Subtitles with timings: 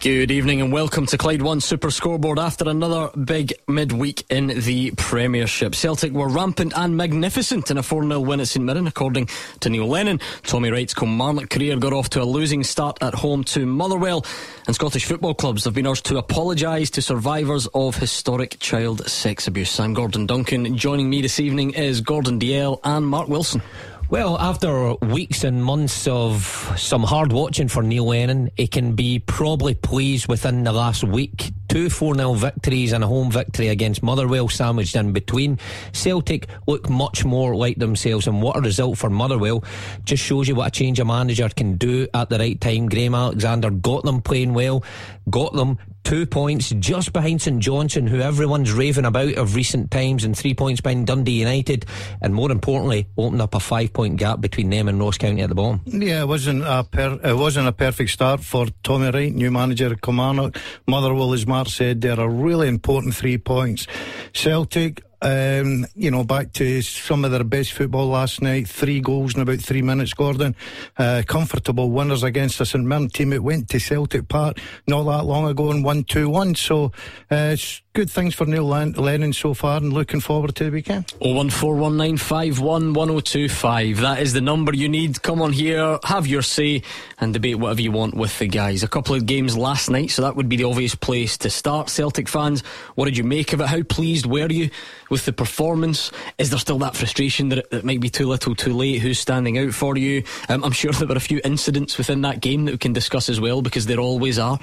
[0.00, 4.92] Good evening and welcome to Clyde One Super Scoreboard after another big midweek in the
[4.92, 5.74] Premiership.
[5.74, 9.28] Celtic were rampant and magnificent in a 4 0 win at St Mirren, according
[9.60, 10.18] to Neil Lennon.
[10.44, 14.24] Tommy Wright's Kilmarnock career got off to a losing start at home to Motherwell,
[14.66, 19.48] and Scottish football clubs have been urged to apologise to survivors of historic child sex
[19.48, 19.78] abuse.
[19.78, 20.78] I'm Gordon Duncan.
[20.78, 23.60] Joining me this evening is Gordon Dalziel and Mark Wilson.
[24.10, 29.20] Well, after weeks and months of some hard watching for Neil Lennon, he can be
[29.20, 31.52] probably pleased within the last week.
[31.68, 35.60] Two 4 0 victories and a home victory against Motherwell sandwiched in between.
[35.92, 39.62] Celtic look much more like themselves, and what a result for Motherwell.
[40.02, 42.88] Just shows you what a change of manager can do at the right time.
[42.88, 44.82] Graham Alexander got them playing well,
[45.30, 50.24] got them two points just behind St Johnstone, who everyone's raving about of recent times,
[50.24, 51.86] and three points behind Dundee United,
[52.20, 55.48] and more importantly, opened up a five point gap between them and Ross County at
[55.48, 55.80] the bottom.
[55.86, 59.92] Yeah, it wasn't a per- it wasn't a perfect start for Tommy Wright, new manager
[59.92, 60.56] of Kilmarnock.
[60.86, 63.86] Motherwell, as Mark said, they're a really important three points.
[64.32, 68.68] Celtic um, you know, back to some of their best football last night.
[68.68, 70.56] Three goals in about three minutes, Gordon.
[70.96, 73.32] Uh, comfortable winners against the St Mirren team.
[73.32, 76.54] It went to Celtic Park not that long ago and won 2 1.
[76.54, 76.92] So
[77.30, 77.56] uh,
[78.00, 81.06] good things for Neil Lennon so far and looking forward to the weekend.
[81.20, 83.96] 01419511025.
[83.96, 85.20] That is the number you need.
[85.20, 86.82] Come on here, have your say,
[87.18, 88.82] and debate whatever you want with the guys.
[88.82, 91.90] A couple of games last night, so that would be the obvious place to start.
[91.90, 92.62] Celtic fans,
[92.94, 93.66] what did you make of it?
[93.66, 94.70] How pleased were you
[95.10, 96.10] with the performance?
[96.38, 99.02] Is there still that frustration that it, might be too little too late?
[99.02, 100.24] Who's standing out for you?
[100.48, 103.28] Um, I'm sure there were a few incidents within that game that we can discuss
[103.28, 104.58] as well because there always are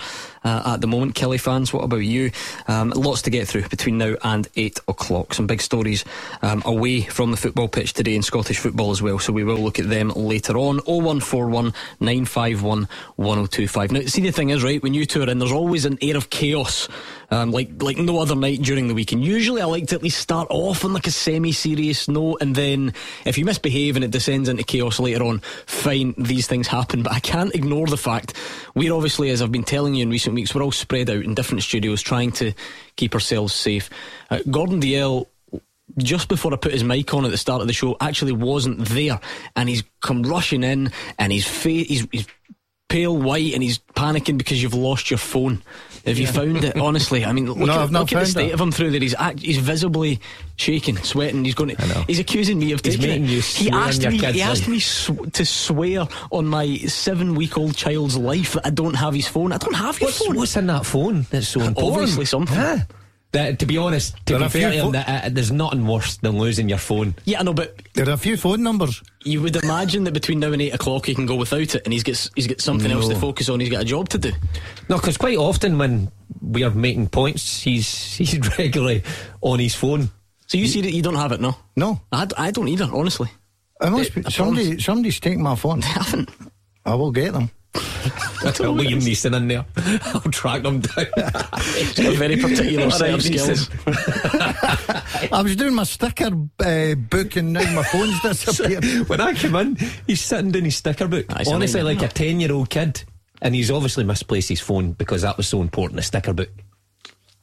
[0.47, 1.15] uh, at the moment.
[1.15, 2.31] Killie fans, what about you?
[2.67, 5.33] Um, lots to get through between now and 8 o'clock.
[5.33, 6.05] Some big stories
[6.41, 9.57] um, away from the football pitch today in Scottish football as well, so we will
[9.57, 10.79] look at them later on.
[10.79, 13.91] 0141 951 1025.
[13.91, 16.15] Now, see, the thing is, right, when you two are in, there's always an air
[16.15, 16.87] of chaos
[17.29, 19.11] um, like like no other night during the week.
[19.11, 22.55] And usually I like to at least start off on like a semi-serious note, and
[22.55, 22.93] then
[23.25, 27.03] if you misbehave and it descends into chaos later on, fine, these things happen.
[27.03, 28.33] But I can't ignore the fact
[28.75, 31.35] we're obviously, as I've been telling you in recent weeks, we're all spread out in
[31.35, 32.53] different studios trying to
[32.95, 33.89] keep ourselves safe.
[34.29, 35.27] Uh, Gordon Dalziel
[35.97, 38.85] just before I put his mic on at the start of the show, actually wasn't
[38.85, 39.19] there,
[39.55, 42.27] and he's come rushing in, and he's, he's
[42.89, 45.61] pale white, and he's panicking because you've lost your phone.
[46.07, 46.77] Have you found it?
[46.77, 48.53] Honestly, I mean, look, no, at, look at the state it.
[48.53, 48.99] of him through there.
[48.99, 50.19] He's act, he's visibly
[50.55, 51.43] shaking, sweating.
[51.43, 51.75] He's going.
[51.75, 53.29] To, he's accusing me of he's taking it.
[53.29, 54.17] he asked me.
[54.17, 59.13] He asked me sw- to swear on my seven-week-old child's life that I don't have
[59.13, 59.51] his phone.
[59.51, 60.35] I don't have your what's, phone.
[60.35, 61.93] What's in that phone that's so important?
[61.93, 62.55] Obviously something.
[62.57, 62.77] Huh?
[63.33, 65.85] That, to be honest, to There be fair few to him, that, uh, there's nothing
[65.85, 67.13] worse than losing your phone.
[67.25, 69.03] Yeah, I know, but There are a few phone numbers.
[69.23, 71.91] you would imagine that between now and eight o'clock he can go without it, and
[71.91, 73.59] he's got he's got something else to focus on.
[73.59, 74.31] He's got a job to do.
[74.89, 76.09] No, because quite often when
[76.41, 79.03] we are making points, he's he's regularly
[79.41, 80.09] on his phone.
[80.47, 81.57] So you see that you don't have it, no?
[81.75, 83.27] No, I, d- I don't either, honestly.
[83.81, 84.79] I must be, I somebody.
[84.79, 85.83] Somebody's taking my phone.
[85.83, 86.29] I haven't.
[86.85, 87.51] I will get them.
[88.47, 89.65] Liam Neeson in there.
[90.13, 91.05] I'll track them down.
[91.75, 93.69] He's got a very particular set of skills.
[95.31, 96.27] I was doing my sticker
[96.59, 99.09] uh, book and now my phone's disappeared.
[99.09, 101.25] when I came in, he's sitting doing his sticker book.
[101.29, 103.03] It's a Honestly, nightmare, like a 10 year old kid.
[103.41, 106.49] And he's obviously misplaced his phone because that was so important, the sticker book.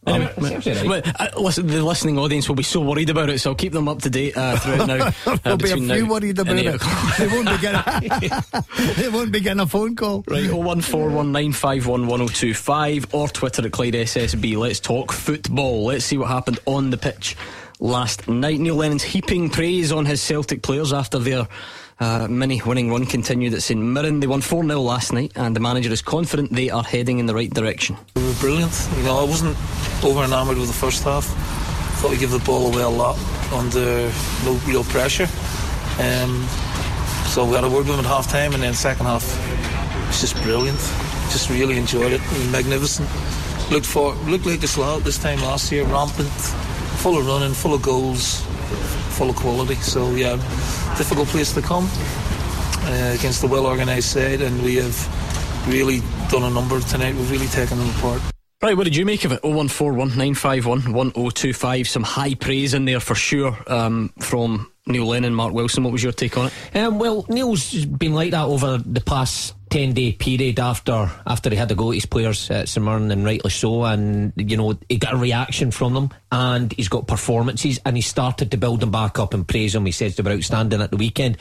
[0.07, 3.57] Um, actually uh, listen, the listening audience will be so worried about it, so I'll
[3.57, 5.11] keep them up to date uh, throughout now.
[5.25, 6.81] Uh, There'll be a few worried about it.
[7.19, 8.11] they won't be getting.
[8.97, 10.23] they won't be getting a phone call.
[10.29, 14.57] Right, 01419511025 or Twitter at Clyde SSB.
[14.57, 15.87] Let's talk football.
[15.87, 17.37] Let's see what happened on the pitch
[17.81, 18.61] last night.
[18.61, 21.49] Neil Lennon's heaping praise on his Celtic players after their
[22.00, 24.21] uh, mini winning run continued at St Mirren.
[24.21, 27.26] They won 4 0 last night, and the manager is confident they are heading in
[27.26, 27.96] the right direction.
[28.17, 28.88] We were brilliant.
[28.96, 29.56] You know, I wasn't
[30.05, 31.25] over enamoured with the first half.
[32.00, 33.17] Thought we gave the ball away a lot
[33.52, 34.11] under
[34.44, 35.29] no real pressure.
[36.00, 36.46] Um,
[37.29, 39.25] so we had a word with them at half time, and then second half
[40.06, 40.79] was just brilliant.
[41.31, 42.20] Just really enjoyed it.
[42.50, 43.08] Magnificent.
[43.70, 46.29] Looked for looked like this lot this time last year, rampant,
[47.00, 48.44] full of running, full of goals,
[49.14, 49.76] full of quality.
[49.76, 50.37] So yeah,
[50.99, 51.88] difficult place to come
[52.82, 57.14] uh, against the well organised side, and we have really done a number tonight.
[57.14, 58.20] We've really taken them apart.
[58.62, 59.43] Right, what did you make of it?
[59.43, 61.87] 01419511025.
[61.87, 65.84] Some high praise in there for sure um, from Neil Lennon, Mark Wilson.
[65.84, 66.76] What was your take on it?
[66.76, 71.56] Um, well, Neil's been like that over the past ten day period after after he
[71.56, 73.82] had to go at his players at St Mirren, and rightly so.
[73.82, 78.00] And you know he got a reaction from them, and he's got performances, and he
[78.00, 79.85] started to build them back up and praise them.
[79.85, 81.38] He says they were outstanding at the weekend.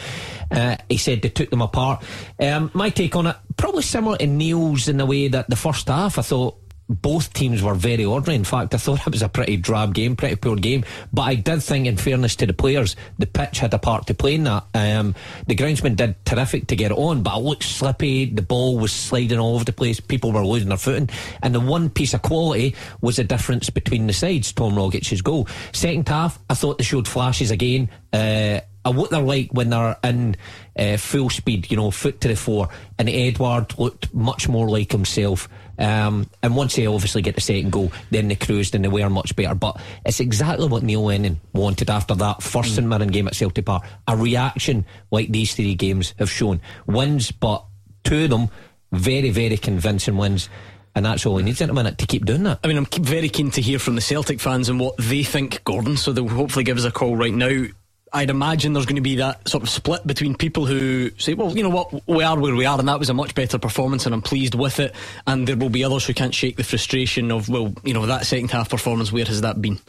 [0.50, 2.04] Uh, he said they took them apart.
[2.40, 5.88] Um, my take on it, probably similar to Neil's in the way that the first
[5.88, 6.58] half, I thought
[7.02, 8.36] both teams were very ordinary.
[8.36, 10.84] In fact, I thought it was a pretty drab game, pretty poor game.
[11.12, 14.14] But I did think, in fairness to the players, the pitch had a part to
[14.14, 14.66] play in that.
[14.74, 15.16] Um,
[15.48, 18.26] the groundsman did terrific to get it on, but it looked slippy.
[18.26, 20.00] The ball was sliding all over the place.
[20.00, 21.10] People were losing their footing.
[21.42, 25.48] And the one piece of quality was the difference between the sides, Tom Rogic's goal.
[25.72, 27.90] Second half, I thought they showed flashes again.
[28.12, 28.60] Uh,
[28.92, 30.36] what they're like when they're in
[30.78, 32.70] uh, full speed, you know, foot to the fore.
[33.00, 35.48] And Edouard looked much more like himself.
[35.78, 39.10] Um, and once they obviously get the second goal, then they cruised and they were
[39.10, 39.56] much better.
[39.56, 42.86] But it's exactly what Neil Lennon wanted after that first mm.
[42.86, 43.84] Mirren game at Celtic Park.
[44.08, 46.62] A reaction like these three games have shown.
[46.86, 47.66] Wins, but
[48.04, 48.50] two of them
[48.92, 50.50] very, very convincing wins.
[50.96, 52.60] And that's all he needs in a minute to keep doing that.
[52.64, 55.64] I mean, I'm very keen to hear from the Celtic fans and what they think,
[55.64, 55.98] Gordon.
[55.98, 57.66] So they'll hopefully give us a call right now.
[58.14, 61.56] I'd imagine there's going to be that sort of split between people who say, well,
[61.56, 64.06] you know what, we are where we are, and that was a much better performance,
[64.06, 64.94] and I'm pleased with it.
[65.26, 68.26] And there will be others who can't shake the frustration of, well, you know, that
[68.28, 69.80] second half performance, where has that been?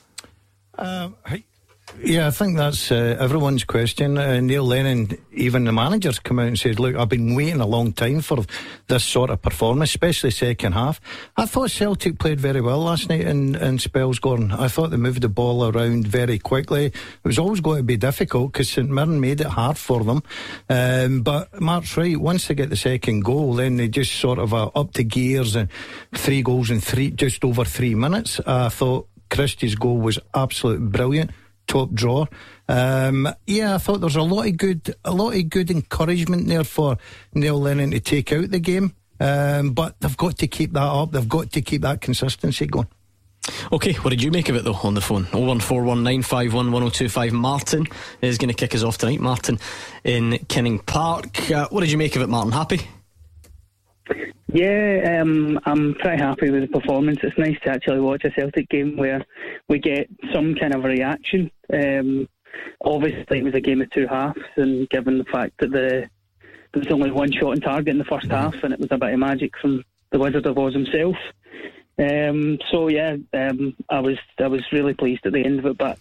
[0.78, 1.16] Um,
[2.02, 4.18] yeah, I think that's uh, everyone's question.
[4.18, 7.66] Uh, Neil Lennon, even the managers, come out and said, "Look, I've been waiting a
[7.66, 8.44] long time for
[8.88, 11.00] this sort of performance, especially second half."
[11.36, 14.50] I thought Celtic played very well last night in, in spells, Gordon.
[14.50, 16.86] I thought they moved the ball around very quickly.
[16.86, 20.22] It was always going to be difficult because St Mirren made it hard for them.
[20.68, 22.16] Um, but Mark's right.
[22.16, 25.54] Once they get the second goal, then they just sort of uh, up to gears
[25.54, 25.68] and
[26.12, 28.40] three goals in three, just over three minutes.
[28.46, 31.30] I thought Christie's goal was absolutely brilliant
[31.66, 32.28] top drawer.
[32.68, 36.48] Um, yeah, I thought there was a lot of good, a lot of good encouragement
[36.48, 36.96] there for
[37.34, 38.94] Neil Lennon to take out the game.
[39.20, 41.12] Um, but they've got to keep that up.
[41.12, 42.88] They've got to keep that consistency going.
[43.72, 45.24] Okay, what did you make of it though on the phone?
[45.26, 47.32] 01419511025.
[47.32, 47.86] Martin
[48.22, 49.20] is going to kick us off tonight.
[49.20, 49.58] Martin
[50.02, 51.50] in Kinning Park.
[51.50, 52.52] Uh, what did you make of it, Martin?
[52.52, 52.88] Happy?
[54.52, 57.18] Yeah, um, I'm pretty happy with the performance.
[57.22, 59.24] It's nice to actually watch a Celtic game where
[59.68, 61.50] we get some kind of a reaction.
[61.72, 62.28] Um,
[62.84, 66.08] obviously, it was a game of two halves, and given the fact that the
[66.72, 68.98] there was only one shot on target in the first half, and it was a
[68.98, 71.16] bit of magic from the Wizard of Oz himself.
[71.96, 75.78] Um, so yeah, um, I was I was really pleased at the end of it,
[75.78, 75.98] but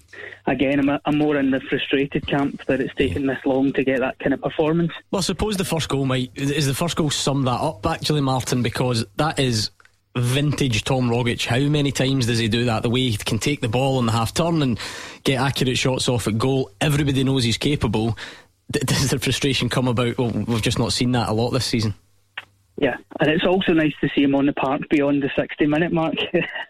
[0.48, 4.00] again, I'm, I'm more in the frustrated camp that it's taken this long to get
[4.00, 4.92] that kind of performance.
[5.12, 8.22] Well, I suppose the first goal might is the first goal sum that up actually,
[8.22, 9.70] Martin, because that is
[10.16, 11.46] vintage Tom Rogic.
[11.46, 12.82] How many times does he do that?
[12.82, 14.80] The way he can take the ball on the half turn and
[15.24, 16.72] get accurate shots off at goal.
[16.82, 18.18] Everybody knows he's capable.
[18.72, 20.18] Does the frustration come about?
[20.18, 21.94] Well, we've just not seen that a lot this season.
[22.78, 25.92] Yeah, and it's also nice to see him on the park beyond the 60 minute
[25.92, 26.16] mark.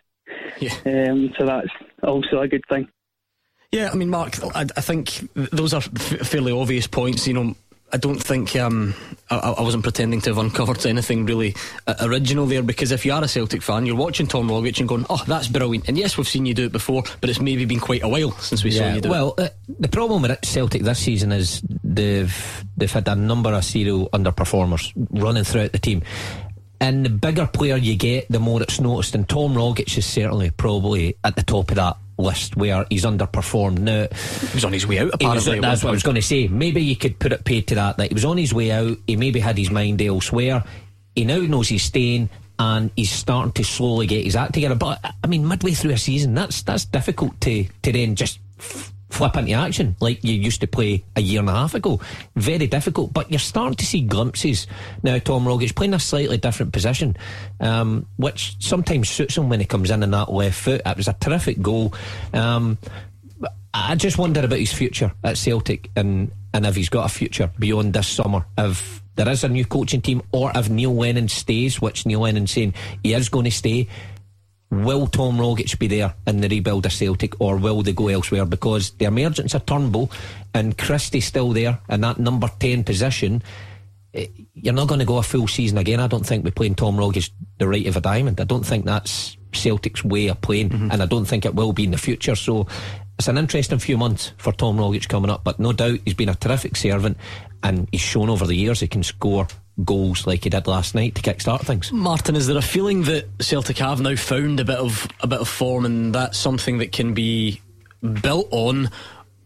[0.60, 0.74] yeah.
[0.86, 1.70] Um, so that's
[2.04, 2.88] also a good thing.
[3.72, 7.28] Yeah, I mean, Mark, I, I think those are f- fairly obvious points.
[7.28, 7.56] You know,
[7.94, 8.96] I don't think um,
[9.30, 11.56] I, I, wasn't pretending to have uncovered anything really
[11.86, 14.90] uh, original there because if you are a Celtic fan, you're watching Tom Rogic and
[14.90, 17.66] going, "Oh, that's brilliant." And yes, we've seen you do it before, but it's maybe
[17.66, 19.38] been quite a while since we yeah, saw you do well, it.
[19.38, 23.64] Well, uh, the problem with Celtic this season is they've they've had a number of
[23.64, 26.02] serial underperformers running throughout the team.
[26.80, 29.16] And the bigger player you get, the more it's noticed.
[29.16, 33.80] And Tom Rogic is certainly probably at the top of that list where he's underperformed.
[33.80, 35.14] Now he was on his way out.
[35.14, 36.48] Apparently, was, that's what I was going to say.
[36.48, 37.98] Maybe you could put it paid to that.
[37.98, 38.98] That he was on his way out.
[39.08, 40.64] He maybe had his mind elsewhere.
[41.16, 42.30] He now knows he's staying.
[42.60, 44.76] And he's starting to slowly get his act together.
[44.76, 48.40] But I mean, midway through a season, that's that's difficult to to then just
[49.14, 52.00] flip into action like you used to play a year and a half ago.
[52.36, 54.68] Very difficult, but you're starting to see glimpses
[55.04, 55.20] now.
[55.20, 57.16] Tom Rogic playing a slightly different position,
[57.60, 60.82] um, which sometimes suits him when he comes in in that left foot.
[60.86, 61.94] It was a terrific goal.
[62.34, 62.78] Um,
[63.74, 67.52] I just wonder about his future at Celtic and and if he's got a future
[67.58, 68.46] beyond this summer.
[68.58, 72.52] If there is a new coaching team, or if Neil Lennon stays, which Neil Lennon's
[72.52, 73.88] saying he is going to stay
[74.74, 78.46] Will Tom Rogic be there in the rebuild of Celtic or will they go elsewhere?
[78.46, 80.10] Because the emergence of Turnbull
[80.54, 83.44] and Christie still there in that number 10 position,
[84.16, 86.00] eh, you're not going to go a full season again.
[86.00, 88.42] I don't think we're playing Tom Rogic the right of a diamond.
[88.42, 90.92] I don't think that's Celtic's way of playing, mm-hmm.
[90.92, 92.36] and I don't think it will be in the future.
[92.36, 92.66] So
[93.20, 96.30] it's an interesting few months for Tom Rogic coming up, but no doubt he's been
[96.30, 97.18] a terrific servant
[97.62, 99.48] and he's shown over the years he can score
[99.84, 101.92] goals like he did last night to kickstart things.
[101.92, 105.40] Martin, is there a feeling that Celtic have now found a bit of a bit
[105.40, 107.62] of form, and that's something that can be
[108.22, 108.90] built on,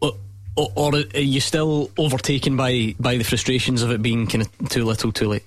[0.01, 0.13] or,
[0.55, 4.84] or are you still overtaken by by the frustrations of it being kind of too
[4.84, 5.46] little, too late?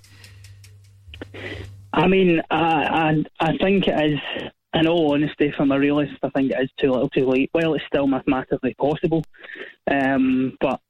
[1.93, 6.15] I mean, I, I, I think it is in all honesty, if I'm a realist,
[6.23, 7.51] I think it is too little too late.
[7.53, 9.25] Well, it's still mathematically possible.
[9.91, 10.81] Um, but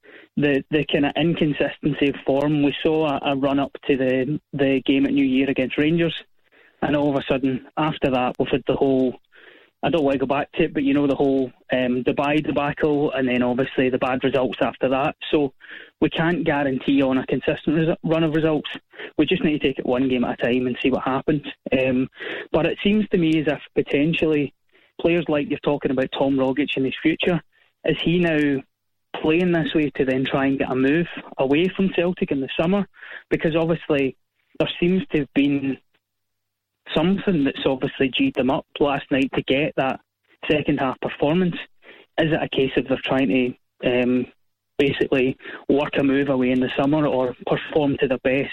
[0.41, 4.41] the the kind of inconsistency of form, we saw a, a, run up to the,
[4.53, 6.15] the game at New Year against Rangers.
[6.83, 9.21] And all of a sudden, after that, we've had the whole
[9.83, 12.45] I don't want to go back to it, but you know the whole um, Dubai
[12.45, 15.17] debacle, and then obviously the bad results after that.
[15.31, 15.55] So
[16.03, 18.69] we can't guarantee on a consistent run of results.
[19.17, 21.43] We just need to take it one game at a time and see what happens.
[21.73, 22.09] Um,
[22.53, 24.53] but it seems to me as if potentially
[25.01, 27.41] players like you're talking about Tom Rogic in his future,
[27.87, 28.63] is he now
[29.23, 31.07] playing this way to then try and get a move
[31.39, 32.87] away from Celtic in the summer?
[33.31, 34.17] Because obviously
[34.59, 35.79] there seems to have been
[36.95, 40.01] something that's obviously G'd them up last night to get that
[40.51, 41.57] second half performance.
[42.19, 44.27] Is it a case of they're trying to um,
[44.79, 45.37] basically
[45.69, 48.53] work a move away in the summer or perform to their best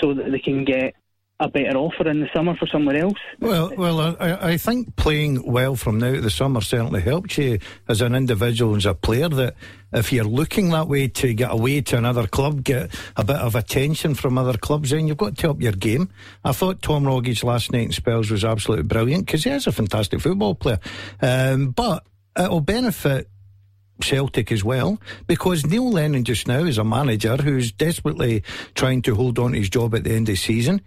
[0.00, 0.94] so that they can get
[1.40, 3.18] a better offer in the summer for somewhere else.
[3.40, 7.58] Well, well, I, I think playing well from now to the summer certainly helps you
[7.88, 9.30] as an individual and as a player.
[9.30, 9.56] That
[9.90, 13.54] if you're looking that way to get away to another club, get a bit of
[13.54, 16.10] attention from other clubs, then you've got to up your game.
[16.44, 19.72] I thought Tom Rogic last night in spells was absolutely brilliant because he is a
[19.72, 20.78] fantastic football player.
[21.22, 22.04] Um, but
[22.38, 23.30] it'll benefit
[24.02, 28.42] Celtic as well, because Neil Lennon just now is a manager who's desperately
[28.74, 30.82] trying to hold on to his job at the end of the season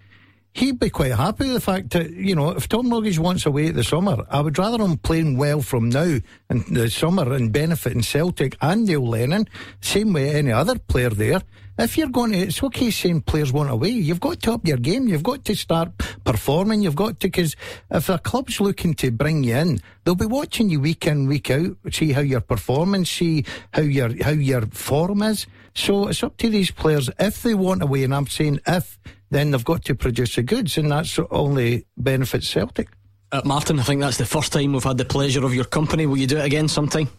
[0.54, 3.68] he'd be quite happy with the fact that, you know, if Tom Rogic wants away
[3.68, 6.20] at the summer, I would rather him playing well from now
[6.50, 9.48] in the summer and benefiting Celtic and Neil Lennon,
[9.82, 11.42] same way any other player there.
[11.76, 13.90] If you're going to, it's okay saying players want away.
[13.90, 15.08] You've got to up your game.
[15.08, 16.84] You've got to start performing.
[16.84, 17.56] You've got to, because
[17.90, 21.50] if a club's looking to bring you in, they'll be watching you week in, week
[21.50, 25.48] out, see how you're performing, see how your, how your form is.
[25.74, 29.00] So it's up to these players if they want away, and I'm saying if
[29.34, 32.90] then they've got to produce the goods, and that's only benefits Celtic.
[33.32, 36.06] Uh, Martin, I think that's the first time we've had the pleasure of your company.
[36.06, 37.10] Will you do it again sometime?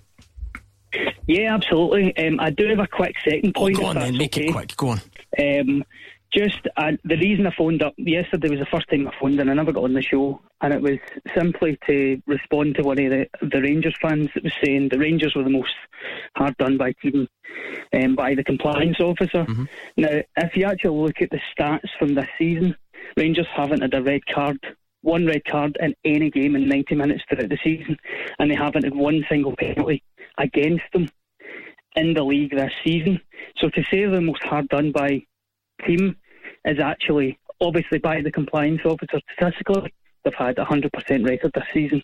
[1.27, 2.17] Yeah, absolutely.
[2.17, 3.77] Um, I do have a quick second point.
[3.79, 4.47] Oh, go on then, make okay.
[4.47, 4.77] it quick.
[4.77, 5.01] Go on.
[5.39, 5.85] Um,
[6.35, 9.51] just uh, the reason I phoned up yesterday was the first time I phoned and
[9.51, 10.99] I never got on the show, and it was
[11.37, 15.35] simply to respond to one of the, the Rangers fans that was saying the Rangers
[15.35, 15.75] were the most
[16.37, 17.29] hard done by team
[17.95, 19.45] um, by the compliance officer.
[19.45, 19.65] Mm-hmm.
[19.97, 22.75] Now, if you actually look at the stats from this season,
[23.17, 24.59] Rangers haven't had a red card,
[25.03, 27.97] one red card in any game in 90 minutes throughout the season,
[28.39, 30.03] and they haven't had one single penalty
[30.39, 31.09] against them
[31.95, 33.21] in the league this season.
[33.59, 35.23] So to say they're the most hard done by
[35.87, 36.17] team
[36.65, 39.93] is actually obviously by the compliance officer statistically
[40.25, 42.03] they've had a 100% record this season.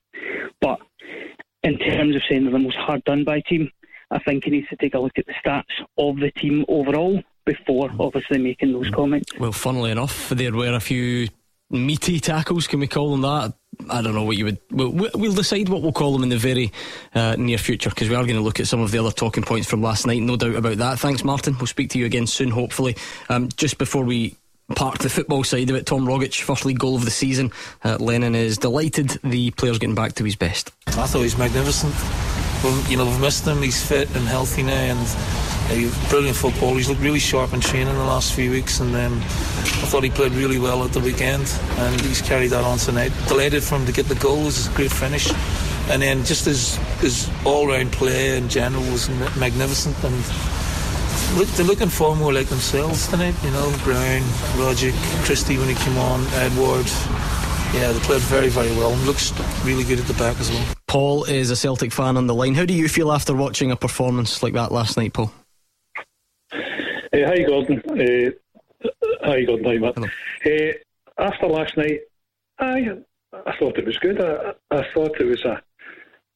[0.60, 0.78] But
[1.62, 3.70] in terms of saying they're the most hard done by team,
[4.10, 5.62] I think he needs to take a look at the stats
[5.98, 9.30] of the team overall before obviously making those comments.
[9.38, 11.28] Well, funnily enough, there were a few
[11.70, 13.54] meaty tackles, can we call them that?
[13.88, 14.58] I don't know what you would.
[14.70, 16.72] We'll, we'll decide what we'll call them in the very
[17.14, 19.42] uh, near future because we are going to look at some of the other talking
[19.42, 20.20] points from last night.
[20.20, 20.98] No doubt about that.
[20.98, 21.56] Thanks, Martin.
[21.56, 22.96] We'll speak to you again soon, hopefully.
[23.28, 24.36] Um, just before we
[24.76, 25.86] park the football side of it.
[25.86, 27.50] Tom Rogic, first league goal of the season.
[27.84, 30.72] Uh, Lennon is delighted the player's getting back to his best.
[30.86, 31.94] I thought he was magnificent.
[32.90, 33.62] you know, we've missed him.
[33.62, 34.98] He's fit and healthy now, and
[35.70, 36.74] uh, brilliant football.
[36.74, 40.10] He's looked really sharp in training the last few weeks, and um, I thought he
[40.10, 43.12] played really well at the weekend, and he's carried that on tonight.
[43.28, 44.42] Delighted for him to get the goal.
[44.42, 45.32] It was a great finish.
[45.90, 50.14] And then just his, his all-round play in general was magnificent, and
[51.36, 53.34] look, they're looking far more like themselves tonight.
[53.42, 54.20] You know, Brown,
[54.56, 54.94] Rogic,
[55.24, 56.86] Christie when he came on, Edouard.
[57.72, 59.32] Yeah, they played very, very well and looks
[59.64, 60.66] really good at the back as well.
[60.88, 62.54] Paul is a Celtic fan on the line.
[62.54, 65.32] How do you feel after watching a performance like that last night, Paul?
[66.52, 66.58] Uh,
[67.12, 67.80] hi, Gordon.
[67.88, 68.88] Uh,
[69.22, 69.64] hi, Gordon.
[69.66, 69.98] Hi, Matt.
[69.98, 72.00] Uh, after last night,
[72.58, 72.98] I
[73.46, 74.20] I thought it was good.
[74.20, 75.62] I, I thought it was a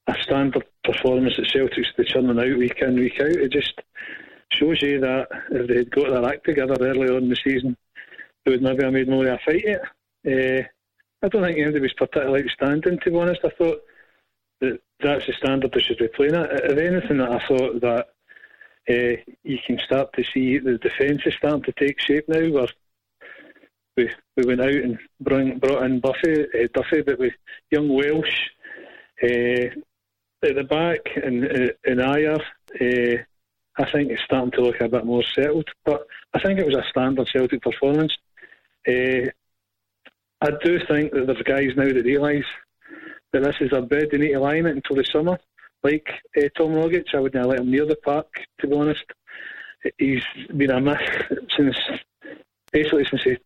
[0.07, 3.29] a standard performance at Celtics to churning out week in, week out.
[3.29, 3.81] It just
[4.59, 7.77] shows you that if they had got their act together early on in the season,
[8.45, 9.83] they would maybe have made more of a fight yet.
[10.27, 10.67] Uh,
[11.23, 13.41] I don't think anybody was particularly outstanding, to be honest.
[13.45, 13.83] I thought
[14.61, 16.51] that that's the standard they should be playing at.
[16.53, 18.09] If anything, that I thought that
[18.89, 22.51] uh, you can start to see the defence is starting to take shape now.
[22.51, 22.69] Where
[23.97, 27.33] we we went out and bring, brought in Buffy, uh, Duffy, but with
[27.71, 28.51] young Welsh
[29.23, 29.71] uh,
[30.43, 33.25] at the back and uh, and Ajer.
[33.77, 35.69] I think it's starting to look a bit more settled.
[35.85, 38.13] But I think it was a standard Celtic performance.
[38.87, 39.31] Uh,
[40.41, 42.45] I do think that there's guys now that realise
[43.33, 44.09] that this is a bed.
[44.11, 45.39] They need to line it until the summer.
[45.83, 48.29] Like uh, Tom Rogic, I wouldn't let him near the park,
[48.61, 49.05] to be honest.
[49.99, 50.25] He's
[50.57, 50.99] been a myth
[51.57, 51.77] since
[52.73, 53.37] basically since he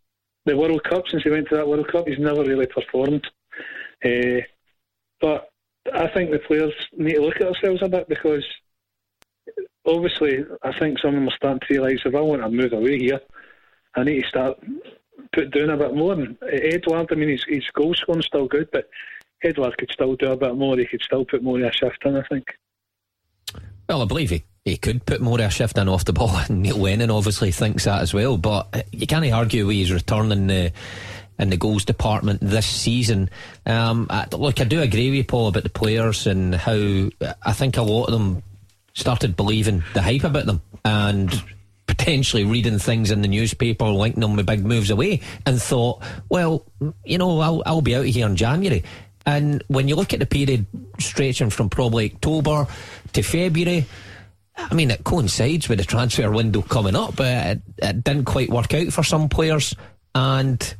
[0.44, 2.06] the World Cup since he went to that World Cup.
[2.08, 3.26] He's never really performed.
[4.04, 4.40] Uh,
[5.20, 5.50] but
[5.92, 8.44] I think the players need to look at themselves a bit because
[9.86, 12.72] obviously I think some of them are starting to realise if I want to move
[12.72, 13.20] away here,
[13.96, 14.58] I need to start
[15.32, 16.12] put down a bit more.
[16.12, 18.88] And Edouard, I mean, his, his goal scoring still good, but
[19.42, 20.76] Edouard could still do a bit more.
[20.76, 22.46] He could still put more of a shift in, I think.
[23.88, 26.38] Well, I believe he, he could put more of a shift in off the ball,
[26.50, 28.36] Neil Lennon obviously thinks that as well.
[28.36, 30.72] But you can't argue with his return in the
[31.38, 33.30] in the goals department this season.
[33.64, 37.76] Um, I, look, I do agree with Paul, about the players and how I think
[37.76, 38.42] a lot of them
[38.98, 41.42] started believing the hype about them and
[41.86, 46.64] potentially reading things in the newspaper, linking them with big moves away, and thought, well,
[47.04, 48.84] you know, I'll, I'll be out of here in January.
[49.24, 50.66] And when you look at the period
[50.98, 52.66] stretching from probably October
[53.12, 53.86] to February,
[54.56, 58.50] I mean, it coincides with the transfer window coming up, but it, it didn't quite
[58.50, 59.74] work out for some players.
[60.14, 60.74] And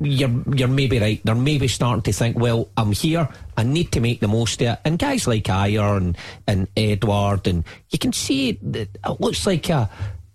[0.00, 1.20] you're you're maybe right.
[1.24, 3.28] They're maybe starting to think, well, I'm here.
[3.56, 4.78] I need to make the most of it.
[4.84, 9.68] And guys like Ajer and, and Edouard, and you can see it, it looks like
[9.68, 9.90] a,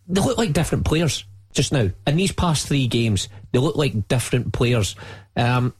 [0.08, 1.89] they look like different players just now.
[2.08, 4.96] In these past three games, they look like different players.
[5.36, 5.74] Um,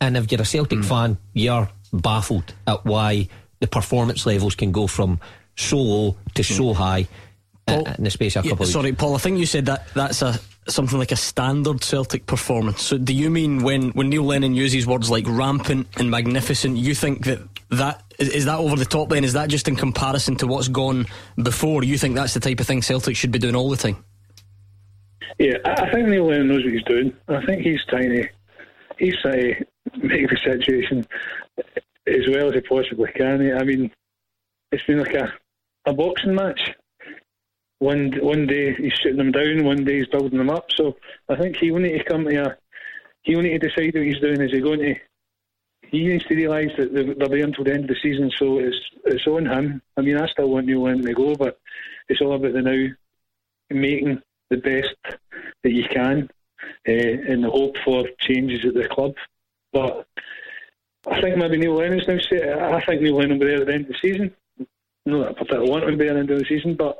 [0.00, 0.84] and if you're a Celtic mm.
[0.84, 3.28] fan, you're baffled at why
[3.60, 5.20] the performance levels can go from
[5.56, 7.08] so low to so high
[7.66, 9.66] Paul, in the space of a couple yeah, of Sorry, Paul, I think you said
[9.66, 10.38] that that's a
[10.68, 12.82] something like a standard Celtic performance.
[12.82, 16.94] So do you mean when, when Neil Lennon uses words like rampant and magnificent, you
[16.94, 19.24] think that that is, is that over the top then?
[19.24, 21.06] Is that just in comparison to what's gone
[21.42, 21.84] before?
[21.84, 24.04] You think that's the type of thing Celtic should be doing all the time?
[25.38, 27.14] Yeah, I think Neil Lennon knows what he's doing.
[27.28, 28.28] I think he's trying to
[28.98, 31.06] he's trying to make the situation
[32.06, 33.56] as well as he possibly can.
[33.56, 33.90] I mean,
[34.72, 35.32] it's been like a,
[35.86, 36.60] a boxing match.
[37.80, 40.66] One one day he's shooting them down, one day he's building them up.
[40.76, 40.96] So
[41.28, 42.56] I think he will need to come to a
[43.22, 44.40] he will need to decide what he's doing.
[44.40, 44.94] Is he going to?
[45.82, 48.76] He needs to realise that they'll be until the end of the season, so it's
[49.04, 49.80] it's on him.
[49.96, 51.58] I mean, I still want Neil Lennon to go, but
[52.08, 52.88] it's all about the now
[53.70, 54.94] making the best
[55.62, 56.28] that you can
[56.88, 59.14] uh, in the hope for changes at the club.
[59.72, 60.06] But
[61.06, 63.74] I think maybe Neil Lennon's now I think Neil Lennon will be there at the
[63.74, 64.34] end of the season.
[65.06, 66.98] No, I particularly want him to be at the end of the season, but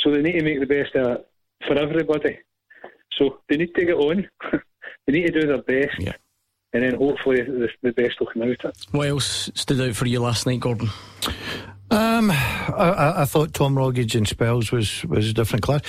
[0.00, 1.28] so they need to make the best of it
[1.66, 2.38] for everybody.
[3.18, 4.28] So they need to get on.
[5.06, 5.98] they need to do their best.
[5.98, 6.12] Yeah.
[6.72, 8.86] And then hopefully the, the best will come out of it.
[8.90, 10.90] What else stood out for you last night, Gordon?
[11.90, 15.80] Um, I, I, thought Tom Rogic in spells was was a different class.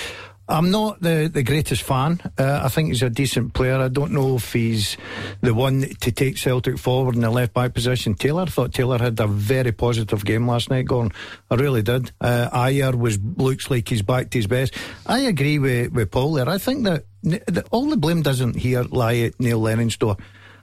[0.50, 2.20] I'm not the, the greatest fan.
[2.36, 3.76] Uh, I think he's a decent player.
[3.76, 4.96] I don't know if he's
[5.42, 8.14] the one to take Celtic forward in the left back position.
[8.14, 10.86] Taylor thought Taylor had a very positive game last night.
[10.86, 11.12] Going,
[11.50, 12.10] I really did.
[12.20, 14.74] Uh, Ajer was looks like he's back to his best.
[15.06, 16.48] I agree with with Paul there.
[16.48, 20.16] I think that, that all the blame doesn't here lie at Neil Lennon's door.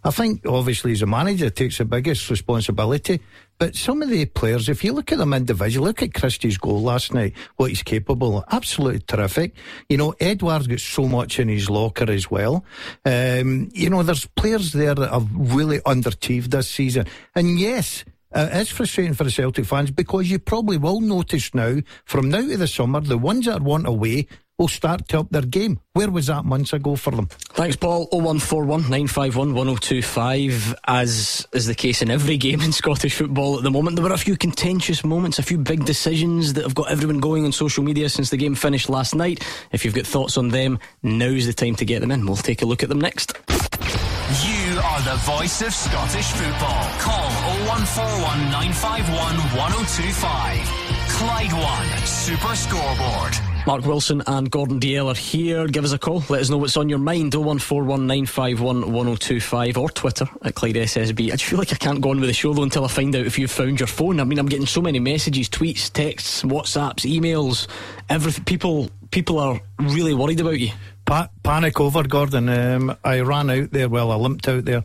[0.07, 3.19] I think obviously as a manager takes the biggest responsibility.
[3.57, 6.81] But some of the players, if you look at them individually, look at Christie's goal
[6.81, 8.45] last night, what he's capable of.
[8.49, 9.53] Absolutely terrific.
[9.89, 12.63] You know, Edouard's got so much in his locker as well.
[13.03, 17.07] Um, you know, there's players there that have really underachieved this season.
[17.35, 21.79] And yes, uh, it's frustrating for the Celtic fans because you probably will notice now,
[22.05, 25.43] from now to the summer, the ones that want away will start to up their
[25.43, 25.79] game.
[25.93, 27.27] Where was that months ago for them?
[27.53, 28.07] Thanks, Paul.
[28.11, 30.75] 0141 951 1025.
[30.87, 34.13] As is the case in every game in Scottish football at the moment, there were
[34.13, 37.83] a few contentious moments, a few big decisions that have got everyone going on social
[37.83, 39.45] media since the game finished last night.
[39.71, 42.25] If you've got thoughts on them, now's the time to get them in.
[42.25, 43.33] We'll take a look at them next.
[43.47, 46.83] You are the voice of Scottish football.
[46.99, 47.29] Call
[47.69, 50.86] 0141 951 1025.
[51.17, 53.33] Clyde One Super Scoreboard.
[53.65, 55.65] Mark Wilson and Gordon Dalziel are here.
[55.65, 56.23] Give us a call.
[56.29, 57.31] Let us know what's on your mind.
[57.33, 61.29] 01419511025 or Twitter at Clyde SSB.
[61.29, 63.15] I just feel like I can't go on with the show though until I find
[63.15, 64.19] out if you've found your phone.
[64.19, 67.65] I mean, I'm getting so many messages, tweets, texts, WhatsApps, emails.
[68.09, 68.43] Everything.
[68.43, 70.69] People, people are really worried about you.
[71.05, 72.47] Pa- panic over, Gordon.
[72.47, 73.89] Um, I ran out there.
[73.89, 74.83] Well, I limped out there.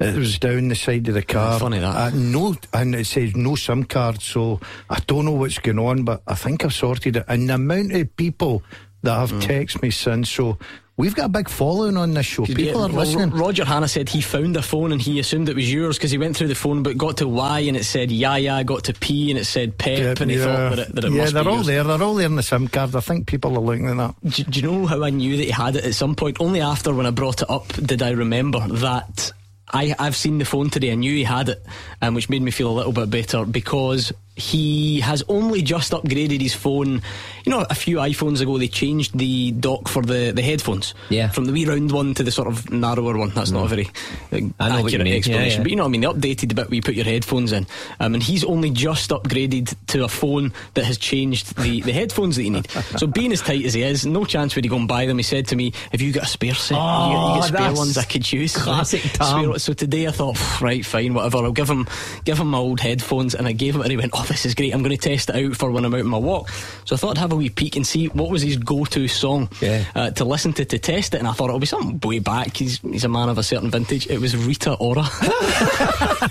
[0.00, 1.58] It was down the side of the car.
[1.58, 1.94] Funny that.
[1.94, 6.04] Uh, no, and it says no SIM card, so I don't know what's going on,
[6.04, 7.24] but I think I've sorted it.
[7.28, 8.62] And the amount of people
[9.02, 9.42] that have mm.
[9.42, 10.58] texted me since, so
[11.00, 12.44] We've got a big following on this show.
[12.44, 13.30] People yeah, are listening.
[13.30, 16.18] Roger Hanna said he found a phone and he assumed it was yours because he
[16.18, 19.30] went through the phone but got to Y and it said Yaya, got to P
[19.30, 20.44] and it said Pep yeah, and he yeah.
[20.44, 21.66] thought that it, that it yeah, they're all yours.
[21.68, 21.84] there.
[21.84, 22.94] They're all there in the SIM card.
[22.94, 24.14] I think people are looking at that.
[24.30, 26.36] Do, do you know how I knew that he had it at some point?
[26.38, 29.32] Only after when I brought it up did I remember that
[29.72, 30.92] I, I've seen the phone today.
[30.92, 31.64] I knew he had it,
[32.02, 36.40] um, which made me feel a little bit better because he has only just upgraded
[36.40, 37.02] his phone.
[37.44, 40.94] You know, a few iPhones ago they changed the dock for the, the headphones.
[41.08, 41.28] Yeah.
[41.28, 43.30] From the wee round one to the sort of narrower one.
[43.30, 43.86] That's not a very
[44.32, 45.30] uh, I know what you accurate explanation.
[45.30, 45.62] Yeah, yeah.
[45.62, 46.00] But you know what I mean?
[46.00, 47.66] They updated the bit where you put your headphones in.
[48.00, 52.36] Um, and he's only just upgraded to a phone that has changed the, the headphones
[52.36, 52.70] that you need.
[52.96, 55.16] so being as tight as he is, no chance would he go and buy them.
[55.18, 56.74] He said to me, Have you got a spare set?
[56.74, 58.56] you, got, you got Oh, spare ones I could use?
[58.56, 59.58] classic Tom.
[59.58, 61.38] So today I thought, right, fine, whatever.
[61.38, 61.86] I'll give him
[62.24, 64.54] give him my old headphones, and I gave him, and he went, "Oh, this is
[64.54, 64.72] great.
[64.72, 66.48] I'm going to test it out for when I'm out on my walk."
[66.86, 69.50] So I thought I'd have a wee peek and see what was his go-to song
[69.60, 69.84] Yeah.
[69.94, 72.56] uh, to listen to to test it, and I thought it'll be something way back.
[72.56, 74.06] He's he's a man of a certain vintage.
[74.08, 75.04] It was Rita Ora.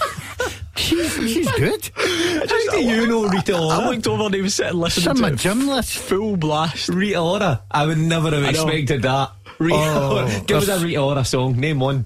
[0.76, 1.90] She's, she's good.
[1.94, 3.90] How do you know Rita I Ora?
[3.90, 5.98] looked over and he was sitting listening Some to my it gym list.
[5.98, 6.88] full blast.
[6.88, 7.64] Rita Ora.
[7.70, 9.32] I would never have expected that.
[9.60, 10.42] Rita Oh, Ora.
[10.48, 11.58] Give us a Rita Ora song.
[11.60, 12.06] Name one.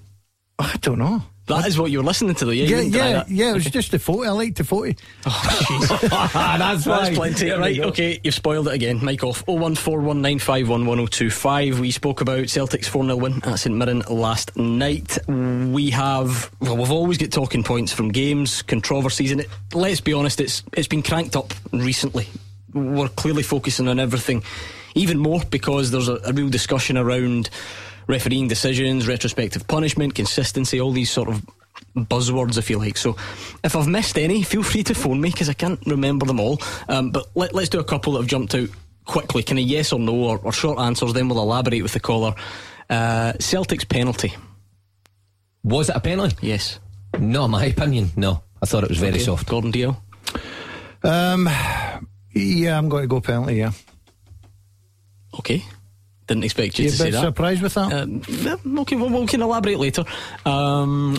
[0.57, 1.21] I don't know.
[1.47, 2.51] That is what you were listening to, though.
[2.51, 3.49] Yeah, Yeah, yeah, yeah.
[3.49, 4.29] It was just the forty.
[4.29, 4.95] I liked the forty.
[5.25, 5.97] Oh,
[6.33, 7.01] That's why.
[7.01, 7.47] That's plenty.
[7.47, 9.03] There Right, okay, you've spoiled it again.
[9.03, 9.45] Mike off.
[9.45, 11.79] 01419511025.
[11.79, 15.17] We spoke about Celtic's 4 0 win at St Mirren last night.
[15.27, 20.13] We have, well, we've always got talking points from games, controversies, and it, let's be
[20.13, 22.27] honest, it's it's been cranked up recently.
[22.73, 24.43] We're clearly focusing on everything
[24.95, 27.49] even more because there's a, a real discussion around
[28.07, 31.45] refereeing decisions, retrospective punishment, consistency, all these sort of
[31.95, 32.97] buzzwords, if you like.
[32.97, 33.15] So,
[33.63, 36.59] if I've missed any, feel free to phone me because I can't remember them all.
[36.89, 38.69] Um, but let, us do a couple that have jumped out
[39.05, 41.13] quickly, kind of yes or no, or, or short answers.
[41.13, 42.33] Then we'll elaborate with the caller.
[42.89, 44.33] Uh, Celtic's penalty,
[45.63, 46.35] Was it a penalty?
[46.47, 46.79] yes.
[47.19, 48.11] No, my opinion.
[48.15, 48.43] No.
[48.61, 49.47] I thought it was very Okay, soft.
[49.47, 49.97] Gordon Dalziel.
[51.03, 51.47] Um,
[52.33, 53.55] yeah, I'm going to go penalty.
[53.55, 53.71] Yeah,
[55.37, 55.63] Okay.
[56.27, 57.21] Didn't expect you you to a say that.
[57.21, 57.91] surprised with that?
[57.93, 60.03] Um, yeah, okay, well, we can elaborate later.
[60.45, 61.17] Um,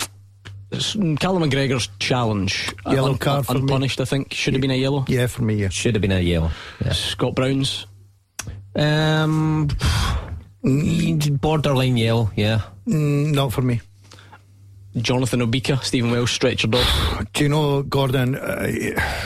[0.73, 3.61] s- Callum McGregor's challenge, uh, Yellow card for me.
[3.61, 4.01] unpunished.
[4.01, 5.05] I think should have been a yellow.
[5.09, 5.57] yeah, for me.
[5.57, 5.69] Yeah.
[5.69, 6.51] Should have been a yellow.
[6.85, 6.93] Yeah.
[6.93, 7.87] Scott Brown's
[8.77, 9.69] Um,
[10.63, 12.31] borderline yellow.
[12.37, 12.63] Yeah.
[12.87, 13.81] Mm, not for me.
[14.97, 17.25] Jonathan Obika, Stephen Welsh stretchered off.
[17.33, 18.37] Do you know, Gordon?
[18.37, 18.71] Uh,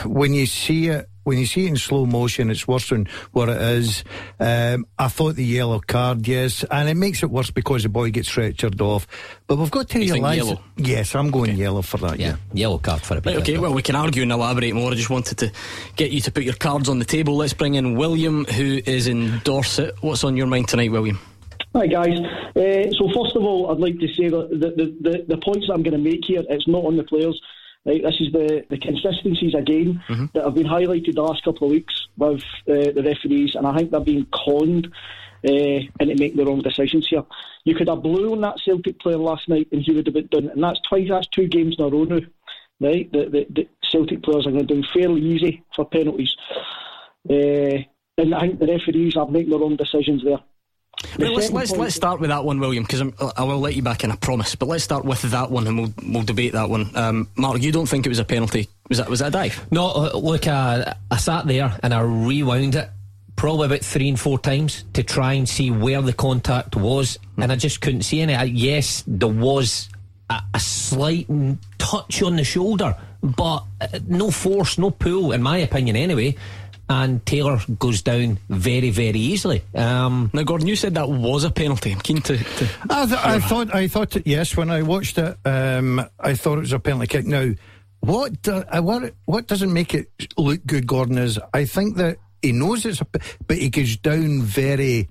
[0.05, 3.47] when you see it, when you see it in slow motion, it's worse than what
[3.49, 4.03] it is.
[4.39, 8.09] Um, I thought the yellow card, yes, and it makes it worse because the boy
[8.11, 9.07] gets stretchered off.
[9.47, 10.37] But we've got to You think realise.
[10.37, 10.61] yellow?
[10.77, 12.19] Yes, I'm going yellow for that.
[12.19, 12.27] Yeah.
[12.29, 12.35] Yeah.
[12.53, 13.29] Yellow card for a bit.
[13.35, 14.91] Right, okay, well, we can argue and elaborate more.
[14.91, 15.51] I just wanted to
[15.95, 17.35] get you to put your cards on the table.
[17.37, 19.95] Let's bring in William, who is in Dorset.
[20.01, 21.19] What's on your mind tonight, William?
[21.75, 22.17] Hi guys.
[22.55, 25.67] Uh, so first of all, I'd like to say that the, the, the, the points
[25.67, 27.39] that I'm going to make here, it's not on the players.
[27.89, 30.03] Right, this is the, the consistencies again
[30.35, 33.75] that have been highlighted the last couple of weeks with uh, the referees, and I
[33.75, 34.93] think they're being conned
[35.43, 37.23] uh, into making the wrong decisions here.
[37.63, 40.27] You could have blew on that Celtic player last night, and he would have been
[40.27, 40.49] done.
[40.49, 41.07] And that's twice.
[41.09, 42.19] That's two games in a row now.
[42.79, 46.35] Right, the, the, the Celtic players are going to do fairly easy for penalties,
[47.27, 47.79] uh,
[48.19, 50.43] and I think the referees are making the wrong decisions there.
[51.17, 53.01] The Right, let's let's let's start with that one, William, because
[53.37, 54.55] I will let you back in, I promise.
[54.55, 56.91] But let's start with that one, and we'll we'll debate that one.
[56.95, 58.69] Um, Mark, you don't think it was a penalty?
[58.89, 59.65] Was that was that a dive?
[59.71, 62.89] No, uh, look, I, I sat there and I rewound it
[63.35, 67.51] probably about three and four times to try and see where the contact was, and
[67.51, 68.35] I just couldn't see any.
[68.35, 69.87] I, yes, there was
[70.29, 71.27] a, a slight
[71.77, 76.35] touch on the shoulder, but uh, no force, no pull, in my opinion, anyway.
[76.91, 79.61] And Taylor goes down very, very easily.
[79.75, 81.91] Um, Now, Gordon, you said that was a penalty.
[81.91, 82.35] I'm keen to.
[82.37, 83.75] to I, th- I thought.
[83.75, 84.15] I thought.
[84.15, 87.25] It, yes, when I watched it, um, I thought it was a penalty kick.
[87.27, 87.51] Now,
[87.99, 92.17] what do, uh, what what doesn't make it look good, Gordon, is I think that
[92.41, 95.09] he knows it's a, pe- but he goes down very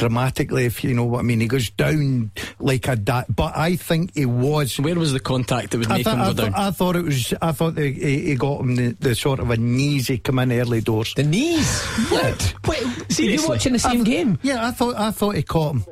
[0.00, 1.40] dramatically, if you know what I mean.
[1.40, 4.80] He goes down like a da- but I think he was.
[4.80, 6.54] where was the contact that would I, make thought- him I, go thought- down?
[6.54, 7.34] I thought it was.
[7.42, 10.08] I thought they, he, he got him the, the sort of a knees.
[10.08, 11.12] He come in early doors.
[11.14, 11.82] the knees.
[12.10, 12.54] What?
[12.66, 13.48] Wait, were you Seriously?
[13.48, 14.38] watching the same game?
[14.42, 14.96] Yeah, I thought.
[14.96, 15.84] I thought he caught him.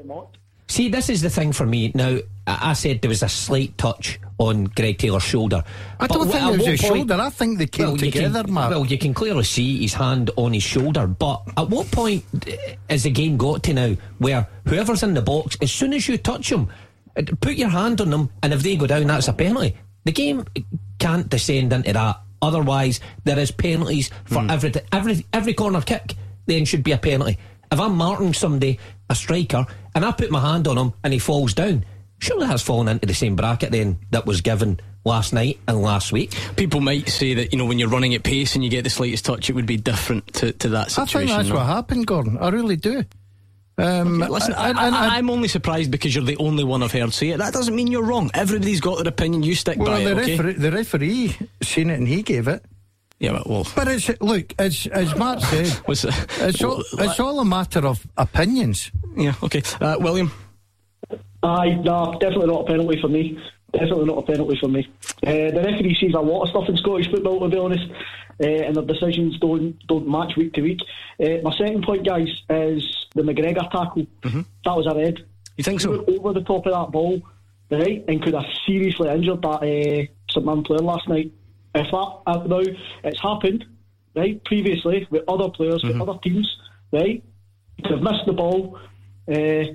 [0.71, 1.93] See, this is the thing for me.
[1.95, 5.65] Now, I said there was a slight touch on Greg Taylor's shoulder.
[5.99, 7.15] I But don't think it was his point- shoulder.
[7.15, 8.71] I think they came you together, can, Mark.
[8.71, 11.07] Well, you can clearly see his hand on his shoulder.
[11.07, 12.23] But at what point
[12.91, 16.19] has the game got to now where whoever's in the box, as soon as you
[16.19, 16.69] touch them,
[17.41, 19.75] put your hand on them, and if they go down, that's a penalty.
[20.05, 20.45] The game
[20.99, 22.21] can't descend into that.
[22.41, 24.51] Otherwise, there is penalties for Hmm.
[24.51, 26.15] every every every corner kick.
[26.47, 27.37] Then should be a penalty.
[27.73, 28.79] If I'm marking somebody,
[29.11, 29.67] a striker,
[29.99, 31.85] and I put my hand on him and he falls down,
[32.21, 36.13] surely that's fallen into the same bracket then that was given last night and last
[36.13, 36.37] week.
[36.55, 38.91] People might say that you know when you're running at pace and you get the
[38.91, 41.17] slightest touch, it would be different to, to that situation.
[41.17, 41.57] I think that's no?
[41.57, 42.39] what happened, Gordon.
[42.39, 43.03] I really do.
[43.77, 46.93] Um, Listen, I, and- and- I, am only surprised because you're the only one I've
[46.93, 47.39] heard say it.
[47.39, 48.31] That doesn't mean you're wrong.
[48.35, 49.43] Everybody's got their opinion.
[49.43, 50.37] You stick well, by the, it, okay?
[50.37, 52.65] referee, the referee seen it and he gave it.
[53.21, 56.15] Yeah, but well, But it's look, as as Mark said, was it?
[56.41, 58.93] it's all it's all a matter of opinions.
[59.17, 59.63] Yeah, okay.
[59.81, 60.31] Uh, William,
[61.43, 63.39] Aye, nah, definitely not a penalty for me.
[63.73, 64.89] Definitely not a penalty for me.
[65.27, 67.87] Uh, the referee sees a lot of stuff in Scottish football, to be honest,
[68.43, 70.81] uh, and their decisions don't don't match week to week.
[71.23, 74.07] Uh, my second point, guys, is the McGregor tackle.
[74.23, 75.19] That was a red.
[75.57, 76.05] you think so?
[76.07, 77.21] over the top of that ball,
[77.71, 81.33] right, and could have seriously injured that uh, St Man player last night.
[81.75, 82.63] If that uh, now
[83.05, 83.65] it's happened,
[84.15, 86.57] right, previously with other players, with other teams,
[86.93, 87.23] right,
[87.85, 88.79] have missed the ball.
[89.29, 89.75] Uh,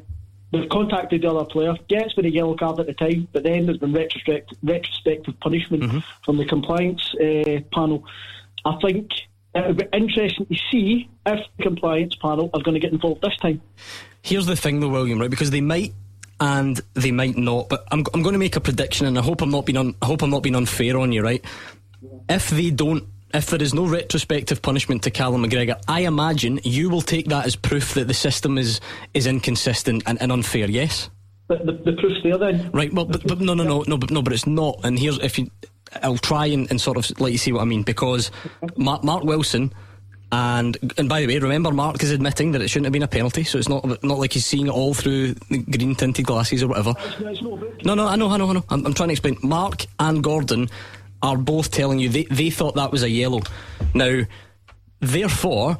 [0.51, 3.65] they've contacted the other player, gets with a yellow card at the time, but then
[3.65, 8.03] there's been retrospect, retrospective punishment from the compliance uh, panel.
[8.65, 9.11] I think
[9.55, 13.21] it would be interesting to see if the compliance panel are going to get involved
[13.21, 13.61] this time.
[14.21, 15.29] Here's the thing, though, William, right?
[15.29, 15.93] Because they might
[16.39, 17.69] and they might not.
[17.69, 19.95] But I'm, I'm going to make a prediction, and I hope I'm not being un,
[20.01, 21.43] I hope I'm not being unfair on you, right?
[22.29, 26.89] If they don't, if there is no retrospective punishment to Callum McGregor, I imagine you
[26.89, 28.79] will take that as proof that the system is
[29.13, 30.69] is inconsistent and, and unfair.
[30.69, 31.09] Yes,
[31.47, 32.69] The, the, the proof's there then.
[32.71, 32.91] right.
[32.93, 34.79] Well, but, but no, no, no, no, but no, but it's not.
[34.83, 35.49] And here's if you,
[36.01, 38.31] I'll try and, and sort of let you see what I mean because
[38.77, 39.73] Mark, Mark Wilson.
[40.31, 43.07] And and by the way, remember Mark is admitting that it shouldn't have been a
[43.07, 45.35] penalty, so it's not not like he's seeing it all through
[45.69, 46.95] green tinted glasses or whatever.
[47.05, 48.65] It's, it's not about No, no, I know, I know, I know.
[48.69, 49.37] I'm, I'm trying to explain.
[49.43, 50.71] Mark and Gordon
[51.23, 53.41] are both telling you they, they thought that was a yellow.
[53.95, 54.23] Now,
[54.99, 55.77] therefore,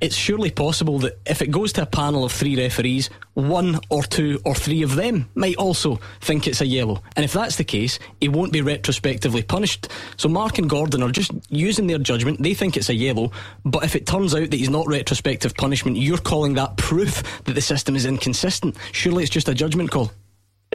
[0.00, 4.02] it's surely possible that if it goes to a panel of three referees, one or
[4.02, 7.02] two or three of them might also think it's a yellow.
[7.14, 9.88] And if that's the case, he won't be retrospectively punished.
[10.16, 12.42] So Mark and Gordon are just using their judgment.
[12.42, 13.32] They think it's a yellow.
[13.64, 17.54] But if it turns out that he's not retrospective punishment, you're calling that proof that
[17.54, 18.76] the system is inconsistent.
[18.92, 20.10] Surely it's just a judgment call.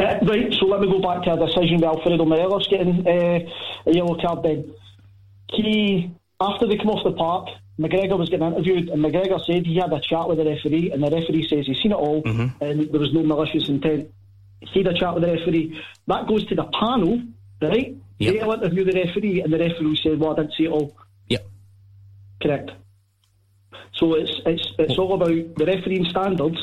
[0.01, 3.39] Uh, right, so let me go back to a decision with Alfredo Morelos getting uh,
[3.85, 4.73] a yellow card then.
[5.49, 9.75] He, after they come off the park, McGregor was getting interviewed and McGregor said he
[9.75, 12.91] had a chat with the referee and the referee says he's seen it all and
[12.91, 14.09] there was no malicious intent.
[14.61, 15.79] He had a chat with the referee.
[16.07, 17.21] That goes to the panel,
[17.61, 17.95] right?
[18.19, 18.33] Yep.
[18.33, 20.95] They'll interview the referee and the referee said, well, I didn't see it all.
[21.29, 21.47] Yep.
[22.41, 22.71] Correct.
[23.93, 26.57] So it's it's it's all about the refereeing standards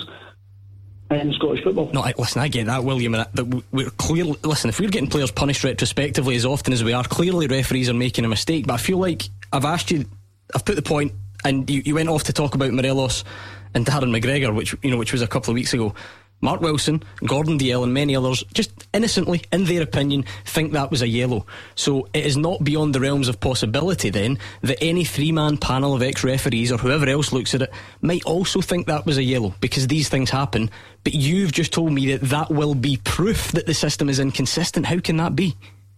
[1.10, 1.90] in Scottish football.
[1.92, 3.12] No, I, listen, I get that, William.
[3.12, 4.68] That we- we're clearly listen.
[4.68, 8.24] If we're getting players punished retrospectively as often as we are, clearly referees are making
[8.24, 8.66] a mistake.
[8.66, 10.04] But I feel like I've asked you,
[10.54, 11.12] I've put the point,
[11.44, 13.24] and you, you went off to talk about Morelos
[13.74, 15.94] and Darren McGregor, which you know, which was a couple of weeks ago.
[16.40, 21.02] Mark Wilson, Gordon Dalziel, and many others, just innocently, in their opinion, think that was
[21.02, 21.46] a yellow.
[21.74, 25.94] So it is not beyond the realms of possibility then that any three man panel
[25.94, 29.22] of ex referees or whoever else looks at it might also think that was a
[29.22, 30.70] yellow because these things happen.
[31.04, 34.86] But you've just told me that that will be proof that the system is inconsistent.
[34.86, 35.56] How can that be?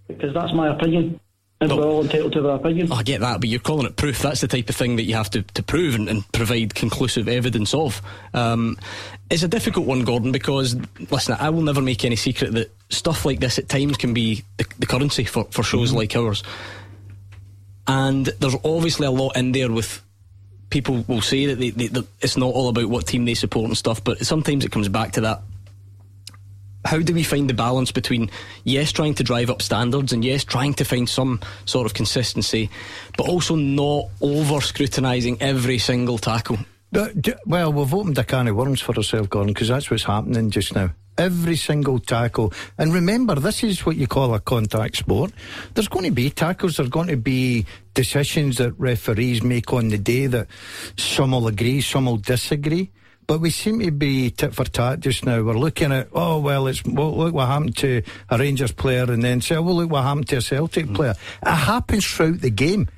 [0.09, 1.21] Because that's my opinion.
[1.63, 1.77] And No.
[1.77, 2.89] we're all entitled to their opinion.
[2.91, 4.21] Oh, I get that, but you're calling it proof.
[4.21, 7.29] That's the type of thing that you have to, to prove and, and provide conclusive
[7.29, 8.01] evidence of.
[8.33, 8.79] Um,
[9.31, 10.75] it's a difficult one, Gordon, because,
[11.11, 14.43] listen, I will never make any secret that stuff like this at times can be
[14.57, 16.43] the, the currency for, for shows like ours.
[17.87, 20.03] And there's obviously a lot in there with
[20.71, 23.67] people will say that, they, they, that it's not all about what team they support
[23.67, 25.43] and stuff, but sometimes it comes back to that
[26.85, 28.31] how do we find the balance between
[28.65, 32.71] yes trying to drive up standards and yes trying to find some sort of consistency
[33.17, 36.59] but also not over scrutinising every single tackle
[37.47, 40.75] well, we've opened a can of worms for ourselves, Gordon, because that's what's happening just
[40.75, 40.91] now.
[41.17, 42.53] Every single tackle.
[42.79, 45.33] And remember, this is what you call a contact sport.
[45.75, 49.99] There's going to be tackles, there's going to be decisions that referees make on the
[49.99, 50.49] day that
[50.97, 52.91] some will agree, some will disagree.
[53.31, 55.41] But we seem to be tit for tat just now.
[55.41, 59.23] We're looking at, oh, well, it's well, look what happened to a Rangers player, and
[59.23, 61.15] then say, oh, well, look what happened to a Celtic player.
[61.41, 62.89] It happens throughout the game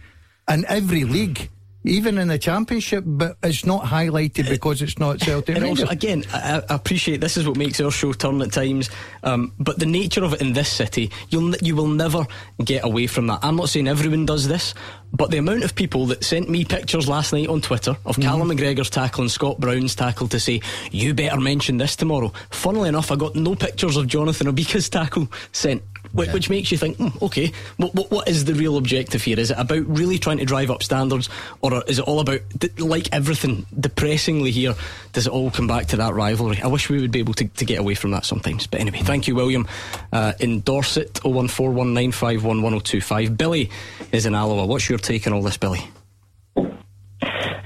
[0.49, 1.51] in every league.
[1.85, 5.57] Even in the championship, but it's not highlighted because it's not Celtic.
[5.57, 8.89] and also again I, I appreciate this is what makes our show turn at times
[9.25, 12.27] um, but the nature of it in this city you'll you will never
[12.65, 13.41] get away from that.
[13.43, 14.75] I'm not saying everyone does this
[15.13, 18.49] but the amount of people that sent me pictures last night on Twitter of Callum
[18.49, 22.33] McGregor's tackle and Scott Brown's tackle to say you better mention this tomorrow.
[22.51, 26.79] Funnily enough I got no pictures of Jonathan Obika's tackle sent which, which makes you
[26.79, 29.39] think, hmm, okay, what, what, what is the real objective here?
[29.39, 31.29] Is it about really trying to drive up standards,
[31.61, 32.41] or is it all about,
[32.79, 34.75] like everything, depressingly here,
[35.13, 36.61] does it all come back to that rivalry?
[36.63, 38.67] I wish we would be able to, to get away from that sometimes.
[38.67, 39.69] But anyway, thank you, William.
[40.13, 43.37] Uh, in Dorset, 01419511025.
[43.37, 43.71] Billy
[44.13, 44.67] is in Alloa.
[44.67, 45.81] What's your take on all this, Billy?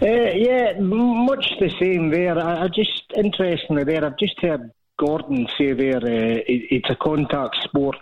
[0.02, 2.38] Uh, yeah, much the same there.
[2.38, 4.04] I, I just interestingly there.
[4.04, 7.96] I've just heard Gordon say there uh, it, it's a contact sport.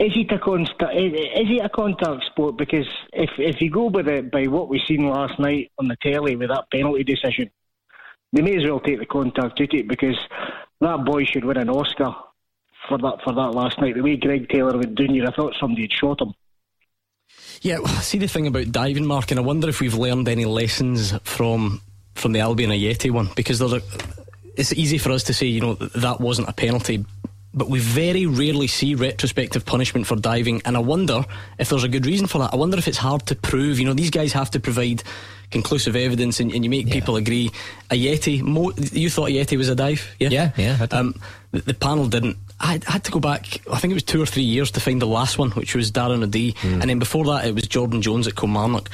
[0.00, 0.82] Is it a contact?
[0.94, 2.56] Is it a contact sport?
[2.56, 5.96] Because if if you go by the by what we seen last night on the
[6.02, 7.50] telly with that penalty decision,
[8.32, 10.18] they may as well take the contact duty because
[10.80, 12.12] that boy should win an Oscar
[12.88, 13.94] for that for that last night.
[13.94, 16.34] The way Greg Taylor would do you, I thought somebody had shot him.
[17.62, 21.12] Yeah, see the thing about diving, Mark, and I wonder if we've learned any lessons
[21.22, 21.80] from
[22.14, 23.82] from the Albian Ajeti one because there's a.
[24.56, 27.04] It's easy for us to say, you know, that wasn't a penalty,
[27.54, 31.24] but we very rarely see retrospective punishment for diving, and I wonder
[31.58, 32.52] if there's a good reason for that.
[32.52, 33.78] I wonder if it's hard to prove.
[33.78, 35.02] You know, these guys have to provide
[35.50, 36.94] conclusive evidence, and, and you make yeah.
[36.94, 37.50] people agree.
[37.90, 40.86] Ajeti, Mo, you thought Ajeti was a dive, yeah, yeah, yeah.
[40.90, 41.14] Um,
[41.52, 42.36] the, the, panel didn't.
[42.58, 43.60] I had to go back.
[43.70, 45.92] I think it was two or three years to find the last one, which was
[45.92, 46.80] Darren O'Dea, mm.
[46.80, 48.90] and then before that it was Jordan Jones at Kilmarnock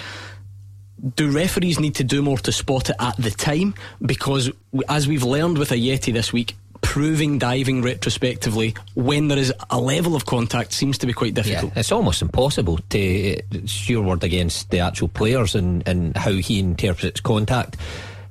[1.14, 3.74] do referees need to do more to spot it at the time?
[4.04, 4.50] Because
[4.86, 10.16] as we've learned with Ajeti this week, proving diving retrospectively when there is a level
[10.16, 11.72] of contact seems to be quite difficult.
[11.74, 16.32] Yeah, it's almost impossible to it's your word against the actual players and, and how
[16.32, 17.76] he interprets contact.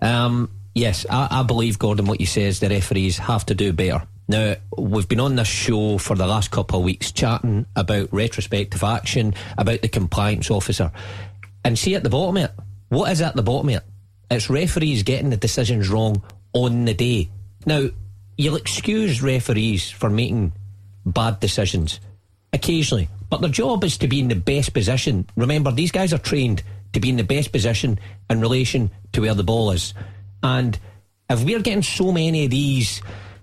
[0.01, 3.73] Um, yes, I, I believe Gordon what you say is the referees have to do
[3.73, 4.03] better.
[4.27, 8.83] Now, we've been on this show for the last couple of weeks chatting about retrospective
[8.83, 10.91] action, about the compliance officer.
[11.65, 12.51] And see at the bottom of it,
[12.89, 13.83] what is at the bottom of it?
[14.29, 16.21] It's referees getting the decisions wrong
[16.53, 17.29] on the day.
[17.65, 17.89] Now,
[18.39, 20.53] you'll excuse referees for making
[21.05, 21.99] bad decisions
[22.53, 25.27] occasionally, but their job is to be in the best position.
[25.35, 27.99] Remember, these guys are trained to be in the best position
[28.29, 29.93] in relation to where the ball is.
[30.41, 30.79] And
[31.29, 33.01] if we're getting so many of these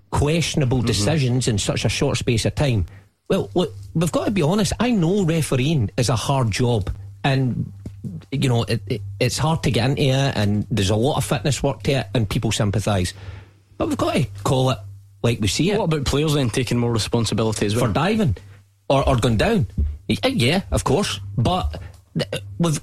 [0.09, 0.87] questionable mm-hmm.
[0.87, 2.87] decisions in such a short space of time,
[3.29, 4.73] well, look, we've got to be honest.
[4.79, 6.89] I know refereeing is a hard job,
[7.23, 7.71] and
[8.31, 11.23] you know, it, it, it's hard to get into it, and there's a lot of
[11.25, 13.13] fitness work to it, and people sympathise.
[13.77, 14.77] But we've got to call it
[15.23, 15.77] like we see it.
[15.77, 17.87] What about players then taking more responsibility as well?
[17.87, 18.37] For diving
[18.89, 19.67] or, or going down?
[20.09, 21.19] Eh, yeah, of course.
[21.37, 21.81] But
[22.57, 22.81] with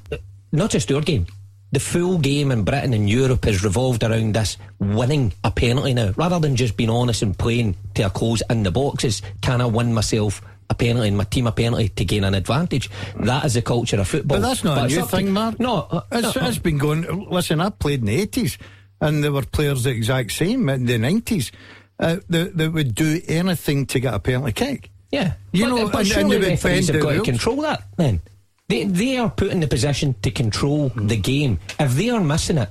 [0.53, 1.27] not just our game,
[1.73, 6.13] the full game in Britain and Europe has revolved around this winning a penalty now,
[6.17, 9.23] rather than just being honest and playing to a close in the boxes.
[9.41, 10.41] Can I win myself?
[10.71, 12.89] a penalty and my team a penalty to gain an advantage.
[13.17, 14.39] That is the culture of football.
[14.39, 15.61] But that's not but a new thing, Mark.
[15.61, 17.29] No, uh, it's, no, it's been going.
[17.29, 18.57] Listen, I played in the eighties,
[19.05, 21.53] and there were players the exact same in the nineties
[22.01, 24.91] uh, that, that would do anything to get a penalty kick.
[25.13, 27.25] Yeah, you but, know, but and, surely and referees have got rules.
[27.27, 27.85] to control that.
[27.97, 28.23] Then
[28.69, 31.09] they they are put in the position to control mm.
[31.09, 31.61] the game.
[31.79, 32.71] If they are missing it,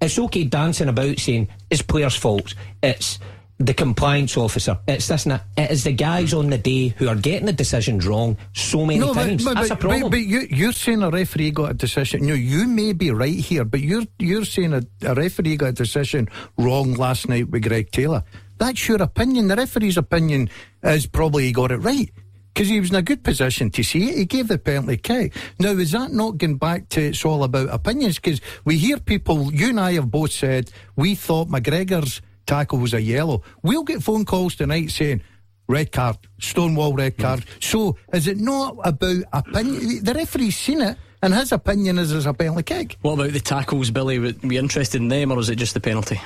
[0.00, 2.54] it's okay dancing about saying it's players' faults.
[2.82, 3.18] It's
[3.58, 4.78] the compliance officer.
[4.86, 5.44] It's this and that.
[5.56, 6.38] It is the guys hmm.
[6.38, 9.44] on the day who are getting the decisions wrong so many no, times.
[9.44, 10.02] But, but, That's a problem.
[10.02, 12.26] But, but you, are saying a referee got a decision.
[12.26, 15.72] No, you may be right here, but you're you're saying a, a referee got a
[15.72, 18.24] decision wrong last night with Greg Taylor.
[18.58, 19.48] That's your opinion.
[19.48, 20.50] The referee's opinion
[20.82, 22.10] is probably he got it right
[22.56, 24.16] because he was in a good position to see it.
[24.16, 25.34] He gave the penalty kick.
[25.58, 28.16] Now, is that not going back to it's all about opinions?
[28.16, 32.94] Because we hear people, you and I have both said, we thought McGregor's tackle was
[32.94, 33.42] a yellow.
[33.62, 35.22] We'll get phone calls tonight saying,
[35.68, 37.40] red card, Stonewall red card.
[37.40, 37.64] Mm.
[37.64, 40.04] So is it not about opinion?
[40.04, 40.96] The referee's seen it.
[41.22, 42.98] And his opinion is it's a penalty kick.
[43.00, 44.18] What about the tackles, Billy?
[44.18, 46.20] Would we interested in them, or is it just the penalty?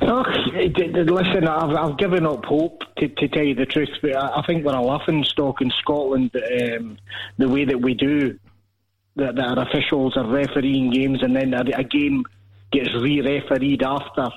[0.00, 0.24] Oh,
[0.54, 3.90] listen, I've, I've given up hope to, to tell you the truth.
[4.00, 6.30] But I, think we're a laughing stock in Scotland.
[6.34, 6.96] Um,
[7.36, 8.38] the way that we do
[9.16, 12.24] that, that our officials are refereeing games, and then a, a game
[12.72, 14.28] gets re-refereed after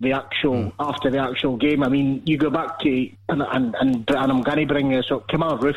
[0.00, 0.72] the actual mm.
[0.80, 1.82] after the actual game.
[1.82, 5.10] I mean, you go back to and and and, and I'm going to bring this
[5.10, 5.28] up.
[5.28, 5.76] Kemar Roofe.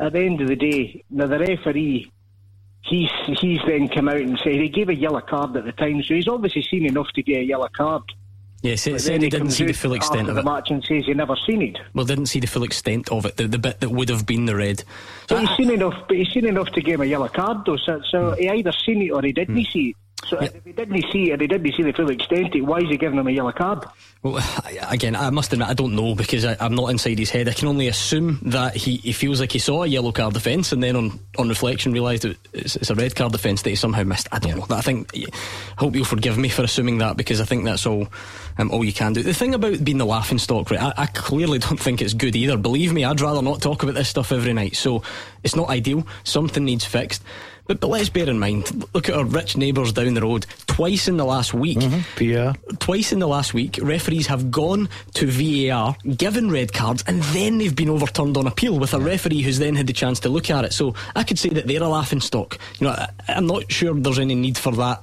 [0.00, 2.12] At the end of the day, now the referee,
[2.82, 6.02] he's he's then come out and said he gave a yellow card at the time,
[6.02, 8.02] so he's obviously seen enough to get a yellow card.
[8.62, 10.44] Yes, yeah, said he didn't see the full extent of the it.
[10.44, 11.78] match and says he never seen it.
[11.94, 14.46] Well, didn't see the full extent of it, the, the bit that would have been
[14.46, 14.82] the red.
[15.28, 17.76] So he's seen enough, but he's seen enough to give him a yellow card, though.
[17.76, 18.38] So, so mm.
[18.38, 19.72] he either seen it or he didn't mm.
[19.72, 19.96] see it.
[20.26, 22.88] So if he didn't see it, he didn't see the full extent, eh, why is
[22.88, 23.84] he giving him a yellow card?
[24.22, 24.42] Well,
[24.88, 27.48] again, I must admit, I don't know because I, am not inside his head.
[27.48, 30.72] I can only assume that he, he feels like he saw a yellow card defence
[30.72, 34.02] and then on, on reflection realised it's, it's, a red card defence that he somehow
[34.02, 34.28] missed.
[34.32, 34.64] I don't yeah.
[34.68, 34.76] know.
[34.76, 35.26] I think, I
[35.78, 38.08] hope you'll forgive me for assuming that because I think that's all
[38.58, 39.22] um, all you can do.
[39.22, 42.36] The thing about being the laughing stock, right, I, I clearly don't think it's good
[42.36, 42.56] either.
[42.56, 44.76] Believe me, I'd rather not talk about this stuff every night.
[44.76, 45.02] So
[45.42, 46.06] it's not ideal.
[46.24, 47.22] Something needs fixed.
[47.68, 50.46] But, but let's bear in mind, look at our rich neighbours down the road.
[50.66, 52.24] Twice in the last week, mm-hmm.
[52.24, 52.54] yeah.
[52.78, 57.58] twice in the last week, referees have gone to VAR, given red cards, and then
[57.58, 60.48] they've been overturned on appeal with a referee who's then had the chance to look
[60.48, 60.72] at it.
[60.72, 62.58] So I could say that they're a laughing stock.
[62.78, 65.02] You know, I, I'm not sure there's any need for that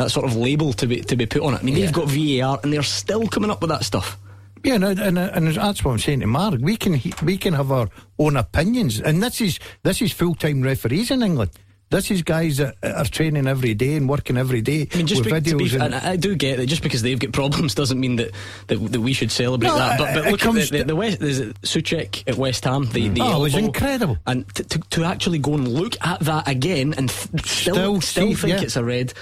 [0.00, 1.60] that sort of label to be to be put on it.
[1.60, 1.84] I mean, yeah.
[1.84, 4.18] they've got VAR and they're still coming up with that stuff.
[4.64, 6.60] Yeah, and, and, and that's what I'm saying to Mark.
[6.60, 7.88] We can we can have our
[8.18, 11.50] own opinions, and this is this is full time referees in England.
[11.90, 14.86] This is guys that are training every day and working every day.
[14.94, 17.74] I mean, just be, be, and I do get that just because they've got problems
[17.74, 18.30] doesn't mean that,
[18.68, 19.98] that, that we should celebrate no, that.
[19.98, 21.18] But, but look at the, the, the West.
[21.18, 22.88] There's Soucek at West Ham.
[22.92, 24.18] The, the oh, it was incredible.
[24.24, 28.00] And to, to, to, actually go and look at that again and th- still still,
[28.00, 28.62] still see, think yeah.
[28.62, 29.12] it's a red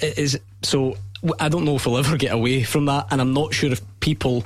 [0.00, 0.96] is so.
[1.40, 3.80] I don't know if we'll ever get away from that, and I'm not sure if
[4.00, 4.44] people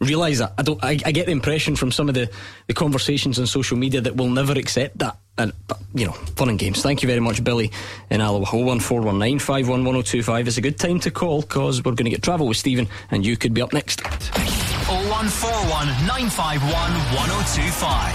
[0.00, 0.54] realise that.
[0.58, 0.82] I don't.
[0.82, 2.30] I, I, get the impression from some of the,
[2.66, 5.18] the conversations on social media that we'll never accept that.
[5.38, 6.82] And but you know, fun and games.
[6.82, 7.70] Thank you very much, Billy
[8.10, 8.46] in Alloa.
[8.52, 10.78] Oh one four one nine five one one zero oh two five is a good
[10.78, 13.62] time to call because we're going to get travel with Stephen, and you could be
[13.62, 14.02] up next.
[14.04, 18.14] Oh one four one nine five one one zero oh two five.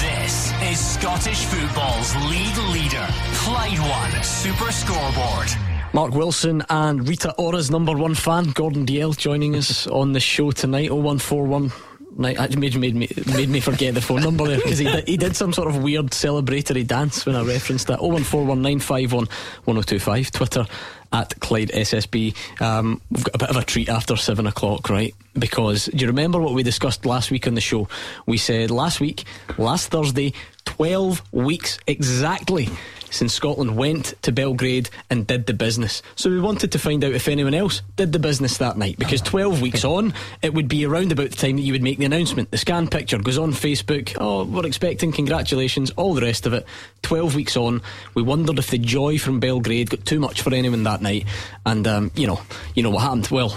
[0.00, 5.73] This is Scottish football's league leader, Clyde One Super Scoreboard.
[5.94, 10.50] Mark Wilson and Rita Ora's number one fan, Gordon Dalziel, joining us on the show
[10.50, 10.90] tonight.
[10.90, 11.70] 0141
[12.18, 15.16] It made, made me made me forget the phone number there because he did, he
[15.16, 18.00] did some sort of weird celebratory dance when I referenced that.
[18.00, 20.66] 01419511025 Twitter
[21.12, 22.34] at Clyde SSB.
[22.60, 25.14] Um, we've got a bit of a treat after seven o'clock, right?
[25.38, 27.86] Because do you remember what we discussed last week on the show?
[28.26, 29.22] We said last week,
[29.58, 30.32] last Thursday,
[30.64, 32.68] 12 weeks exactly
[33.14, 36.02] since Scotland went to Belgrade and did the business.
[36.16, 39.20] So we wanted to find out if anyone else did the business that night because
[39.20, 40.12] 12 weeks on,
[40.42, 42.50] it would be around about the time that you would make the announcement.
[42.50, 44.16] The scan picture goes on Facebook.
[44.18, 46.66] Oh, we're expecting congratulations, all the rest of it.
[47.02, 47.82] 12 weeks on,
[48.14, 51.26] we wondered if the joy from Belgrade got too much for anyone that night.
[51.64, 52.40] And, um, you know,
[52.74, 53.28] you know what happened?
[53.30, 53.56] Well,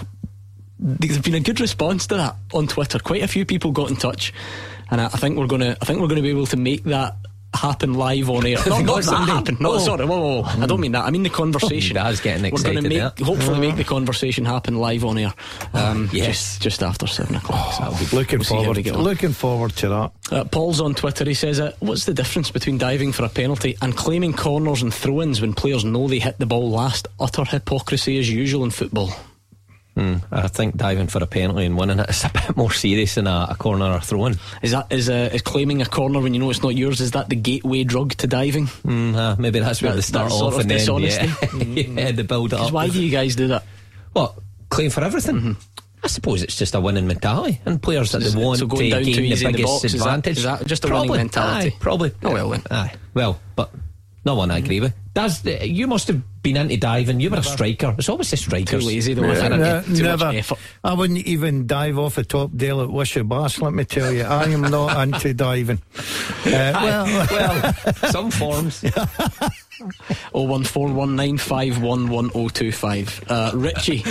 [0.78, 2.98] there's been a good response to that on Twitter.
[3.00, 4.32] Quite a few people got in touch,
[4.90, 5.76] and I think we're going to.
[5.80, 7.16] I think we're going to be able to make that
[7.54, 8.58] happen live on air.
[8.66, 9.56] not, not that happen.
[9.60, 9.78] No, oh.
[9.78, 10.04] sorry.
[10.04, 10.62] Whoa, whoa, whoa.
[10.62, 11.04] I don't mean that.
[11.04, 11.94] I mean the conversation.
[11.94, 12.76] That's getting excited.
[12.76, 15.32] We're going to make, hopefully, make the conversation happen live on air.
[15.72, 16.26] Um, yes.
[16.26, 17.74] just just after seven o'clock.
[17.74, 18.86] So be, looking we'll forward.
[18.86, 20.12] Looking forward to that.
[20.30, 21.24] Uh, Paul's on Twitter.
[21.24, 24.92] He says, uh, "What's the difference between diving for a penalty and claiming corners and
[24.92, 27.08] throw-ins when players know they hit the ball last?
[27.18, 29.12] Utter hypocrisy as usual in football."
[29.98, 33.16] Mm, I think diving for a penalty and winning it is a bit more serious
[33.16, 34.36] than a, a corner or throw in.
[34.62, 37.00] Is that is, uh, is claiming a corner when you know it's not yours?
[37.00, 38.66] Is that the gateway drug to diving?
[38.66, 41.96] Mm, uh, maybe that's where that, they start off and then yeah, mm.
[41.96, 42.72] yeah, the build up.
[42.72, 43.64] Why do you guys do that?
[44.12, 44.38] What
[44.68, 45.36] claim for everything?
[45.36, 45.52] Mm-hmm.
[46.04, 48.90] I suppose it's just a winning mentality, and players that they want so to gain
[49.02, 50.36] the biggest the advantage.
[50.36, 51.70] Is that, is that just a probably, winning mentality?
[51.70, 52.12] Aye, probably.
[52.22, 52.62] Oh well then.
[52.70, 52.94] Aye.
[53.14, 53.72] Well, but
[54.24, 54.94] no one I agree with.
[55.18, 57.18] Does you must have been into diving?
[57.18, 57.92] You were a striker.
[57.98, 58.84] It's always the strikers.
[58.84, 59.82] Too lazy though.
[59.82, 60.32] Too never.
[60.84, 63.60] I wouldn't even dive off the top dale at Wishabass.
[63.60, 65.82] Let me tell you, I am not into diving.
[66.46, 67.72] Uh, well, well,
[68.12, 68.84] some forms.
[70.34, 73.22] Oh one four one nine five one one oh two five.
[73.28, 74.02] Uh, Richie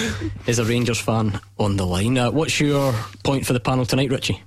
[0.45, 2.17] is a Rangers fan on the line.
[2.17, 2.93] Uh, what's your
[3.25, 4.41] point for the panel tonight, Richie?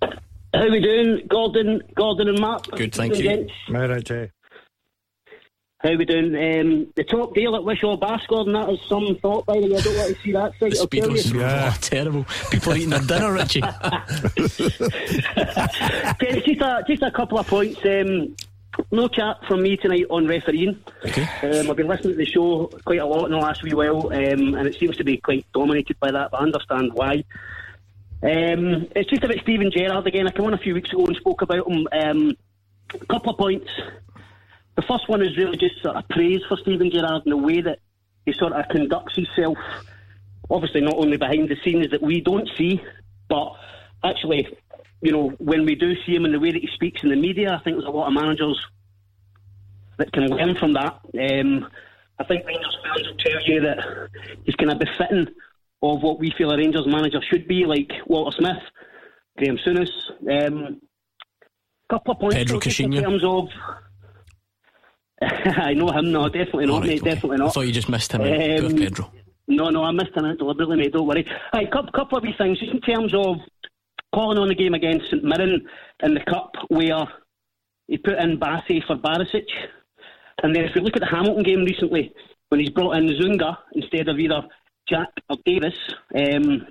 [0.00, 2.66] How we doing, Gordon, Gordon and Mark?
[2.70, 3.46] Good, thank you.
[3.68, 4.30] All right, Jay.
[5.78, 6.34] How we doing?
[6.34, 9.76] Um, the top deal at Wishaw Bascord, and that is some thought, by the way.
[9.76, 10.70] I don't want to see that site.
[10.70, 11.70] The speedos, yeah.
[11.74, 12.24] oh, terrible.
[12.50, 13.60] People are eating their dinner, Richie.
[14.36, 14.60] just,
[16.62, 17.78] a, just a couple of points.
[17.84, 18.34] Um,
[18.90, 20.82] no chat from me tonight on refereeing.
[21.04, 21.28] Okay.
[21.42, 24.06] Um, I've been listening to the show quite a lot in the last wee while,
[24.06, 27.22] um, and it seems to be quite dominated by that, but I understand why.
[28.22, 30.26] Um, it's just about Steven Gerrard again.
[30.26, 31.86] I came on a few weeks ago and spoke about him.
[31.92, 32.32] Um,
[32.94, 33.68] a couple of points.
[34.76, 37.60] The first one is really just sort of praise for Steven Gerrard and the way
[37.62, 37.78] that
[38.26, 39.56] he sort of conducts himself.
[40.50, 42.80] Obviously, not only behind the scenes that we don't see,
[43.28, 43.52] but
[44.04, 44.46] actually,
[45.00, 47.16] you know, when we do see him and the way that he speaks in the
[47.16, 48.60] media, I think there's a lot of managers
[49.96, 51.00] that can learn from that.
[51.18, 51.68] Um,
[52.18, 54.08] I think Rangers fans will tell you that
[54.44, 55.28] he's kind of befitting
[55.82, 58.62] of what we feel a Rangers manager should be, like Walter Smith,
[59.38, 59.90] Graham Souness.
[60.30, 60.80] Um,
[61.88, 63.48] couple of points Pedro in terms of
[65.22, 67.14] I know him, no, definitely not, right, mate, okay.
[67.14, 67.48] definitely not.
[67.48, 69.10] I thought you just missed him um, Pedro.
[69.48, 71.26] No, no, I missed him out deliberately, mate, don't worry.
[71.54, 73.36] Right, couple, couple of wee things, just in terms of
[74.14, 75.66] calling on the game against St Mirren
[76.02, 77.06] in the Cup, where
[77.86, 79.46] he put in Bassey for Barisic.
[80.42, 82.12] And then if you look at the Hamilton game recently,
[82.48, 84.42] when he's brought in Zungu instead of either
[84.88, 85.74] Jack or Davis,
[86.14, 86.66] um,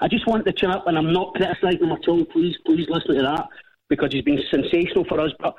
[0.00, 3.16] I just want the chat, and I'm not criticising him at all, please, please listen
[3.16, 3.48] to that,
[3.88, 5.54] because he's been sensational for us, but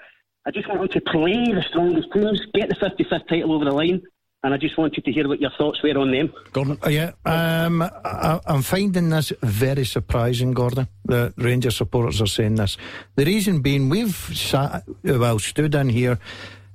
[0.47, 3.71] I just want him to play the strongest teams, get the 55th title over the
[3.71, 4.01] line,
[4.43, 6.31] and I just wanted to hear what your thoughts were on them.
[6.53, 6.77] Gordon?
[6.85, 10.87] Uh, yeah, um, I, am finding this very surprising, Gordon.
[11.03, 12.77] The Rangers supporters are saying this.
[13.17, 16.17] The reason being, we've sat, well, stood in here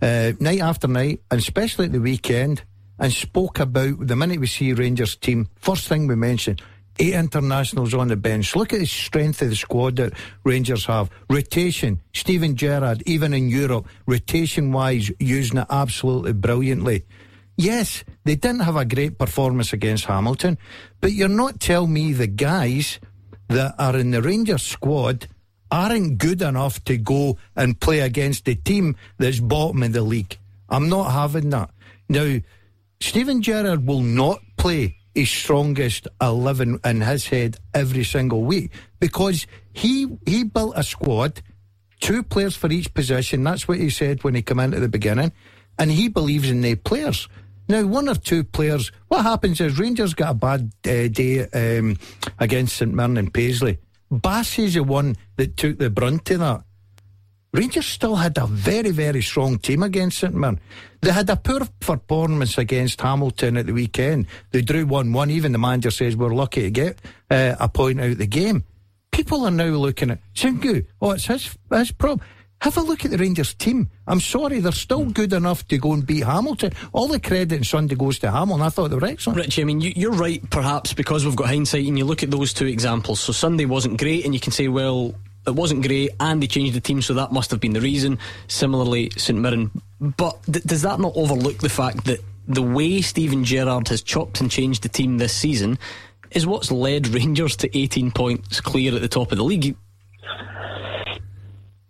[0.03, 2.65] uh, night after night, and especially at the weekend,
[2.99, 6.59] and spoke about the minute we see Rangers team, first thing we mention,
[6.99, 8.55] eight internationals on the bench.
[8.55, 10.13] Look at the strength of the squad that
[10.45, 11.11] Rangers have.
[11.29, 17.05] Rotation, Steven Gerrard, even in Europe, rotation wise, using it absolutely brilliantly.
[17.57, 20.59] Yes, they didn't have a great performance against Hamilton,
[21.01, 22.99] but you're not telling me the guys
[23.49, 25.29] that are in the Rangers squad
[25.71, 30.39] aren't good enough to go and play against the team that's bottom of the league.
[30.69, 31.71] I'm not having that.
[32.09, 32.39] Now,
[33.01, 39.47] Steven Gerrard will not play his strongest 11 in his head every single week because
[39.73, 41.43] he he built a squad,
[42.01, 43.45] two players for each position.
[43.45, 45.33] That's what he said when he came into the beginning,
[45.79, 47.29] and he believes in the players.
[47.69, 51.97] Now, one or two players, what happens is Rangers got a bad uh, day um,
[52.39, 53.79] against St Mirren and Paisley.
[54.11, 56.65] Bassey's the one that took the brunt of that.
[57.55, 60.59] Rangers still had a very, very strong team against St Mirren.
[61.03, 64.27] They had a poor performance against Hamilton at the weekend.
[64.53, 65.31] They drew 1 1.
[65.31, 66.99] Even the manager says we're lucky to get
[67.31, 68.65] uh, a point out of the game.
[69.11, 70.87] People are now looking at Zungu.
[71.03, 72.27] Oh, it's his, his problem.
[72.63, 73.91] Have a look at the Rangers team.
[74.07, 76.73] I'm sorry, they're still good enough to go and beat Hamilton.
[76.93, 78.65] All the credit and Sunday goes to Hamilton.
[78.65, 79.41] I thought they were excellent.
[79.41, 82.31] Richie, I mean, you, are right, perhaps, because we've got hindsight and you look at
[82.31, 83.19] those two examples.
[83.19, 85.13] So Sunday wasn't great, and you can say, well,
[85.47, 88.19] it wasn't great, and they changed the team, so that must have been the reason.
[88.49, 89.71] Similarly, St Mirren.
[90.01, 94.41] But th- does that not overlook the fact that the way Steven Gerrard has chopped
[94.41, 95.79] and changed the team this season
[96.31, 99.77] is what's led Rangers to 18 points clear at the top of the league?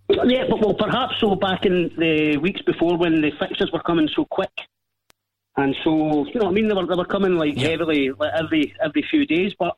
[0.09, 4.09] Yeah, but well, perhaps so back in the weeks before when the fixtures were coming
[4.15, 4.51] so quick,
[5.57, 7.69] and so you know, I mean, they were they were coming like yeah.
[7.69, 9.55] heavily like every every few days.
[9.59, 9.75] But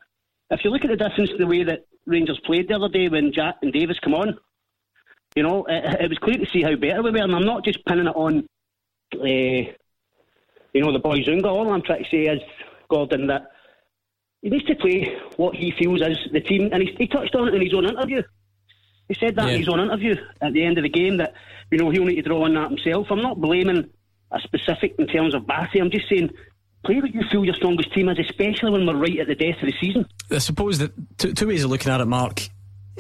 [0.55, 3.33] if you look at the difference the way that Rangers played the other day when
[3.33, 4.39] Jack and Davis come on,
[5.35, 7.19] you know, it, it was clear to see how better we were.
[7.19, 8.47] And I'm not just pinning it on,
[9.15, 11.47] uh, you know, the boy Zungu.
[11.47, 12.41] All I'm trying to say is
[12.89, 13.51] Gordon that
[14.43, 17.49] he needs to play what he feels is the team, and he, he touched on
[17.49, 18.23] it in his own interview.
[19.09, 19.55] He said that yeah.
[19.55, 21.35] in his own interview at the end of the game that
[21.71, 23.09] you know he'll need to draw on that himself.
[23.11, 23.91] I'm not blaming
[24.31, 25.81] a specific in terms of Bassey.
[25.81, 26.31] I'm just saying
[26.85, 29.57] play what you feel your strongest team is, especially when we're right at the death
[29.63, 30.07] of the season.
[30.31, 32.49] I suppose that two, two ways of looking at it, Mark.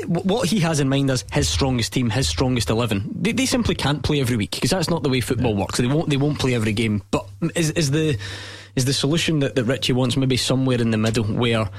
[0.07, 3.76] What he has in mind is his strongest team, his strongest eleven, they, they simply
[3.76, 5.78] can't play every week because that's not the way football works.
[5.78, 6.11] They won't.
[6.11, 7.03] They won't play every game.
[7.12, 8.18] But is is the
[8.74, 11.70] is the solution that, that Richie wants maybe somewhere in the middle where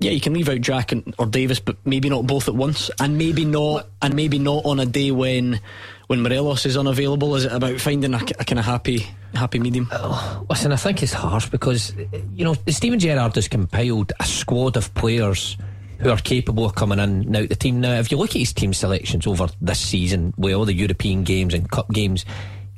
[0.00, 2.90] yeah, you can leave out Jack and, or Davis, but maybe not both at once,
[3.00, 5.60] and maybe not, and maybe not on a day when
[6.08, 7.36] when Morelos is unavailable.
[7.36, 9.88] Is it about finding a, a kind of happy happy medium?
[9.92, 11.94] Oh, listen, I think it's harsh because
[12.34, 15.56] you know Steven Gerrard has compiled a squad of players
[16.00, 17.80] who are capable of coming in now the team.
[17.80, 21.22] Now, if you look at his team selections over this season, with all the European
[21.22, 22.24] games and cup games,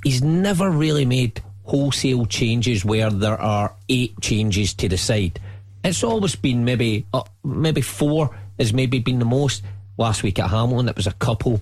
[0.05, 5.41] he's never really made wholesale changes where there are eight changes to the side
[5.85, 9.63] it's always been maybe uh, maybe four has maybe been the most.
[9.97, 11.61] Last week at Hamilton, it was a couple.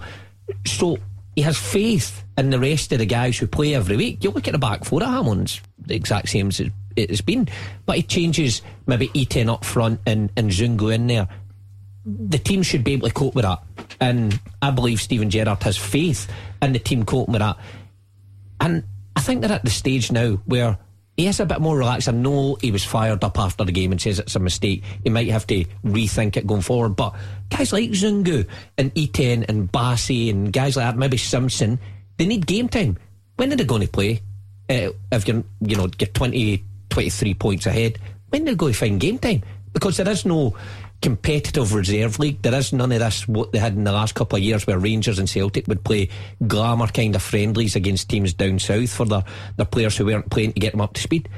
[0.65, 0.99] So
[1.39, 4.25] he has faith in the rest of the guys who play every week.
[4.25, 6.61] You look at the back four at Hamilton's the exact same as
[6.97, 7.47] it's been,
[7.87, 11.29] but he changes maybe Itten up front and and Zungu in there.
[12.05, 13.63] The team should be able to cope with that,
[14.01, 16.29] and I believe Steven Gerrard has faith
[16.61, 17.57] in the team coping with that.
[18.59, 18.83] And
[19.15, 20.77] I think they're at the stage now where
[21.19, 22.09] he is a bit more relaxed.
[22.09, 24.85] I know he was fired up after the game and says it's a mistake.
[25.03, 26.91] He might have to rethink it going forward.
[26.91, 27.17] But
[27.51, 28.47] guys like Zungu
[28.79, 31.81] and Itten and Bassey and guys like that, maybe Simpson,
[32.19, 32.99] they need game time.
[33.35, 34.23] When are they going to play?
[34.71, 37.99] Uh, if you're, you know, get 20, 23 points ahead,
[38.29, 39.43] when are they going to find game time?
[39.73, 40.55] Because there is no
[41.01, 42.43] competitive reserve league.
[42.43, 44.79] There is none of this what they had in the last couple of years where
[44.79, 46.09] Rangers and Celtic would play
[46.47, 49.25] glamour kind of friendlies against teams down south for their,
[49.57, 51.29] their players who weren't playing to get them up to speed.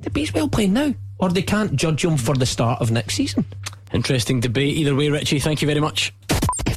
[0.00, 3.14] The Bees well playing now, or they can't judge them for the start of next
[3.14, 3.44] season.
[3.92, 5.40] Interesting debate either way, Richie.
[5.40, 6.14] Thank you very much.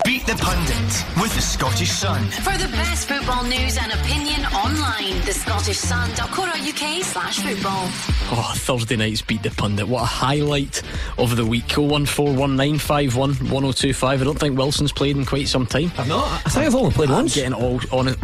[0.04, 2.26] Beat the Pundit with the Scottish Sun.
[2.30, 7.88] For the best football news and opinion online, thescottishsun.co.uk slash football.
[8.32, 9.88] Oh, Thursday night's Beat the Pundit.
[9.88, 10.82] What a highlight
[11.18, 11.68] of the week.
[11.68, 14.04] 01419511025.
[14.04, 15.90] I don't think Wilson's played in quite some time.
[15.98, 16.26] I've not.
[16.46, 17.36] I think I've only played once.
[17.36, 18.18] Getting all on it.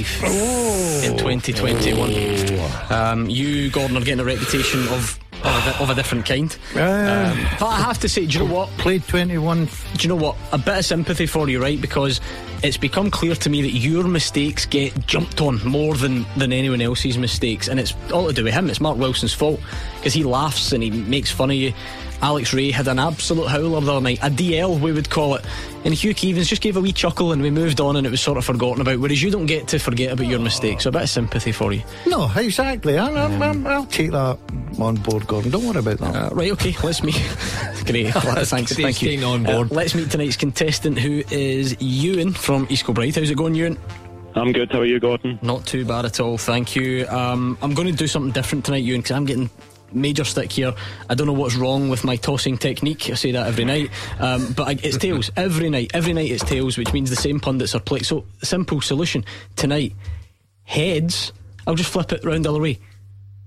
[1.04, 2.90] in 2021.
[2.90, 5.18] Um, you, Gordon, are getting a reputation of.
[5.46, 6.50] Of a, of a different kind.
[6.74, 8.70] Um, but I have to say, do you know what?
[8.78, 9.66] Played 21.
[9.66, 10.36] Do you know what?
[10.52, 11.78] A bit of sympathy for you, right?
[11.78, 12.22] Because
[12.62, 16.80] it's become clear to me that your mistakes get jumped on more than, than anyone
[16.80, 17.68] else's mistakes.
[17.68, 18.70] And it's all to do with him.
[18.70, 19.60] It's Mark Wilson's fault.
[19.96, 21.74] Because he laughs and he makes fun of you.
[22.22, 25.44] Alex Rae had an absolute howler the other night, a Dalziel we would call it.
[25.84, 28.20] And Hugh Keevins just gave a wee chuckle and we moved on and it was
[28.20, 28.98] sort of forgotten about.
[28.98, 30.84] Whereas you don't get to forget about your mistakes.
[30.84, 31.82] So a bit of sympathy for you.
[32.06, 32.96] No, exactly.
[32.96, 34.38] I, I, I, will take that
[34.78, 35.50] on board, Gordon.
[35.50, 36.32] Don't worry about that.
[36.32, 37.14] Uh, right, okay, let's meet.
[37.84, 39.22] Great, thanks, thank you.
[39.24, 39.70] on board.
[39.70, 43.14] Uh, let's meet tonight's contestant who is Ewan from East Kilbride.
[43.14, 43.78] How's it going, Ewan?
[44.36, 44.72] I'm good.
[44.72, 45.38] How are you, Gordon?
[45.42, 47.06] Not too bad at all, thank you.
[47.08, 49.50] Um, I'm going to do something different tonight, Ewan, because I'm getting
[49.94, 50.74] major stick here.
[51.08, 53.08] I don't know what's wrong with my tossing technique.
[53.10, 55.90] I say that every night, um, but I, it's tails every night.
[55.94, 58.04] Every night it's tails, which means the same pundits are playing.
[58.04, 59.24] So simple solution
[59.56, 59.94] tonight:
[60.64, 61.32] heads.
[61.66, 62.78] I'll just flip it round the other way.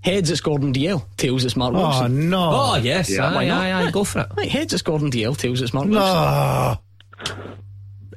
[0.02, 2.30] Heads it's Gordon Dalziel, tails it's Mark Oh, Wilson.
[2.30, 2.50] no.
[2.54, 3.10] Oh, yes.
[3.10, 3.62] Yeah, why aye, not?
[3.62, 4.28] aye, aye, go for it.
[4.38, 6.78] Right, heads it's Gordon Dalziel, tails it's Mark Wilson.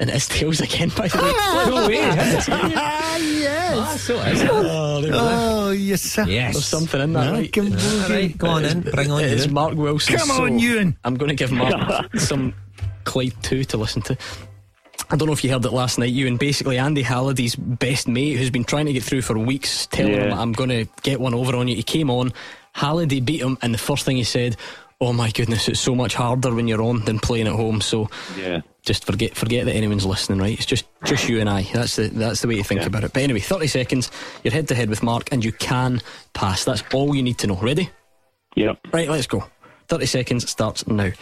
[0.01, 0.07] No.
[0.07, 1.33] And it's tails again, by the way.
[1.71, 2.01] No way.
[2.83, 4.01] Ah, yes.
[4.03, 4.49] so is it.
[4.51, 5.19] Oh, there we go.
[5.21, 6.25] Oh, yes, sir.
[6.27, 6.55] Yes.
[6.55, 7.53] There's something in that, No, right?
[7.53, 8.11] come on.
[8.11, 8.81] Right, go on in.
[8.81, 9.53] Bring on It's you.
[9.53, 10.17] Mark Wilson.
[10.17, 10.97] Come on, so Ewan.
[11.05, 12.55] I'm going to give Mark some
[13.05, 14.17] Clyde 2 to listen to.
[15.11, 16.37] I don't know if you heard it last night, Ewan.
[16.37, 20.27] Basically, Andy Halliday's best mate, who's been trying to get through for weeks, telling Yeah.
[20.33, 21.77] him, I'm going to get one over on you.
[21.77, 22.33] He came on,
[22.73, 24.57] Halliday beat him, and the first thing he said,
[25.03, 27.81] Oh my goodness, it's so much harder when you're on than playing at home.
[27.81, 28.61] So Yeah.
[28.91, 30.53] Just forget forget that anyone's listening, right?
[30.59, 31.63] It's just just you and I.
[31.73, 32.89] That's the that's the way to think Okay.
[32.89, 33.13] about it.
[33.13, 34.11] But anyway, 30 seconds,
[34.43, 36.01] you're head to head with Mark, and you can
[36.33, 36.65] pass.
[36.65, 37.55] That's all you need to know.
[37.55, 37.89] Ready?
[38.57, 38.89] Yep.
[38.93, 39.45] Right, let's go.
[39.87, 41.13] 30 seconds starts now.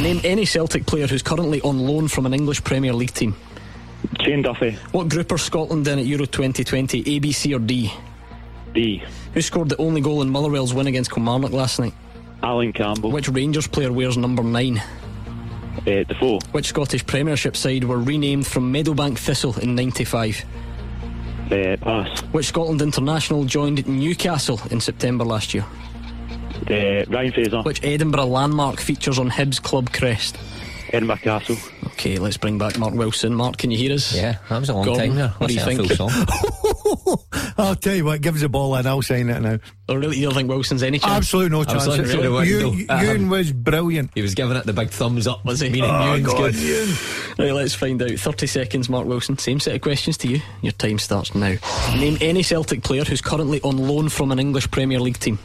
[0.00, 3.36] Name any Celtic player who's currently on loan from an English Premier League team.
[4.22, 4.70] Shane Duffy.
[4.92, 7.02] What group are Scotland in at Euro 2020?
[7.14, 7.92] A, B, C, or D?
[8.72, 9.02] D.
[9.34, 11.92] Who scored the only goal in Motherwell's win against Kilmarnock last night?
[12.42, 13.10] Alan Campbell.
[13.10, 14.80] Which Rangers player wears number 9?
[15.86, 16.38] Uh, Defoe.
[16.52, 20.44] Which Scottish Premiership side were renamed from Meadowbank Thistle in 95?
[21.50, 22.20] Uh, pass.
[22.32, 25.64] Which Scotland international joined Newcastle in September last year?
[26.68, 27.62] Uh, Ryan Fraser.
[27.62, 30.36] Which Edinburgh landmark features on Hibs club crest?
[30.92, 31.56] Edinburgh Castle.
[31.86, 33.34] Okay, let's bring back Mark Wilson.
[33.34, 34.14] Mark, can you hear us?
[34.14, 35.28] Yeah, that was a long Gordon, time there.
[35.38, 36.67] what do you That's a think?
[36.96, 37.52] full song.
[37.58, 39.58] I'll tell you what, give us a ball and I'll sign it now.
[39.88, 41.12] Oh, really, you don't think Wilson's any chance?
[41.12, 41.86] Absolutely no I was chance.
[41.86, 44.10] looking through the Ewan- Ewan was brilliant.
[44.14, 45.44] He was giving it the big thumbs up.
[45.44, 45.68] Was he?
[45.70, 46.54] Meaning Oh, Ewan's God, good.
[46.56, 46.88] Ewan.
[47.38, 48.10] Right, let's find out.
[48.10, 49.38] 30 seconds, Mark Wilson.
[49.38, 50.40] Same set of questions to you.
[50.62, 51.54] Your time starts now.
[51.96, 55.38] Name any Celtic player who's currently on loan from an English Premier League team.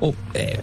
[0.00, 0.56] Oh, uh,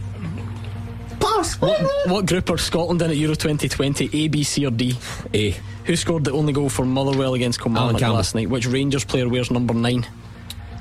[1.59, 4.09] What, what group are Scotland in at Euro 2020?
[4.13, 4.97] A, B, C, or D?
[5.33, 5.55] A.
[5.85, 8.15] Who scored the only goal for Motherwell against Alan Kilmarnock Campbell.
[8.15, 8.49] last night?
[8.49, 10.07] Which Rangers player wears number 9?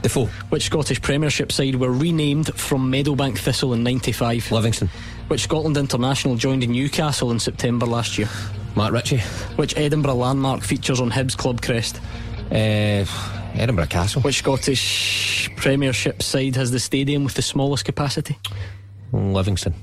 [0.02, 0.26] Defoe.
[0.50, 4.52] Which Scottish Premiership side were renamed from Meadowbank Thistle in 95?
[4.52, 4.90] Livingston.
[5.28, 8.28] Which Scotland international joined Newcastle in September last year?
[8.76, 9.18] Matt Ritchie.
[9.56, 12.00] Which Edinburgh landmark features on Hibs club crest?
[12.50, 13.04] Uh,
[13.54, 14.22] Edinburgh Castle.
[14.22, 18.38] Which Scottish Premiership side has the stadium with the smallest capacity?
[19.12, 19.74] Livingston.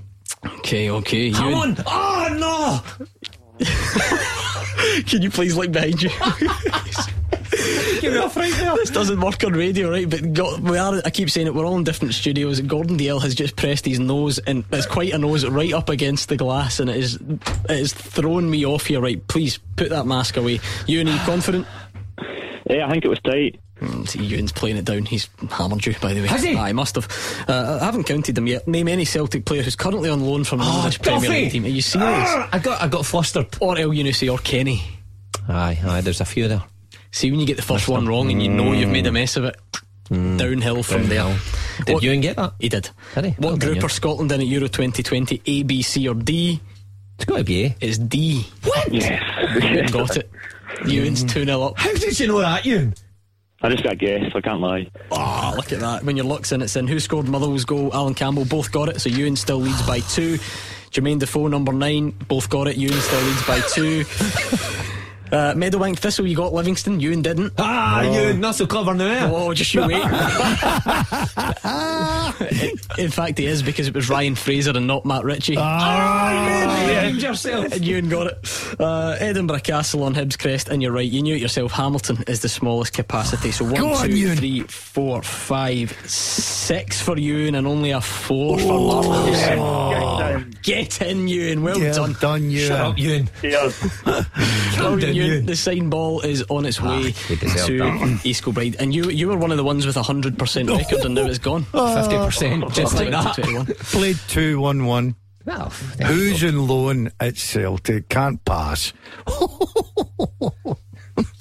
[0.45, 1.31] Okay, okay.
[1.31, 1.69] Come Ewan.
[1.77, 1.83] on!
[1.85, 2.81] Oh,
[3.61, 3.65] no!
[5.07, 6.09] Can you please look behind you?
[7.99, 8.75] Give me off right there.
[8.75, 10.09] this doesn't work on radio, right?
[10.09, 10.99] But go, we are.
[11.05, 11.53] I keep saying it.
[11.53, 12.59] We're all in different studios.
[12.61, 16.29] Gordon Dalziel has just pressed his nose, and it's quite a nose, right up against
[16.29, 19.01] the glass, and it is it is thrown me off here.
[19.01, 20.59] Right, please put that mask away.
[20.87, 21.67] Ewan, are you confident?
[22.69, 23.59] Yeah, I think it was tight.
[23.81, 25.05] Mm, see, Ewan's playing it down.
[25.05, 26.27] He's hammered you, by the way.
[26.27, 26.55] Has he?
[26.55, 27.07] I must have.
[27.49, 28.67] Uh, I haven't counted them yet.
[28.67, 31.65] Name any Celtic player who's currently on loan from an English Premier League team.
[31.65, 32.09] Are you serious?
[32.29, 33.47] Ah, I got, I got flustered.
[33.59, 34.83] or Elyounoussi or Kenny.
[35.49, 36.01] Aye, aye.
[36.01, 36.61] There's a few there.
[37.11, 39.35] See, when you get the first one wrong and you know you've made a mess
[39.35, 39.55] of it,
[40.09, 41.23] downhill from there.
[41.23, 41.85] Mm.
[41.85, 42.53] Did What- Ewan get that?
[42.59, 42.89] He did.
[43.15, 43.31] Did he?
[43.31, 43.85] What done, group Ewan.
[43.85, 45.41] are Scotland in at Euro 2020?
[45.45, 46.61] A, B, C, or D?
[47.15, 47.75] It's got to be A.
[47.81, 48.45] It's D.
[48.63, 48.93] What?
[48.93, 49.63] Yes.
[49.63, 50.29] Ewan got it.
[50.85, 51.77] Ewan's 2 0 up.
[51.79, 52.93] How did you know that, Ewan?
[53.63, 54.89] I just got guessed, I can't lie.
[55.11, 56.03] Oh, look at that.
[56.03, 56.87] When your luck's in, it's in.
[56.87, 57.91] Who scored Motherwell's goal?
[57.93, 58.45] Alan Campbell.
[58.45, 58.99] Both got it.
[58.99, 60.39] So Ewan still leads by two.
[60.89, 62.11] Jermaine Defoe, number nine.
[62.27, 62.77] Both got it.
[62.77, 64.03] Ewan still leads by two.
[65.31, 66.99] Uh, Meadowbank Thistle, you got Livingston.
[66.99, 67.53] Ewan didn't.
[67.57, 68.11] Ah, Oh.
[68.27, 69.05] you not so clever now.
[69.07, 69.29] eh?
[69.33, 69.93] Oh, just you wait.
[72.97, 75.55] in fact, he is because it was Ryan Fraser and not Matt Ritchie.
[75.57, 77.01] Ah, you Yeah.
[77.03, 77.71] named yourself.
[77.71, 78.75] And Ewan got it.
[78.79, 81.71] Uh, Edinburgh Castle on Hibs Crest, and you're right, you knew it yourself.
[81.71, 83.51] Hamilton is the smallest capacity.
[83.51, 84.37] So one, on, two, Ewan.
[84.37, 89.05] three, four, five, six for Ewan, and only a four for Mark.
[90.63, 91.63] Get in, Ewan.
[91.63, 92.15] Well Yeah, done.
[92.19, 92.67] done, Ewan.
[92.67, 93.29] Shut up, Ewan.
[93.43, 95.45] Well, down, Ewan, Ewan.
[95.45, 98.21] the sign ball is on its ah, way you deserve to that.
[98.25, 101.05] East Kilbride, and you you were one of the ones with a hundred percent record,
[101.05, 101.65] and now it's gone.
[101.73, 102.01] Ah.
[102.01, 103.35] Fifty percent, just like that.
[103.35, 103.65] 21.
[103.65, 105.15] Played 2 1 1.
[105.45, 108.09] Well, there Who's in loan at Celtic?
[108.09, 108.93] Can't pass.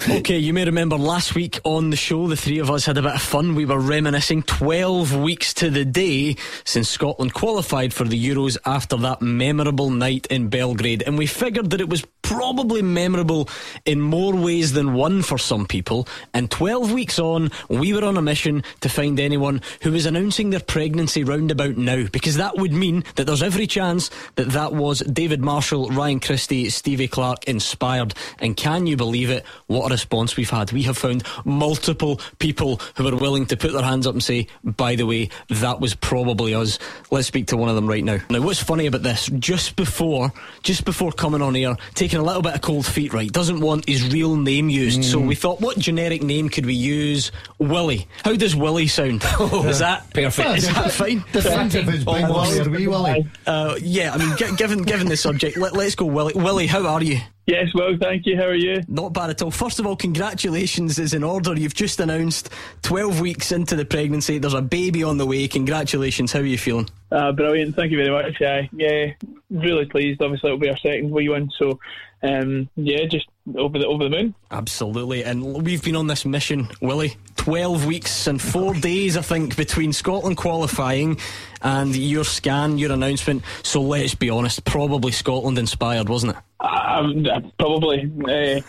[0.09, 3.01] Okay, you may remember last week on the show, the three of us had a
[3.03, 3.53] bit of fun.
[3.53, 8.97] We were reminiscing 12 weeks to the day since Scotland qualified for the Euros after
[8.97, 11.03] that memorable night in Belgrade.
[11.05, 13.49] And we figured that it was probably memorable
[13.85, 16.07] in more ways than one for some people.
[16.33, 20.49] And 12 weeks on, we were on a mission to find anyone who was announcing
[20.49, 24.99] their pregnancy roundabout now, because that would mean that there's every chance that that was
[24.99, 28.13] David Marshall, Ryan Christie, Stevie Clarke inspired.
[28.39, 29.45] And can you believe it?
[29.67, 30.71] What a response we've had.
[30.71, 34.47] We have found multiple people who are willing to put their hands up and say,
[34.63, 36.79] by the way, that was probably us.
[37.11, 38.17] Let's speak to one of them right now.
[38.29, 39.27] Now, what's funny about this?
[39.37, 40.31] Just before,
[40.63, 43.31] just before coming on air, taking a little bit of cold feet, right?
[43.31, 45.03] Doesn't want his real name used.
[45.03, 47.31] So we thought, what generic name could we use?
[47.59, 48.07] Willie.
[48.23, 49.23] How does Willie sound?
[49.41, 50.49] is that Perfect.
[50.57, 51.23] Is that fine?
[51.33, 53.27] It's Big Willie or Wee Willie.
[53.45, 56.33] Uh, yeah, I mean, gi- given given the subject, let, let's go, Willie.
[56.35, 57.19] Willie, how are you?
[57.51, 58.37] Yes, well, thank you.
[58.37, 58.81] How are you?
[58.87, 59.51] Not bad at all.
[59.51, 61.53] First of all, congratulations is in order.
[61.53, 62.49] You've just announced
[62.83, 64.37] 12 weeks into the pregnancy.
[64.37, 65.49] There's a baby on the way.
[65.49, 66.31] Congratulations.
[66.31, 66.87] How are you feeling?
[67.11, 67.75] Uh, brilliant.
[67.75, 68.39] Thank you very much.
[68.39, 69.07] Yeah, yeah,
[69.49, 70.21] really pleased.
[70.21, 71.51] Obviously, it'll be our second wee one.
[71.57, 71.77] So,
[72.23, 74.35] um, yeah, just over the over the moon.
[74.51, 75.23] Absolutely.
[75.23, 77.17] And we've been on this mission, Willie.
[77.37, 81.17] 12 weeks and four days, I think, between Scotland qualifying
[81.63, 83.43] and your scan, your announcement.
[83.63, 86.43] So let's be honest, probably Scotland inspired, wasn't it?
[86.63, 88.61] Um, uh, probably, uh,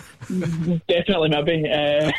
[0.88, 1.68] definitely, maybe.
[1.70, 2.10] Uh,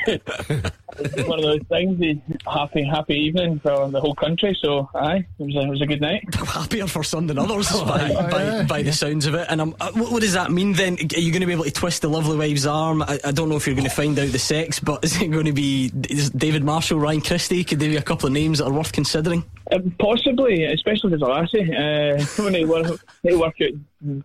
[1.26, 2.00] one of those things.
[2.04, 2.14] eh,
[2.48, 4.56] Happy, happy evening for the whole country.
[4.62, 6.24] So, aye, it was a, it was a good night.
[6.36, 9.48] happier for some than others by, by, by the sounds of it.
[9.50, 10.98] And um, uh, what, what does that mean then?
[11.24, 13.02] Are you going to be able to twist the lovely wife's arm?
[13.02, 15.30] I, I don't know if you're going to find out the sex, but is it
[15.30, 17.64] going to be is David Marshall, Ryan Christie?
[17.64, 19.46] Could there be a couple of names that are worth considering?
[19.72, 21.74] Uh, possibly, especially if it's a lassie.
[21.74, 23.72] Uh, when they work, they work at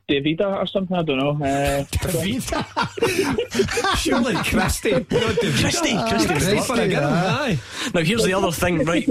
[0.08, 0.96] Davida or something.
[0.96, 1.38] I don't know.
[1.40, 1.84] Uh,
[3.94, 4.90] Surely Christie.
[4.90, 5.54] Not David.
[5.54, 6.26] Christie, Christie.
[6.26, 6.94] Christie, was funny lucky.
[6.94, 7.60] girl, aye.
[7.94, 9.06] Now here's the other thing, right?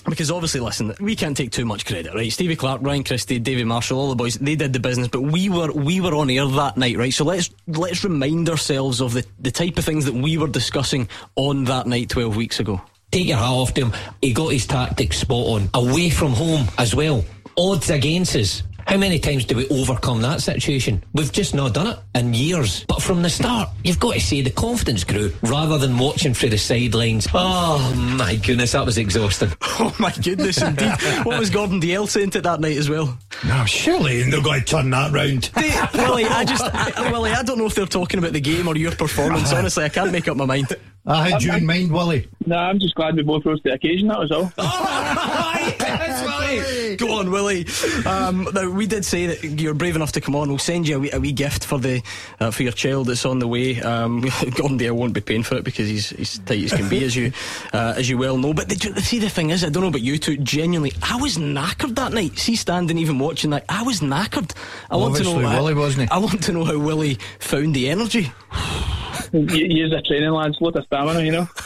[0.00, 2.32] Because obviously, listen, we can't take too much credit, right?
[2.32, 5.48] Stevie Clarke, Ryan Christie, David Marshall, all the boys, they did the business, but we
[5.48, 7.12] were we were on air that night, right?
[7.12, 11.08] So let's let's remind ourselves of the, the type of things that we were discussing
[11.36, 12.80] on that night twelve weeks ago.
[13.10, 13.92] Take your hat off to him.
[14.22, 15.70] He got his tactics spot on.
[15.74, 17.24] Away from home as well.
[17.58, 18.62] Odds against us.
[18.86, 21.02] How many times do we overcome that situation?
[21.14, 22.84] We've just not done it in years.
[22.84, 26.50] But from the start, you've got to say the confidence grew rather than watching through
[26.50, 27.28] the sidelines.
[27.34, 29.50] Oh my goodness, that was exhausting.
[29.82, 30.92] Oh my goodness, indeed.
[31.22, 33.16] what was Gordon Dalziel saying to that night as well?
[33.46, 35.44] No, surely they're going to turn that round.
[35.54, 38.68] They, Willie, I just, I, Willie, I don't know if they're talking about the game
[38.68, 39.52] or your performance.
[39.54, 40.66] Honestly, I can't make up my mind.
[41.06, 42.28] I had you in mind, Willie.
[42.44, 44.08] No, I'm just glad we both rose to the occasion.
[44.08, 44.52] That was all.
[44.58, 45.50] Oh,
[46.96, 47.66] Go on, Willie.
[48.04, 50.48] Um, now we did say that you're brave enough to come on.
[50.48, 52.02] We'll send you a wee, a wee gift for the
[52.38, 53.80] uh, for your child that's on the way.
[53.80, 54.20] Um,
[54.56, 57.16] Gordon Dalziel won't be paying for it because he's he's tight as can be, as
[57.16, 57.32] you
[57.72, 58.52] uh, as you well know.
[58.52, 60.36] But the, see, the thing is, I don't know about you two.
[60.36, 62.38] Genuinely, I was knackered that night.
[62.38, 64.52] See, standing even watching that, I was knackered.
[64.90, 65.34] I want to know.
[65.36, 66.10] Obviously, Willie, wasn't he?
[66.10, 68.32] I want to know how Willie found the energy.
[69.32, 70.56] You, use a training, lads.
[70.60, 71.48] Lot of stamina, you know.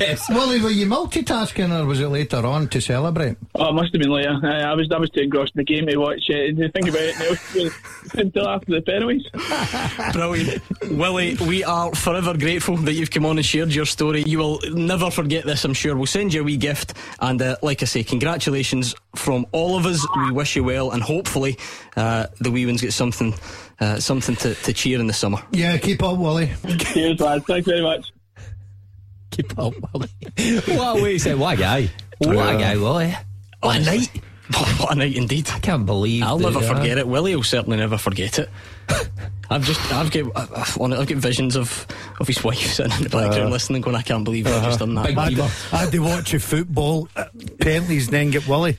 [0.00, 3.36] Yes, Willie, were you multitasking or was it later on to celebrate?
[3.54, 4.38] Oh, it must have been later.
[4.42, 6.56] Uh, I was I was too engrossed in the game to watch it.
[6.56, 9.26] To think about it now, until after the penalties.
[10.12, 10.62] Brilliant.
[10.90, 14.22] Willie, we are forever grateful that you've come on and shared your story.
[14.26, 15.96] You will never forget this, I'm sure.
[15.96, 16.94] We'll send you a wee gift.
[17.20, 20.06] And uh, like I say, congratulations from all of us.
[20.16, 20.90] We wish you well.
[20.92, 21.58] And hopefully,
[21.96, 23.34] uh, the wee ones get something
[23.80, 25.38] uh, something to, to cheer in the summer.
[25.52, 26.50] Yeah, keep up, Wally.
[26.78, 27.44] Cheers, lads.
[27.46, 28.12] Thanks very much.
[29.30, 30.08] Keep up, Wally.
[30.76, 31.90] what a way to say, what a guy.
[32.18, 33.14] What a guy, Willie.
[33.60, 34.10] What a night.
[34.78, 35.48] what a night indeed!
[35.50, 36.24] I can't believe.
[36.24, 37.06] I'll that, never uh, forget it.
[37.06, 38.50] Willie will certainly never forget it.
[39.48, 41.86] I've just, I've got, I've, I've got visions of,
[42.18, 44.80] of his wife sitting in the background Uh, listening, going, "I can't believe I've just
[44.80, 45.50] done that." Big I had, beaver.
[45.72, 47.26] I had to watch a football, uh,
[47.60, 48.76] penalties, then get Willie.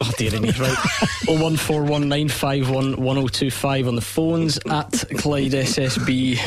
[0.00, 0.76] Oh dear me, right.
[1.28, 6.38] 01419511025 on the phones at Clyde SSB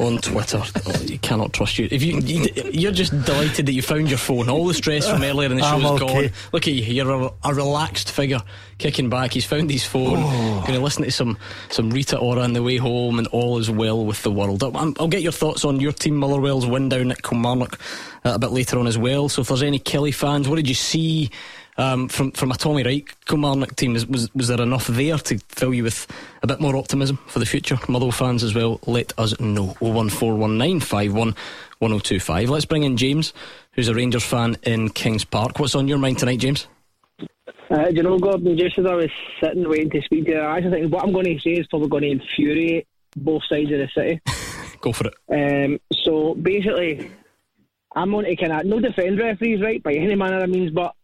[0.00, 0.60] on Twitter.
[0.86, 1.86] Oh, you cannot trust you.
[1.90, 4.48] If you, you you're just delighted that you found your phone.
[4.48, 6.28] All the stress from earlier in the show I'm is okay.
[6.28, 6.32] gone.
[6.52, 8.40] Look at you, you're a, a relaxed figure
[8.78, 9.32] kicking back.
[9.32, 10.14] He's found his phone.
[10.16, 10.62] Oh.
[10.66, 11.36] Going to listen to some
[11.68, 14.62] some Rita Ora on the way home, and all is well with the world.
[14.62, 17.78] I'll, I'll get your thoughts on your team Motherwell's win down at Kilmarnock
[18.24, 19.28] uh, a bit later on as well.
[19.28, 21.30] So if there's any Killie fans, what did you see?
[21.78, 23.94] Um, from from a Tommy Wright Kilmarnock team?
[23.94, 26.06] Was, was was there enough there to fill you with
[26.42, 27.78] a bit more optimism for the future?
[27.88, 29.68] Motherwell fans as well, let us know.
[29.80, 32.48] 01419511025.
[32.48, 33.32] Let's bring in James,
[33.72, 35.58] who's a Rangers fan in Kings Park.
[35.58, 36.66] What's on your mind tonight, James?
[37.70, 39.10] Uh, do you know, Gordon, just as I was
[39.42, 41.66] sitting waiting to speak to you, I actually think what I'm going to say is
[41.66, 44.20] probably going to infuriate both sides of the city.
[44.80, 45.14] Go for it.
[45.30, 47.10] Um, so basically,
[47.94, 50.94] I'm on to kind of no defend referees, right, by any manner of means, but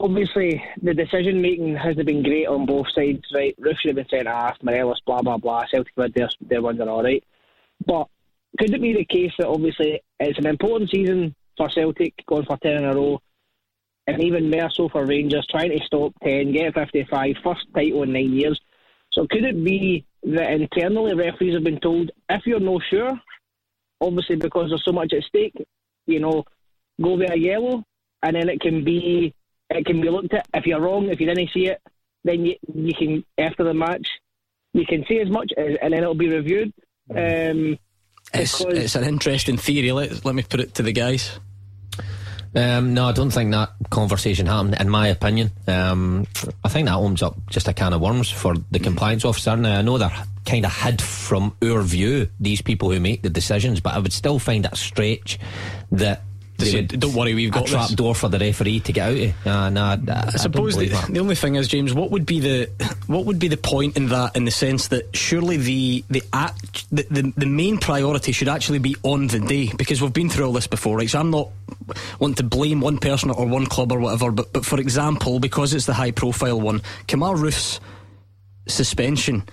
[0.00, 3.54] obviously the decision making hasn't been great on both sides, right?
[3.60, 5.64] Roofe should have been sent off, Morelos, blah blah blah.
[5.70, 7.22] Celtic had their their ones are all right,
[7.86, 8.08] but
[8.58, 12.56] could it be the case that obviously it's an important season for Celtic going for
[12.58, 13.20] ten in a row,
[14.06, 18.12] and even more so for Rangers trying to stop ten, get 55, first title in
[18.12, 18.60] nine years.
[19.12, 23.18] So could it be that internally referees have been told if you're not sure,
[24.00, 25.54] obviously because there's so much at stake,
[26.06, 26.44] you know,
[27.00, 27.84] go with a yellow,
[28.22, 29.34] and then it can be
[29.70, 30.46] it can be looked at.
[30.54, 31.80] If you're wrong, if you didn't see it,
[32.24, 34.08] then you you can after the match
[34.74, 36.72] you can say as much, as, and then it'll be reviewed.
[37.10, 37.78] Um,
[38.34, 39.92] It's, it's an interesting theory.
[39.92, 41.38] Let, let me put it to the guys.
[42.54, 45.50] Um, no, I don't think that conversation happened, in my opinion.
[45.66, 46.26] Um,
[46.64, 49.56] I think that opens up just a can of worms for the compliance officer.
[49.56, 50.12] Now, I know they're
[50.44, 54.12] kind of hid from our view, these people who make the decisions, but I would
[54.12, 55.38] still find it a stretch
[55.92, 56.22] that.
[56.58, 59.16] Would- "Don't worry, we've got a trap this." door for the referee to get out
[59.16, 59.46] of.
[59.46, 62.68] Uh, nah, I, I suppose the, the only thing is, James, what would be the
[63.06, 66.86] what would be the point in that, in the sense that surely the the act
[66.90, 70.46] the, the, the main priority should actually be on the day because we've been through
[70.46, 71.08] all this before, right?
[71.08, 71.50] So I'm not
[72.18, 75.74] wanting to blame one person or one club or whatever, but but for example, because
[75.74, 77.80] it's the high profile one, Kemar Roofe's
[78.66, 79.44] suspension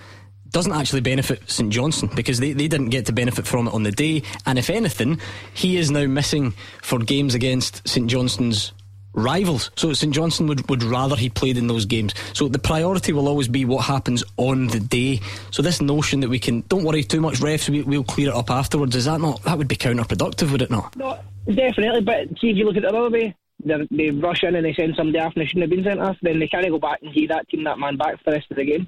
[0.49, 3.83] doesn't actually benefit St Johnstone because they, they didn't get to benefit from it on
[3.83, 4.23] the day.
[4.45, 5.19] And if anything,
[5.53, 8.71] he is now missing for games against St Johnstone's
[9.15, 9.71] rivals.
[9.75, 12.13] So St Johnstone would, would rather he played in those games.
[12.33, 15.21] So the priority will always be what happens on the day.
[15.51, 18.35] So this notion that we can, don't worry too much, refs, we, we'll clear it
[18.35, 20.95] up afterwards, is that not, that would be counterproductive, would it not?
[20.95, 21.17] No,
[21.47, 22.01] definitely.
[22.01, 24.73] But see, if you look at it the other way, they rush in and they
[24.73, 26.17] send somebody off and they shouldn't have been sent off.
[26.21, 28.51] Then they can't go back and give that team that man back for the rest
[28.51, 28.87] of the game.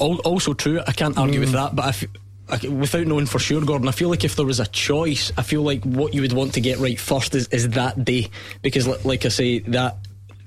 [0.00, 1.52] Al- Also true, I can't argue with mm.
[1.52, 2.04] that, but I f-
[2.48, 5.42] I- without knowing for sure, Gordon, I feel like if there was a choice, I
[5.42, 8.28] feel like what you would want to get right first is, is that day,
[8.62, 9.96] because li- like I say, that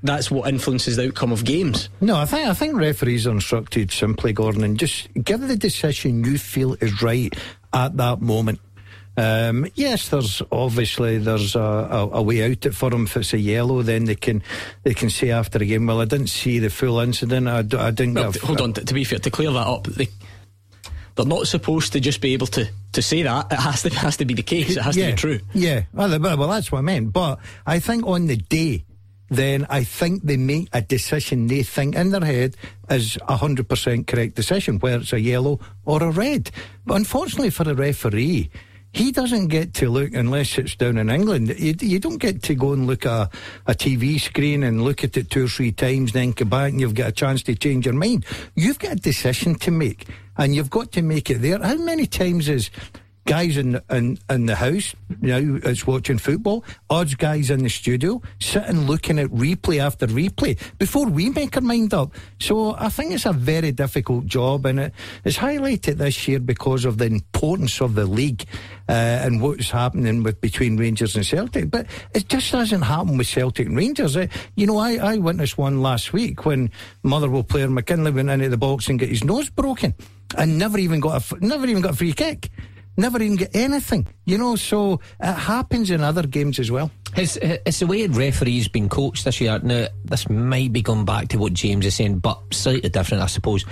[0.03, 1.89] that's what influences the outcome of games.
[2.01, 6.23] No, I think I think referees are instructed simply, Gordon, and just give the decision
[6.23, 7.33] you feel is right
[7.73, 8.59] at that moment.
[9.17, 13.05] Um, yes, there's obviously there's a, a, a way out for them.
[13.05, 14.43] If it's a yellow, then they can
[14.83, 17.47] they can say after the game, "Well, I didn't see the full incident.
[17.47, 20.07] I didn't." Well, a- hold on, to be fair, to clear that up, they,
[21.15, 23.51] they're not supposed to just be able to, to say that.
[23.51, 24.77] It has to has to be the case.
[24.77, 25.39] It has yeah, to be true.
[25.51, 27.11] Yeah, well, well, that's what I meant.
[27.11, 28.85] But I think on the day,
[29.29, 32.55] then I think they make a decision they think in their head
[32.87, 36.51] is a hundred percent correct decision, whether it's a yellow or a red.
[36.85, 38.51] But unfortunately for the referee.
[38.93, 41.49] He doesn't get to look unless it's down in England.
[41.59, 43.29] You, you don't get to go and look at a,
[43.67, 46.81] a TV screen and look at it two or three times, then come back and
[46.81, 48.25] you've got a chance to change your mind.
[48.55, 50.07] You've got a decision to make,
[50.37, 51.59] and you've got to make it there.
[51.59, 52.69] How many times is
[53.27, 58.21] guys in, in in the house now is watching football odds guys in the studio
[58.39, 62.15] sitting looking at replay after replay before we make our mind up.
[62.39, 64.93] So I think it's a very difficult job and it,
[65.25, 68.45] it's highlighted this year because of the importance of the league
[68.87, 71.69] uh, and what's happening with between Rangers and Celtic.
[71.69, 74.15] But it just doesn't happen with Celtic and Rangers.
[74.15, 76.71] Uh, you know I, I witnessed one last week when
[77.03, 79.93] Motherwell player McKinley went into the box and got his nose broken
[80.37, 82.49] and never even got a never even got a free kick
[82.97, 84.55] never even get anything, you know.
[84.55, 86.91] So it happens in other games as well.
[87.15, 89.59] It's, it's the way referees been coached this year.
[89.59, 93.27] Now, this might be going back to what James is saying, but slightly different, I
[93.27, 93.65] suppose.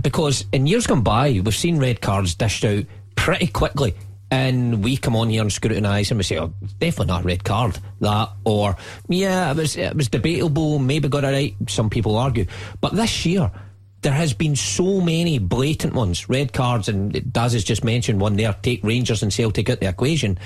[0.00, 2.84] Because in years gone by, we've seen red cards dished out
[3.16, 3.94] pretty quickly.
[4.30, 7.44] and we come on here and scrutinise and we say, oh, definitely not a red
[7.44, 8.76] card, that, or,
[9.08, 12.46] yeah, it was, it was debatable, maybe got it right, some people argue.
[12.80, 13.50] But this year,
[14.02, 18.36] there has been so many blatant ones, red cards, and Daz has just mentioned one
[18.36, 20.38] there, take Rangers and Celtic out the equation.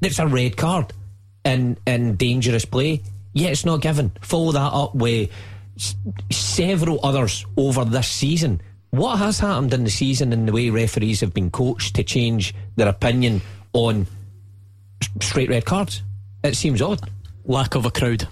[0.00, 0.92] It's a red card
[1.44, 3.02] in, in dangerous play.
[3.32, 4.12] Yeah, it's not given.
[4.22, 5.30] Follow that up with
[6.30, 8.60] several others over this season.
[8.90, 12.54] What has happened in the season in the way referees have been coached to change
[12.76, 13.40] their opinion
[13.72, 14.06] on
[15.20, 16.02] straight red cards?
[16.42, 17.10] It seems odd.
[17.44, 18.26] Lack of a crowd.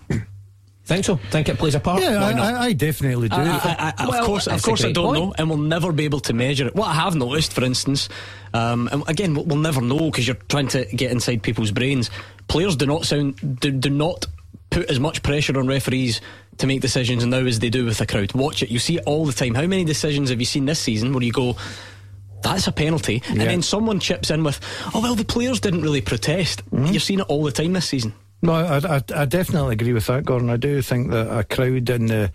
[0.89, 1.17] Think so?
[1.17, 2.01] Think it plays a part?
[2.01, 2.33] Yeah, I.
[2.33, 3.37] I, I definitely do.
[3.37, 5.23] I, I, I, Well, of course, of course, I don't point.
[5.23, 6.75] know, and we'll never be able to measure it.
[6.75, 8.09] What I have noticed, for instance,
[8.55, 12.11] um, and again, we'll we'll never know because you're trying to get inside people's brains.
[12.49, 14.25] Players do not sound do, do not
[14.71, 16.23] put as much pressure on referees
[16.57, 18.33] to make decisions now as they do with a crowd.
[18.33, 19.55] Watch it; you see it all the time.
[19.55, 21.55] How many decisions have you seen this season where you go?
[22.41, 24.59] That's a penalty, and then someone chips in with,
[24.95, 26.87] "Oh well, the players didn't really protest." Mm-hmm.
[26.87, 28.15] You're seeing it all the time this season.
[28.41, 30.49] No, I, I, I definitely agree with that, Gordon.
[30.49, 32.31] I do think that a crowd in the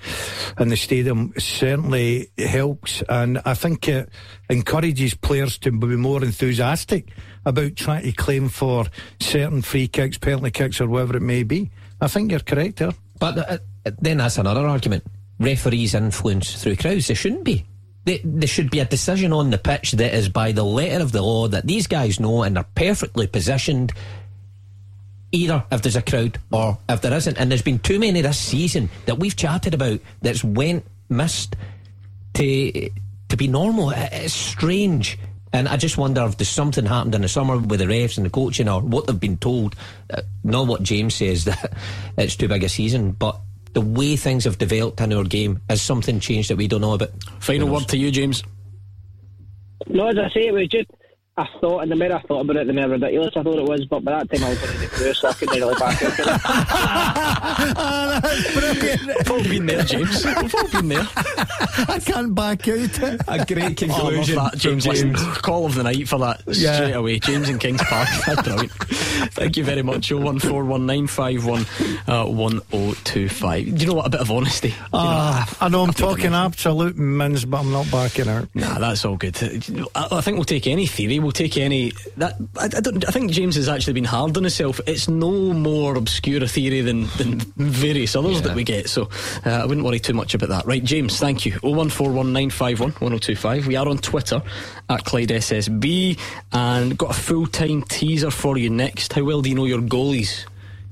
[0.59, 4.09] in the stadium certainly helps, and I think it
[4.49, 7.09] encourages players to be more enthusiastic
[7.45, 8.85] about trying to claim for
[9.21, 11.71] certain free kicks, penalty kicks, or whatever it may be.
[12.01, 12.91] I think you're correct there.
[13.19, 13.57] But uh,
[14.01, 15.05] then that's another argument.
[15.39, 17.07] Referees influence through crowds.
[17.07, 17.65] There shouldn't be.
[18.05, 21.21] There should be a decision on the pitch that is by the letter of the
[21.21, 23.93] law that these guys know and are perfectly positioned.
[25.33, 28.37] Either if there's a crowd or if there isn't, and there's been too many this
[28.37, 31.55] season that we've chatted about that's went missed
[32.35, 32.89] to
[33.29, 33.89] to be normal.
[33.89, 35.17] It's strange,
[35.51, 38.27] and I just wonder if there's something happened in the summer with the refs and
[38.27, 39.75] the coaching, or what they've been told.
[40.07, 41.73] Uh, not what James says that
[42.15, 43.39] it's too big a season, but
[43.73, 46.93] the way things have developed in our game has something changed that we don't know
[46.93, 47.09] about.
[47.39, 48.43] Final word to you, James.
[49.87, 50.91] No, as I say, it was just.
[51.35, 53.57] I thought, and the more I thought about it, in the more ridiculous I thought
[53.57, 53.85] it was.
[53.85, 56.13] But by that time, I was going to the so I couldn't really back out.
[59.17, 60.23] We've all been there, James.
[60.25, 61.07] We've all been there.
[61.87, 62.99] I can't back out.
[63.27, 64.85] A great Oh, I love that, James.
[64.85, 66.75] Listen, call of the night for that Yeah.
[66.75, 67.17] straight away.
[67.17, 68.07] James in Kinning Park.
[68.27, 68.71] That's brilliant.
[69.33, 70.09] Thank you very much.
[70.11, 71.65] 0141951
[72.07, 73.65] uh, 1025.
[73.65, 74.05] Do you know what?
[74.05, 74.67] A bit of honesty.
[74.69, 78.47] You know, Ah, I know I'm talking absolute mins, but I'm not backing out.
[78.53, 79.35] Nah, that's all good.
[79.95, 81.19] I, I think we'll take any theory.
[81.23, 81.93] We'll take any.
[82.17, 83.07] That I, I don't.
[83.07, 84.79] I think James has actually been hard on himself.
[84.85, 88.89] It's no more obscure a theory than, than various others that we get.
[88.89, 89.09] So
[89.45, 90.65] uh, I wouldn't worry too much about that.
[90.65, 91.19] Right, James.
[91.19, 91.53] Thank you.
[91.61, 93.65] 01419511025.
[93.65, 94.41] We are on Twitter
[94.89, 96.19] at Clyde SSB
[96.51, 99.13] and got a full time teaser for you next.
[99.13, 100.45] How well do you know your goalies?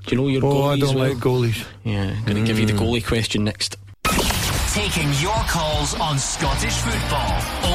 [0.06, 0.72] Do you know your Oh, goalies?
[0.72, 1.08] I don't well?
[1.10, 1.64] like goalies.
[1.84, 3.76] Yeah, going to give you the goalie question next.
[4.72, 7.28] Taking your calls on Scottish football.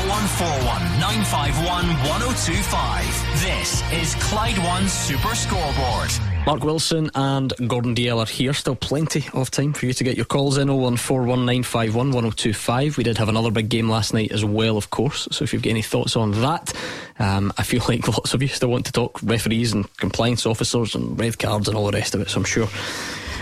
[0.10, 3.06] 0141 951 1025.
[3.40, 6.10] This is Clyde One Super Scoreboard.
[6.48, 8.52] Mark Wilson and Gordon Dalziel are here.
[8.52, 12.98] Still plenty of time for you to get your calls in 01419511025.
[12.98, 15.28] We did have another big game last night as well, of course.
[15.30, 16.74] So if you've got any thoughts on that,
[17.20, 20.96] um, I feel like lots of you still want to talk referees and compliance officers
[20.96, 22.32] and red cards and all the rest of it.
[22.32, 22.68] So I'm sure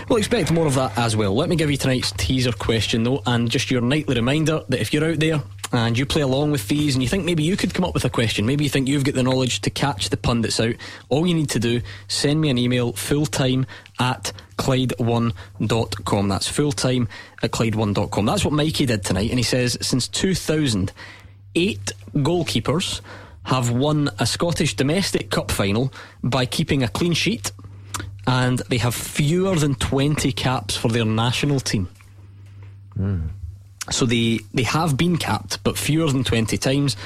[0.08, 1.34] We'll expect more of that as well.
[1.34, 4.94] Let me give you tonight's teaser question though, and just your nightly reminder that if
[4.94, 5.42] you're out there
[5.72, 8.04] and you play along with these and you think maybe you could come up with
[8.04, 10.74] a question, maybe you think you've got the knowledge to catch the pundits out,
[11.08, 13.66] all you need to do, send me an email fulltime
[13.98, 16.28] at Clyde1.com.
[16.28, 17.08] That's fulltime
[17.42, 18.26] at Clyde1.com.
[18.26, 20.92] That's what Mikey did tonight, and he says since 2000,
[21.56, 23.00] eight goalkeepers
[23.46, 25.92] have won a Scottish domestic cup final
[26.22, 27.52] by keeping a clean sheet
[28.26, 31.88] and they have fewer than 20 caps for their national team.
[33.90, 36.96] So they, they have been capped, but fewer than 20 times.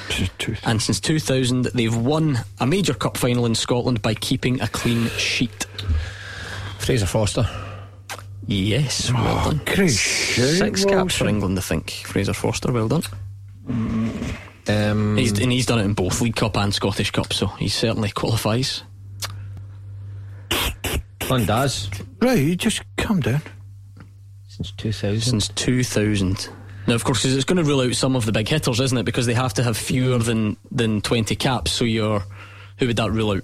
[0.63, 5.07] And since 2000, they've won a major cup final in Scotland by keeping a clean
[5.09, 5.65] sheet.
[6.79, 7.47] Fraser Forster.
[8.47, 9.61] Yes, well done.
[9.65, 11.91] great Six caps for England, I think.
[11.91, 13.03] Fraser Forster, well done.
[14.67, 17.67] Um, He's, and he's done it in both League Cup and Scottish Cup, so he
[17.69, 18.83] certainly qualifies.
[21.31, 21.89] One does.
[22.21, 23.41] Right, you just calm down.
[24.49, 25.21] Since 2000.
[25.21, 26.49] Since 2000.
[26.87, 29.03] Now, of course, it's going to rule out some of the big hitters, isn't it?
[29.05, 31.71] Because they have to have fewer than, than 20 caps.
[31.71, 32.21] So you're.
[32.79, 33.43] Who would that rule out?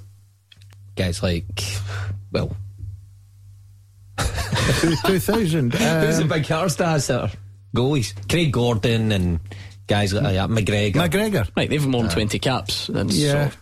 [0.97, 1.45] Guys like,
[2.31, 2.57] well,
[4.17, 5.73] Two- 2000.
[5.75, 5.79] who's
[6.17, 7.31] the Um, big hitters that has that are
[7.73, 8.13] goalies?
[8.29, 9.39] Craig Gordon and
[9.87, 10.49] guys like that.
[10.49, 10.93] McGregor.
[11.07, 11.49] McGregor.
[11.55, 12.89] Right, they've more than 20 caps.
[12.89, 13.51] And Yeah.
[13.51, 13.57] So,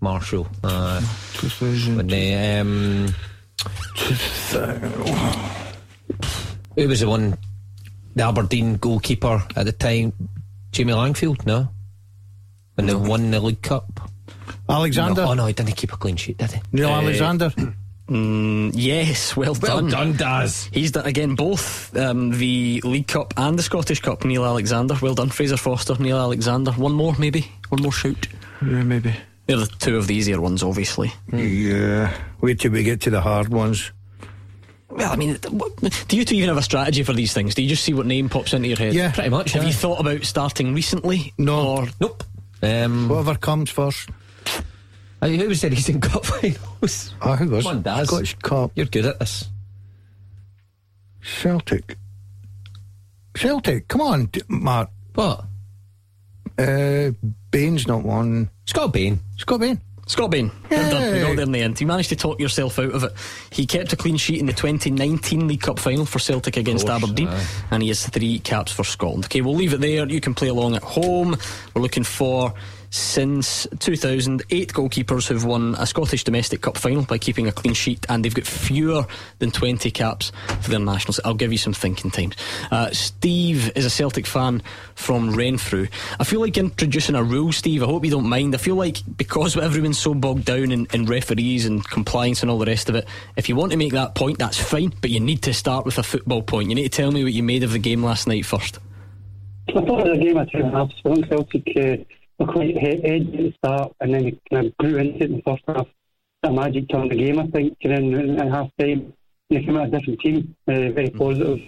[0.00, 0.48] Marshall.
[0.62, 1.00] Uh,
[1.34, 1.96] 2000.
[1.96, 3.14] when they, um,
[6.76, 7.36] who was the one?
[8.14, 10.12] The Aberdeen goalkeeper at the time,
[10.72, 11.46] Jamie Langfield.
[11.46, 11.68] No,
[12.74, 14.10] when they won the League Cup.
[14.68, 15.22] Alexander.
[15.24, 16.60] No, oh no, he didn't keep a clean sheet, did he?
[16.72, 17.52] Neil Uh, Alexander.
[18.10, 19.88] Mm, yes, well, Well done.
[19.88, 20.68] done, Daz.
[20.72, 24.24] He's done again both um, the League Cup and the Scottish Cup.
[24.24, 25.28] Neil Alexander, well done.
[25.30, 26.72] Fraser Forster, Neil Alexander.
[26.72, 27.46] One more, maybe.
[27.68, 28.26] One more shoot.
[28.62, 29.14] Yeah, maybe.
[29.50, 31.12] They're the two of the easier ones, obviously.
[31.32, 32.16] Yeah.
[32.40, 33.90] Wait till we get to the hard ones.
[34.88, 35.76] Well, I mean, what-
[36.08, 37.54] do you two even have a strategy for these things?
[37.56, 38.94] Do you just see what name pops into your head?
[38.94, 39.10] Yeah.
[39.10, 39.68] Pretty much, Have yeah.
[39.68, 41.32] you thought about starting recently?
[41.36, 41.66] No.
[41.78, 42.22] Or Nope.
[42.62, 44.08] Um, Whatever comes first.
[45.20, 47.14] uh, who was the recent cup finals?
[47.20, 47.64] Ah, who was?
[47.64, 48.06] Come on, Daz.
[48.08, 48.70] Scottish Cup.
[48.76, 49.48] You're good at this.
[51.22, 51.96] Celtic.
[53.36, 54.90] Celtic, come on, d- Mark.
[55.14, 55.44] What?
[56.58, 57.10] Uh,
[57.50, 58.50] Bain's not one.
[58.66, 59.20] Scott Bain.
[59.40, 59.80] Scott Bain.
[60.06, 60.50] Scott Bain.
[60.70, 61.12] Well done.
[61.14, 61.80] We got there in the end.
[61.80, 63.12] You managed to talk yourself out of it.
[63.50, 67.02] He kept a clean sheet in the 2019 League Cup final for Celtic against course,
[67.02, 67.46] Aberdeen, aye.
[67.70, 69.24] and he has three caps for Scotland.
[69.26, 70.06] Okay, we'll leave it there.
[70.06, 71.36] You can play along at home.
[71.74, 72.52] We're looking for
[72.90, 78.04] since 2008 goalkeepers who've won a Scottish domestic cup final by keeping a clean sheet,
[78.08, 79.06] and they've got fewer
[79.38, 81.20] than 20 caps for their nationals.
[81.24, 82.34] I'll give you some thinking times.
[82.70, 84.62] Uh, Steve is a Celtic fan
[84.96, 85.86] from Renfrew.
[86.18, 87.82] I feel like introducing a rule, Steve.
[87.82, 88.54] I hope you don't mind.
[88.54, 92.58] I feel like because everyone's so bogged down in, in referees and compliance and all
[92.58, 95.20] the rest of it, if you want to make that point, that's fine, but you
[95.20, 96.68] need to start with a football point.
[96.68, 98.78] You need to tell me what you made of the game last night first.
[99.68, 100.94] I thought was a game of two halves.
[101.04, 102.04] I Celtic uh,
[102.40, 105.30] were quite he- edgy at the start and then they kind of grew into it
[105.30, 105.86] in the first half.
[106.42, 109.12] That magic turned the game, I think, and then at half time
[109.50, 111.58] they came out a different team, uh, very positive,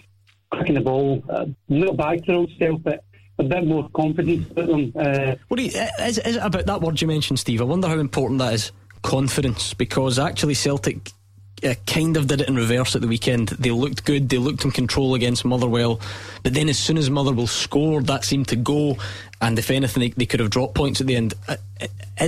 [0.50, 3.04] cracking the ball, uh, not back to themselves, but
[3.38, 4.92] a bit more confidence about them.
[4.96, 5.70] Uh, What do you,
[6.00, 7.60] is, is it about that word you mentioned, Steve?
[7.60, 8.72] I wonder how important that is.
[9.02, 11.10] Confidence, because actually Celtic
[11.64, 13.48] uh, kind of did it in reverse at the weekend.
[13.48, 16.00] They looked good, they looked in control against Motherwell,
[16.42, 18.96] but then as soon as Motherwell scored, that seemed to go.
[19.40, 21.34] And if anything, they, they could have dropped points at the end.
[21.48, 21.86] Uh, uh,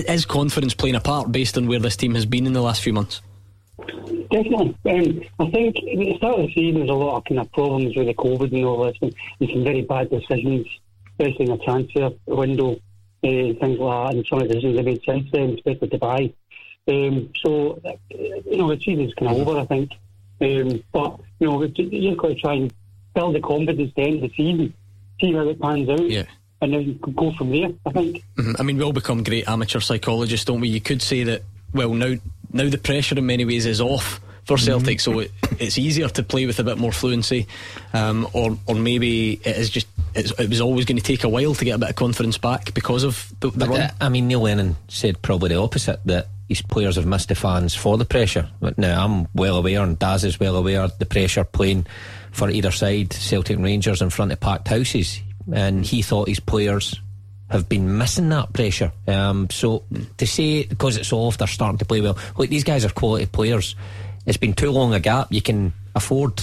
[0.09, 2.83] Is confidence playing a part based on where this team has been in the last
[2.83, 3.21] few months?
[4.31, 4.75] Definitely.
[4.85, 7.53] Um, I think at the start of the season, there's a lot of kind of
[7.53, 10.67] problems with the COVID and all this, and, and some very bad decisions,
[11.13, 12.79] especially in the transfer window, uh,
[13.23, 16.35] things like that, and some of the decisions they made since then, especially Dubai.
[16.87, 19.93] Um, so, uh, you know, the season's kind of over, I think.
[20.41, 22.73] Um, but, you know, you've got to try and
[23.15, 24.75] build the confidence at the end of the season,
[25.21, 26.25] see how it pans out, Yeah.
[26.61, 28.23] and then you can go from there, I think.
[28.37, 28.57] Mhm.
[28.59, 30.69] I mean, we all become great amateur psychologists, don't we?
[30.69, 31.43] You could say that.
[31.73, 32.15] Well, now
[32.53, 36.23] now the pressure in many ways is off for Celtic, so it, it's easier to
[36.23, 37.47] play with a bit more fluency,
[37.95, 41.29] um, or or maybe it is just it's, it was always going to take a
[41.29, 43.81] while to get a bit of confidence back because of the, the run.
[43.81, 47.35] uh, I mean, Neil Lennon said probably the opposite that his players have missed the
[47.35, 48.49] fans for the pressure.
[48.77, 51.87] Now I'm well aware, and Daz is well aware, the pressure playing
[52.33, 55.21] for either side, Celtic Rangers in front of packed houses,
[55.53, 57.01] and he thought his players
[57.49, 58.93] have been missing that pressure.
[59.07, 59.85] Um, so
[60.17, 62.19] to say because it's off, they're starting to play well.
[62.37, 63.77] Look, these guys are quality players.
[64.27, 65.29] It's been too long a gap.
[65.31, 66.43] You can afford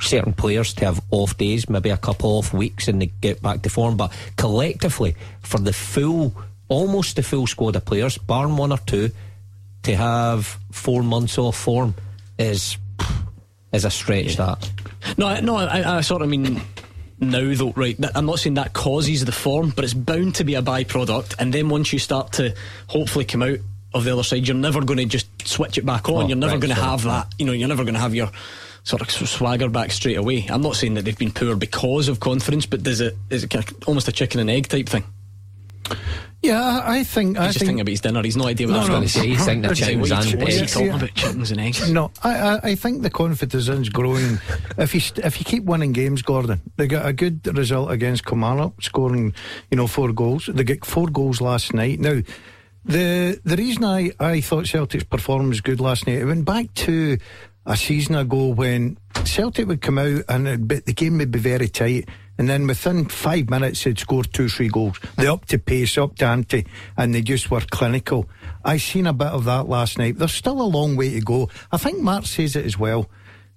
[0.00, 3.62] certain players to have off days, maybe a couple off weeks, and they get back
[3.62, 3.96] to form.
[3.96, 6.34] But collectively, for the full,
[6.68, 9.10] almost the full squad of players, barring one or two,
[9.84, 11.94] to have four months off form
[12.38, 12.76] is
[13.72, 14.36] is a stretch.
[14.36, 14.70] That
[15.16, 16.60] No, I- no, I, I sort of mean
[17.18, 17.72] now though.
[17.74, 20.62] Right, that, I'm not saying that causes the form, but it's bound to be a
[20.62, 21.36] byproduct.
[21.38, 22.54] And then once you start to
[22.88, 23.58] hopefully come out
[23.94, 26.24] of the other side, you're never going to just switch it back on.
[26.24, 26.90] Oh, you're never right, going to sorry.
[26.90, 27.34] have that.
[27.38, 28.30] You know, you're never going to have your
[28.84, 30.46] sort of swagger back straight away.
[30.50, 33.54] I'm not saying that they've been poor because of confidence, but does it is it
[33.86, 35.04] almost a chicken and egg type thing?
[36.42, 37.38] Yeah, I I think.
[37.38, 38.22] I He's just think thinking about his dinner.
[38.22, 38.88] He's no idea what No, no.
[38.88, 41.14] going to say, he's thinking of chickens and What's he talking about?
[41.14, 41.90] Chickens and eggs.
[41.92, 44.38] No, I, I, I think the confidence is growing.
[44.76, 48.26] if you st- if you keep winning games, Gordon, they got a good result against
[48.26, 49.34] Kilmarnock, scoring
[49.70, 50.50] you know four goals.
[50.52, 52.00] They get four goals last night.
[52.00, 52.20] Now,
[52.84, 56.74] the the reason I, I thought Celtic's performance was good last night, it went back
[56.74, 57.18] to
[57.66, 61.38] a season ago when Celtic would come out and it'd be, the game would be
[61.38, 62.08] very tight.
[62.42, 64.98] And then within five minutes, they'd scored two, three goals.
[65.16, 66.66] They up to pace, up to ante,
[66.96, 68.28] and they just were clinical.
[68.64, 70.18] I seen a bit of that last night.
[70.18, 71.50] There's still a long way to go.
[71.70, 73.08] I think Mark says it as well.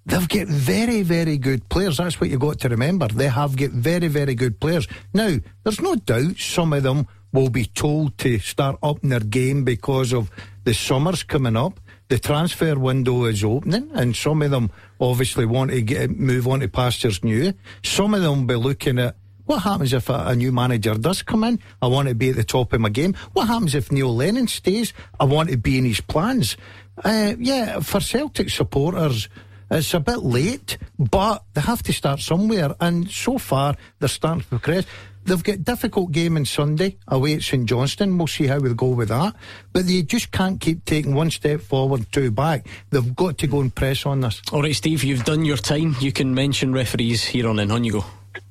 [0.06, 1.98] They've got very, very good players.
[1.98, 3.08] That's what you got to remember.
[3.08, 4.88] They have got very, very good players.
[5.16, 9.64] Now, there's no doubt some of them will be told to start upping their game
[9.64, 10.30] because of
[10.64, 11.80] the summer's coming up.
[12.08, 14.70] The transfer window is opening, and some of them
[15.00, 17.54] obviously want to get move on to pastures new.
[17.84, 19.16] Some of them will be looking at
[19.46, 21.60] what happens if a, a new manager does come in.
[21.82, 23.16] I want to be at the top of my game.
[23.34, 24.94] What happens if Neil Lennon stays?
[25.20, 26.58] I want to be in his plans.
[27.04, 29.28] Uh, yeah, for Celtic supporters,
[29.72, 32.76] it's a bit late, but they have to start somewhere.
[32.80, 34.86] And so far, they're starting to progress.
[35.26, 38.18] They've got difficult game on Sunday away at St Johnstone.
[38.18, 39.36] We'll see how we go with that.
[39.74, 42.68] But they just can't keep taking one step forward, two back.
[42.92, 44.42] They've got to go and press on this.
[44.52, 45.96] All right, Steve, you've done your time.
[46.00, 47.72] You can mention referees here on in.
[47.72, 48.06] On you go.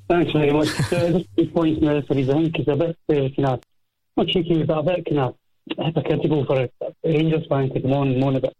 [0.09, 0.69] Thanks very much.
[0.93, 3.63] uh, just two points in the referees, I think, is a bit uh, kind of,
[4.17, 5.37] not cheeky, but a bit kind of
[5.79, 8.53] hypocritical for a, a Rangers fan to come on and moan about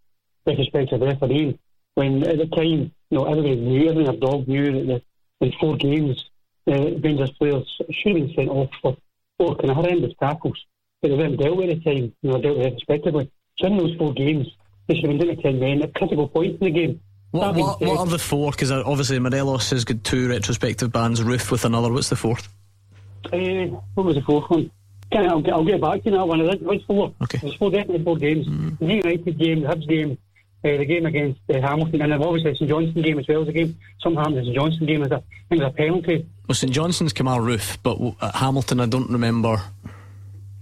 [0.47, 1.59] disrespect of refereeing
[1.95, 5.03] when at the time, you know, everybody knew, every dog knew that
[5.41, 6.25] the, in four games,
[6.67, 8.97] uh, Rangers players should have been sent off for
[9.39, 10.59] four kind of horrendous tackles,
[11.03, 13.31] but they weren't dealt with at the time, you know, dealt with it respectively.
[13.59, 14.47] So in those four games,
[14.87, 17.01] they should have been doing it 10 men at critical points in the game.
[17.31, 18.53] What, what, what are the four?
[18.53, 21.93] Because obviously Morelos has got two retrospective bans, Roofe with another.
[21.93, 22.49] What's the fourth?
[23.33, 24.71] Uh, what was the fourth one?
[25.13, 26.41] I'll, get, I'll get back to that one.
[26.41, 27.15] It was four.
[27.23, 27.39] Okay.
[27.39, 28.47] There's four, definitely four games.
[28.47, 28.79] Mm.
[28.79, 30.19] The United game, the Hibs game,
[30.65, 33.49] uh, the game against uh, Hamilton, and obviously the St Johnstone game as well as
[33.49, 33.77] a game.
[34.03, 36.27] Somehow the St Johnstone game is a, I think a penalty.
[36.49, 39.61] Well, St Johnstone's Kemar Roofe, but at Hamilton, I don't remember.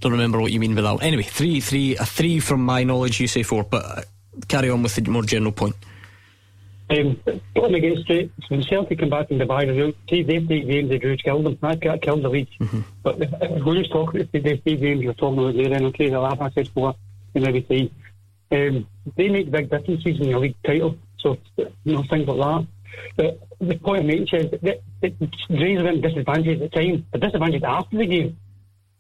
[0.01, 1.03] Don't remember what you mean by that.
[1.03, 3.21] Anyway, three, three, a three from my knowledge.
[3.21, 4.03] You say four, but uh,
[4.49, 5.77] carry on with the more general point.
[6.91, 7.21] Um,
[7.55, 8.33] get straight.
[8.49, 11.57] When Celtic come back in the Bayern, they they three games they drew killed them.
[11.63, 12.49] That got killed the league.
[12.61, 12.81] Mm-hmm.
[13.03, 13.19] But
[13.65, 15.69] we're just talking about the three games you're talking about there.
[15.69, 16.95] Then okay, the last I said four,
[17.35, 17.93] and maybe three.
[18.51, 20.97] Um, they make big differences in the league title.
[21.19, 22.67] So you know things like that.
[23.17, 27.07] But the point I'm making is that, that, that Drays were disadvantaged at the time.
[27.13, 28.37] The disadvantage after the game,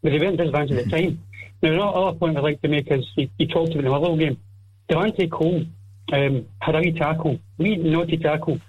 [0.03, 1.23] but they weren't disadvantaged at the time.
[1.63, 4.17] Now, another other point I'd like to make is you, you talked about the Motherwell
[4.17, 4.39] game.
[4.89, 5.65] Devante Cole
[6.13, 8.61] um, had a tackle, wee naughty tackle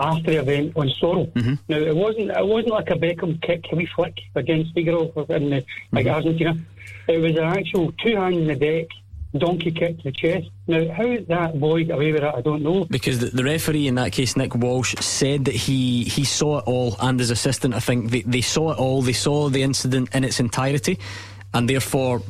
[0.00, 1.32] after the event on Sorrell.
[1.32, 1.54] Mm-hmm.
[1.68, 5.50] Now it wasn't it wasn't like a Beckham kick, a wee flick against Figaro in
[5.50, 6.14] the, like Mm-hmm.
[6.14, 6.56] Argentina.
[7.08, 8.86] It was an actual two hands in the deck,
[9.36, 10.48] donkey kick to the chest.
[10.66, 12.84] Now how that boy got away with that, I don't know.
[12.84, 16.64] Because the, the referee in that case, Nick Walsh, said that he he saw it
[16.66, 19.02] all, and his assistant, I think they, they saw it all.
[19.02, 20.98] They saw the incident in its entirety,
[21.52, 22.22] and therefore.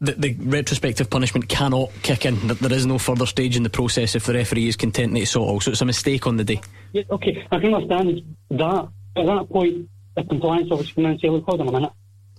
[0.00, 2.48] The, the retrospective punishment cannot kick in.
[2.48, 5.24] There is no further stage in the process if the referee is content that he
[5.24, 5.60] saw it all.
[5.60, 6.60] So it's a mistake on the day.
[6.90, 8.88] Yeah, okay, I can understand that.
[9.14, 11.92] At that point, the compliance officer can and say, "Look, hold on a minute.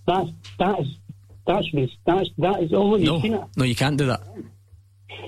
[0.05, 0.29] That's
[0.59, 0.87] that is
[1.47, 4.21] that should be that's that is all No, seen it." no, you can't do that.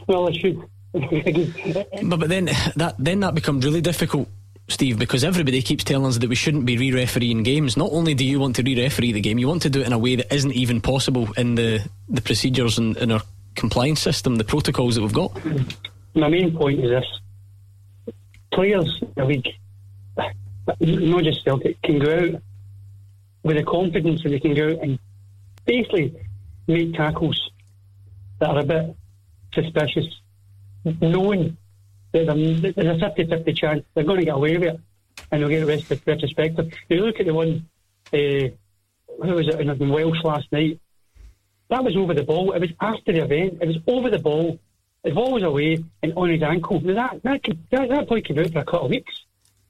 [0.08, 0.62] Well, I should.
[2.04, 2.46] But, but then
[2.78, 4.30] that then that becomes really difficult,
[4.70, 7.76] Steve, because everybody keeps telling us that we shouldn't be re-refereeing games.
[7.76, 9.94] Not only do you want to re-referee the game, you want to do it in
[9.94, 13.22] a way that isn't even possible in the the procedures and in our
[13.56, 15.32] compliance system, the protocols that we've got.
[16.14, 17.06] My main point is this:
[18.54, 19.48] players in the league,
[20.80, 22.42] not just Celtic, can go out
[23.44, 24.98] with the confidence that they can go out and
[25.66, 26.16] basically
[26.68, 27.52] make tackles
[28.40, 28.96] that are a bit
[29.54, 30.06] suspicious,
[31.02, 31.58] knowing
[32.12, 34.80] that there's a 50-50 chance they're going to get away with it
[35.32, 36.72] and they'll get arrested retrospective.
[36.90, 37.68] You look at the one,
[38.14, 40.80] uh, who was it in Welsh last night?
[41.70, 42.52] That was over the ball.
[42.52, 43.58] It was after the event.
[43.62, 44.60] It was over the ball.
[45.04, 46.80] The ball was away and on his ankle.
[46.80, 49.14] That that could, that, that boy could out for a couple of weeks.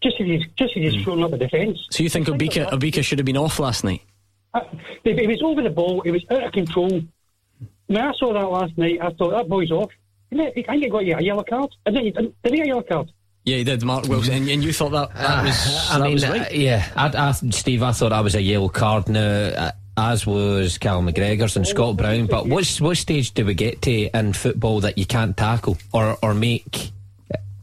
[0.02, 1.88] Just as he's just as he's thrown up a defence.
[1.92, 4.02] So you think Obika, Obika should have been off last night?
[4.56, 4.62] Uh,
[5.04, 6.02] It, it was over the ball.
[6.02, 7.02] It was out of control.
[7.88, 9.92] When I saw that last night, I thought that boy's off.
[10.32, 10.66] Didn't it?
[10.68, 11.70] I think he got you a yellow card.
[11.86, 12.12] Didn't he?
[12.12, 13.12] Didn't he get a yellow card?
[13.44, 16.14] Yeah, he did, Mark Wilson, and, and you thought that that was I that mean,
[16.14, 16.52] was uh, right.
[16.52, 20.80] yeah, I, I, Steve, I thought that was a yellow card now, uh, as was
[20.80, 22.26] Cal McGregor's and Scott Brown.
[22.26, 26.18] But what what stage do we get to in football that you can't tackle or
[26.24, 26.90] or make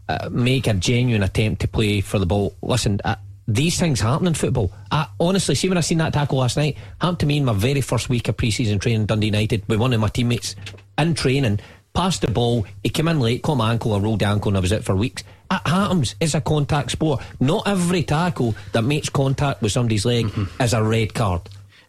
[0.09, 2.55] uh, make a genuine attempt to play for the ball?
[2.63, 3.01] Listen.
[3.05, 3.17] Uh,
[3.49, 4.73] these things happen in football.
[4.91, 7.53] I, honestly, see when I seen that tackle last night, happened to me in my
[7.53, 10.55] very first week of pre-season training, Dundee United, with one of my teammates
[10.99, 11.61] in training,
[11.95, 14.57] passed the ball, he came in late, caught my ankle, I rolled the ankle, and
[14.57, 15.25] I was out for weeks.
[15.51, 16.15] It happens.
[16.21, 17.23] It's a contact sport.
[17.39, 20.63] Not every tackle that makes contact with somebody's leg mm-hmm.
[20.63, 21.43] is a red card.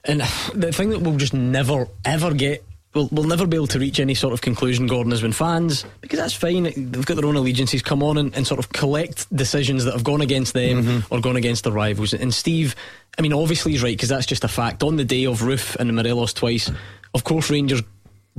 [0.03, 0.19] And
[0.53, 2.65] the thing that we'll just never ever get.
[2.93, 5.83] We'll, we'll never be able to reach any sort of conclusion, Gordon, has been fans,
[6.01, 9.35] because that's fine, they've got their own allegiances, come on and, and sort of collect
[9.35, 11.13] decisions that have gone against them mm-hmm.
[11.13, 12.13] or gone against their rivals.
[12.13, 12.75] And Steve,
[13.17, 14.83] I mean, obviously he's right, because that's just a fact.
[14.83, 16.69] On the day of Roofe and Morelos twice,
[17.15, 17.81] of course, Rangers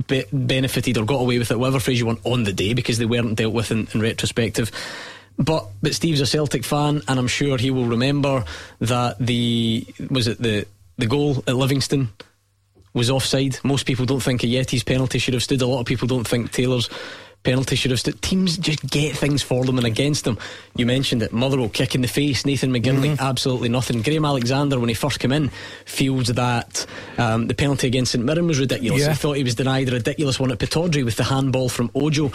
[0.07, 2.97] be- benefited or got away with it, whatever phrase you want, on the day, because
[2.97, 4.71] they weren't dealt with in, in retrospective.
[5.37, 8.45] But but Steve's a Celtic fan, and I'm sure he will remember
[8.79, 10.65] that the was it the
[10.97, 12.07] the goal at Livingston
[12.95, 13.59] was offside.
[13.63, 15.61] Most people don't think Ajeti's penalty should have stood.
[15.61, 16.89] A lot of people don't think Taylor's
[17.43, 18.19] penalty should have stood.
[18.23, 20.39] Teams just get things for them and against them.
[20.75, 21.31] You mentioned it.
[21.31, 22.43] Motherwell kick in the face.
[22.43, 24.01] Nathan McGinley absolutely nothing.
[24.01, 25.49] Graham Alexander when he first came in
[25.85, 26.87] feels that
[27.19, 29.01] um, the penalty against St Mirren was ridiculous.
[29.01, 29.09] Yeah.
[29.09, 32.31] He thought he was denied a ridiculous one at Pittodrie with the handball from Ojo.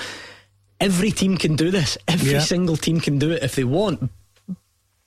[0.79, 1.99] Every team can do this.
[2.07, 2.41] Every Yeah.
[2.41, 4.11] single team can do it if they want.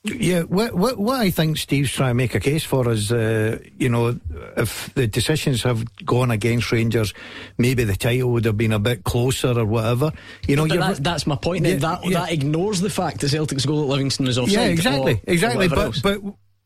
[0.06, 3.58] Yeah, what, what, what I think Steve's trying to make a case for is, uh,
[3.78, 4.20] you know,
[4.54, 7.14] if the decisions have gone against Rangers,
[7.56, 10.12] maybe the title would have been a bit closer or whatever.
[10.46, 11.64] You know, but that's, that's my point.
[11.64, 12.20] Yeah, that yeah.
[12.20, 14.58] that ignores the fact that Celtic's goal at Livingston is offside.
[14.58, 15.66] Yeah, exactly, or, exactly.
[15.66, 16.00] Or but else.
[16.00, 16.20] but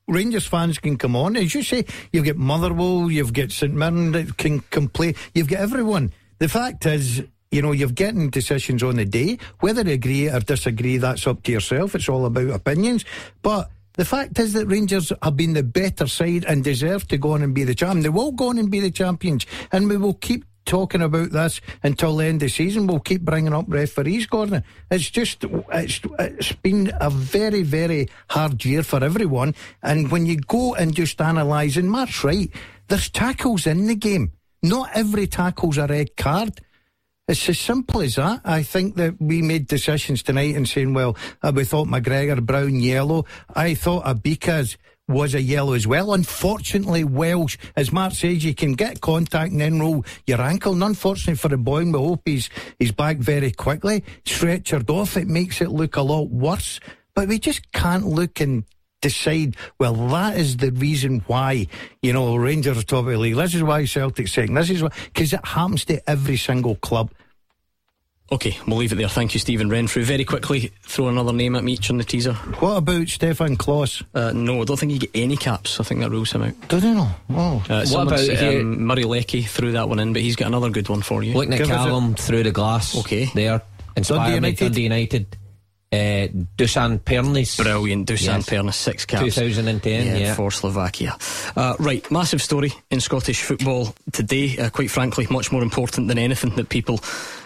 [0.09, 1.85] Rangers fans can come on, as you say.
[2.13, 5.15] You've got Motherwell, you've got St Mirren that can complain.
[5.33, 6.13] You've got everyone.
[6.41, 9.39] The fact is, you know, you're getting decisions on the day.
[9.61, 11.95] Whether you agree or disagree, that's up to yourself.
[11.95, 13.05] It's all about opinions.
[13.43, 17.33] But the fact is that Rangers have been the better side and deserve to go
[17.33, 18.03] on and be the champion.
[18.03, 21.63] They will go on and be the champions, and we will keep talking about this
[21.83, 22.87] until the end of the season.
[22.87, 24.63] We'll keep bringing up referees, Gordon.
[24.91, 29.55] It's just, it's, it's been a very, very hard year for everyone.
[29.83, 32.51] And when you go and just analyse, and Mark's right,
[32.89, 34.33] there's tackles in the game.
[34.63, 36.61] Not every tackle's a red card.
[37.29, 38.41] It's as simple as that.
[38.43, 42.77] I think that we made decisions tonight and saying, well, uh, we thought McGregor, brown,
[42.77, 43.27] yellow.
[43.55, 44.79] I thought Obika's
[45.09, 46.15] was a yellow as well.
[46.15, 50.73] Unfortunately, Welsh, as Mark says, you can get contact and then roll your ankle.
[50.73, 52.49] And unfortunately for the boy, we hope he's,
[52.79, 54.05] he's back very quickly.
[54.25, 56.81] Stretchered off, it makes it look a lot worse.
[57.15, 58.65] But we just can't look and
[59.01, 61.67] decide, well, that is the reason why,
[62.03, 63.37] you know, Rangers are top of the league.
[63.37, 64.55] This is why Celtic's second.
[64.55, 67.11] This is why, because it happens to every single club.
[68.31, 69.09] Okay, we'll leave it there.
[69.09, 70.05] Thank you, Stephen Renfrew.
[70.05, 72.35] Very quickly, throw another name at me each on the teaser.
[72.35, 74.05] What about Stefan Klos?
[74.15, 75.81] Uh, no, I don't think you get any caps.
[75.81, 76.69] I think that rules him out.
[76.69, 77.09] Do they not?
[77.31, 77.65] Oh.
[77.71, 80.91] Uh, what about um, Murray Lecky threw that one in, but he's got another good
[80.91, 81.33] one for you.
[81.33, 82.99] Looking at Callum through the glass.
[82.99, 83.31] Okay.
[83.35, 83.63] There.
[83.97, 84.59] Inspired Dundee United.
[84.59, 85.37] Dundee United.
[85.91, 87.57] Uh, Dusan Pernis.
[87.57, 88.07] Brilliant.
[88.07, 88.49] Dusan yes.
[88.49, 89.37] Pernis, six caps.
[89.37, 90.35] 2010, yeah, yeah.
[90.35, 91.17] For Slovakia.
[91.57, 94.59] Uh, right, massive story in Scottish football today.
[94.59, 97.01] Uh, quite frankly, much more important than anything that people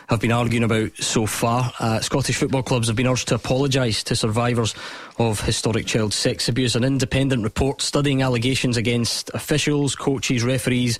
[0.08, 1.72] have been arguing about so far.
[1.78, 4.74] Uh, Scottish football clubs have been urged to apologise to survivors
[5.18, 6.74] of historic child sex abuse.
[6.74, 10.98] An independent report studying allegations against officials, coaches, referees,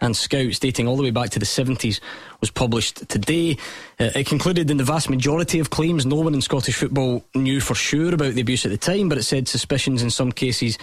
[0.00, 2.00] and scouts dating all the way back to the 70s
[2.40, 3.56] was published today.
[3.98, 7.60] Uh, it concluded in the vast majority of claims no one in Scottish football knew
[7.60, 10.78] for sure about the abuse at the time, but it said suspicions in some cases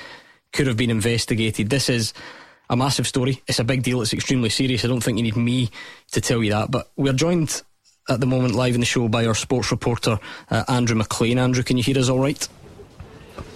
[0.53, 1.69] could have been investigated.
[1.69, 2.14] This is
[2.69, 3.41] a massive story.
[3.48, 4.02] It's a big deal.
[4.02, 4.84] It's extremely serious.
[4.84, 5.69] I don't think you need me
[6.11, 6.72] to tell you that.
[6.72, 7.61] But we're joined
[8.10, 10.19] at the moment live in the show by our sports reporter,
[10.49, 11.39] uh, Andrew McLean.
[11.39, 12.48] Andrew, can you hear us all right?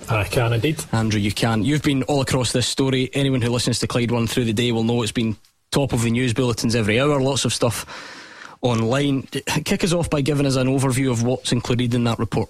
[0.10, 0.84] I can indeed.
[0.92, 1.64] Andrew, you can.
[1.64, 3.10] You've been all across this story.
[3.14, 5.38] Anyone who listens to Clyde One through the day will know it's been
[5.72, 7.86] top of the news bulletins every hour, lots of stuff
[8.62, 9.24] online.
[9.24, 12.50] Kick us off by giving us an overview of what's included in that report.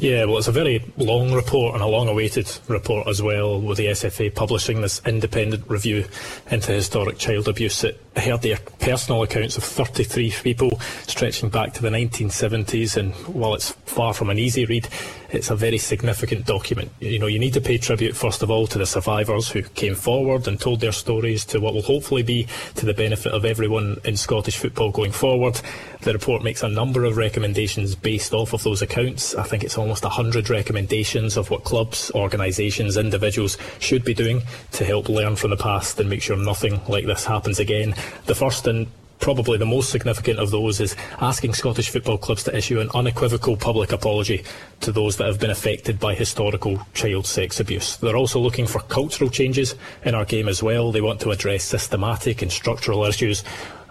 [0.00, 3.78] Yeah, well, it's a very long report and a long awaited report as well, with
[3.78, 6.06] the SFA publishing this independent review
[6.50, 7.84] into historic child abuse.
[8.20, 13.72] Heard their personal accounts of 33 people stretching back to the 1970s, and while it's
[13.86, 14.88] far from an easy read,
[15.30, 16.92] it's a very significant document.
[17.00, 19.94] You know, you need to pay tribute, first of all, to the survivors who came
[19.94, 22.46] forward and told their stories to what will hopefully be
[22.76, 25.60] to the benefit of everyone in Scottish football going forward.
[26.02, 29.34] The report makes a number of recommendations based off of those accounts.
[29.34, 34.42] I think it's almost 100 recommendations of what clubs, organisations, individuals should be doing
[34.72, 37.94] to help learn from the past and make sure nothing like this happens again.
[38.26, 38.86] The first and
[39.20, 43.56] probably the most significant of those is asking Scottish football clubs to issue an unequivocal
[43.56, 44.44] public apology
[44.80, 47.96] to those that have been affected by historical child sex abuse.
[47.96, 50.92] They're also looking for cultural changes in our game as well.
[50.92, 53.44] They want to address systematic and structural issues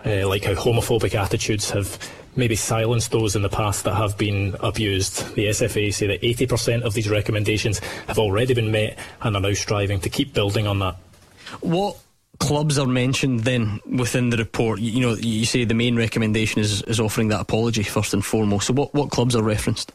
[0.05, 1.97] uh, like how homophobic attitudes have
[2.35, 5.35] maybe silenced those in the past that have been abused.
[5.35, 9.53] The SFA say that 80% of these recommendations have already been met and are now
[9.53, 10.95] striving to keep building on that.
[11.61, 11.97] What
[12.39, 14.79] clubs are mentioned then within the report?
[14.79, 18.67] You know, you say the main recommendation is, is offering that apology first and foremost.
[18.67, 19.91] So, what, what clubs are referenced?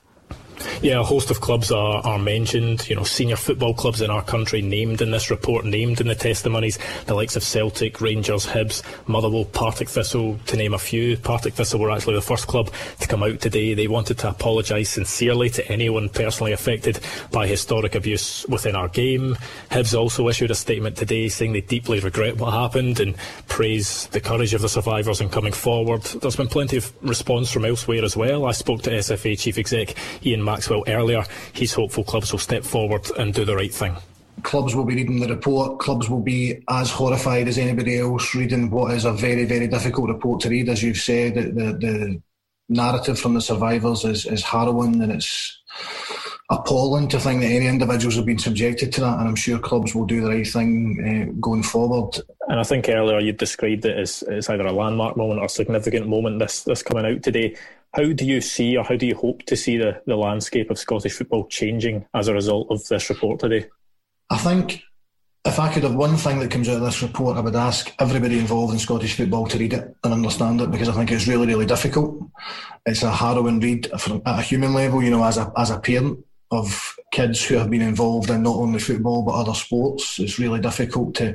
[0.82, 2.88] Yeah, a host of clubs are, are mentioned.
[2.88, 6.14] You know, senior football clubs in our country named in this report, named in the
[6.14, 6.78] testimonies.
[7.06, 11.16] The likes of Celtic, Rangers, Hibs, Motherwell, Partick Thistle, to name a few.
[11.16, 12.70] Partick Thistle were actually the first club
[13.00, 13.74] to come out today.
[13.74, 19.36] They wanted to apologise sincerely to anyone personally affected by historic abuse within our game.
[19.70, 23.16] Hibs also issued a statement today saying they deeply regret what happened and
[23.48, 26.02] praise the courage of the survivors in coming forward.
[26.02, 28.46] There's been plenty of response from elsewhere as well.
[28.46, 29.94] I spoke to SFA Chief Exec
[30.24, 31.24] Ian Maxwell earlier.
[31.52, 33.94] He's hopeful clubs will step forward and do the right thing.
[34.42, 35.78] Clubs will be reading the report.
[35.80, 40.08] Clubs will be as horrified as anybody else reading what is a very, very difficult
[40.08, 40.68] report to read.
[40.68, 42.22] As you've said, the, the, the
[42.68, 45.58] narrative from the survivors is, is harrowing and it's
[46.50, 49.94] appalling to think that any individuals have been subjected to that, and I'm sure clubs
[49.94, 52.20] will do the right thing uh, going forward.
[52.48, 55.50] And I think earlier you described it as, as either a landmark moment or a
[55.50, 56.38] significant moment.
[56.38, 57.56] This this coming out today.
[57.94, 60.78] How do you see, or how do you hope to see the, the landscape of
[60.78, 63.66] Scottish football changing as a result of this report today?
[64.30, 64.82] I think
[65.44, 67.92] if I could have one thing that comes out of this report, I would ask
[67.98, 71.26] everybody involved in Scottish football to read it and understand it because I think it's
[71.26, 72.22] really, really difficult.
[72.84, 76.24] It's a harrowing read at a human level, you know, as a, as a parent
[76.50, 80.18] of kids who have been involved in not only football but other sports.
[80.18, 81.34] It's really difficult to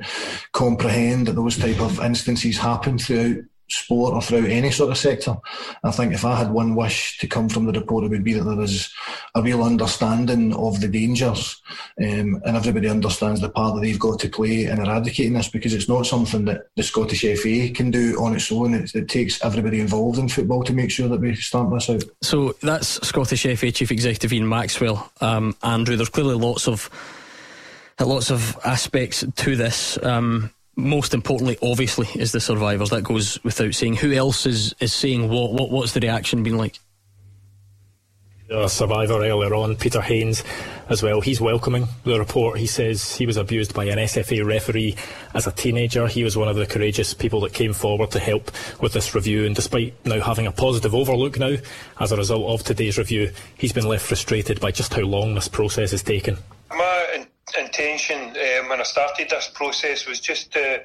[0.52, 3.38] comprehend that those type of instances happen throughout
[3.74, 5.36] sport or throughout any sort of sector.
[5.84, 8.34] I think if I had one wish to come from the report, it would be
[8.34, 8.92] that there is
[9.36, 11.62] a real understanding of the dangers
[12.00, 15.74] um, and everybody understands the part that they've got to play in eradicating this because
[15.74, 18.74] it's not something that the Scottish FA can do on its own.
[18.74, 22.04] It, it takes everybody involved in football to make sure that we stamp this out.
[22.22, 25.12] So that's Scottish FA Chief Executive Ian Maxwell.
[25.22, 26.90] Um, Andrew, there's clearly lots of
[28.00, 30.02] lots of aspects to this.
[30.04, 32.90] Um, most importantly, obviously, is the survivors.
[32.90, 33.98] That goes without saying.
[33.98, 35.54] Who else is, is saying what?
[35.54, 36.80] What what's the reaction been like?
[38.50, 40.44] A survivor earlier on, Peter Haynes,
[40.90, 41.22] as well.
[41.22, 42.60] He's welcoming the report.
[42.60, 44.96] He says he was abused by an SFA referee
[45.34, 46.08] as a teenager.
[46.08, 49.46] He was one of the courageous people that came forward to help with this review.
[49.46, 51.56] And despite now having a positive overlook now
[52.00, 55.48] as a result of today's review, he's been left frustrated by just how long this
[55.48, 56.38] process has taken.
[56.70, 57.26] My
[57.58, 60.84] intention um, when I started this process was just to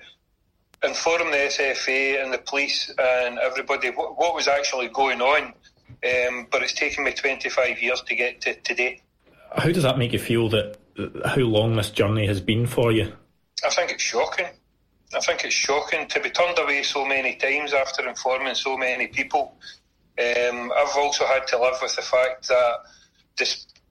[0.83, 5.53] inform the SFA and the police and everybody what, what was actually going on.
[6.05, 9.03] Um, but it's taken me 25 years to get to today.
[9.57, 10.77] How does that make you feel that
[11.25, 13.13] how long this journey has been for you?
[13.65, 14.47] I think it's shocking.
[15.15, 19.07] I think it's shocking to be turned away so many times after informing so many
[19.07, 19.57] people.
[20.19, 22.75] Um, I've also had to live with the fact that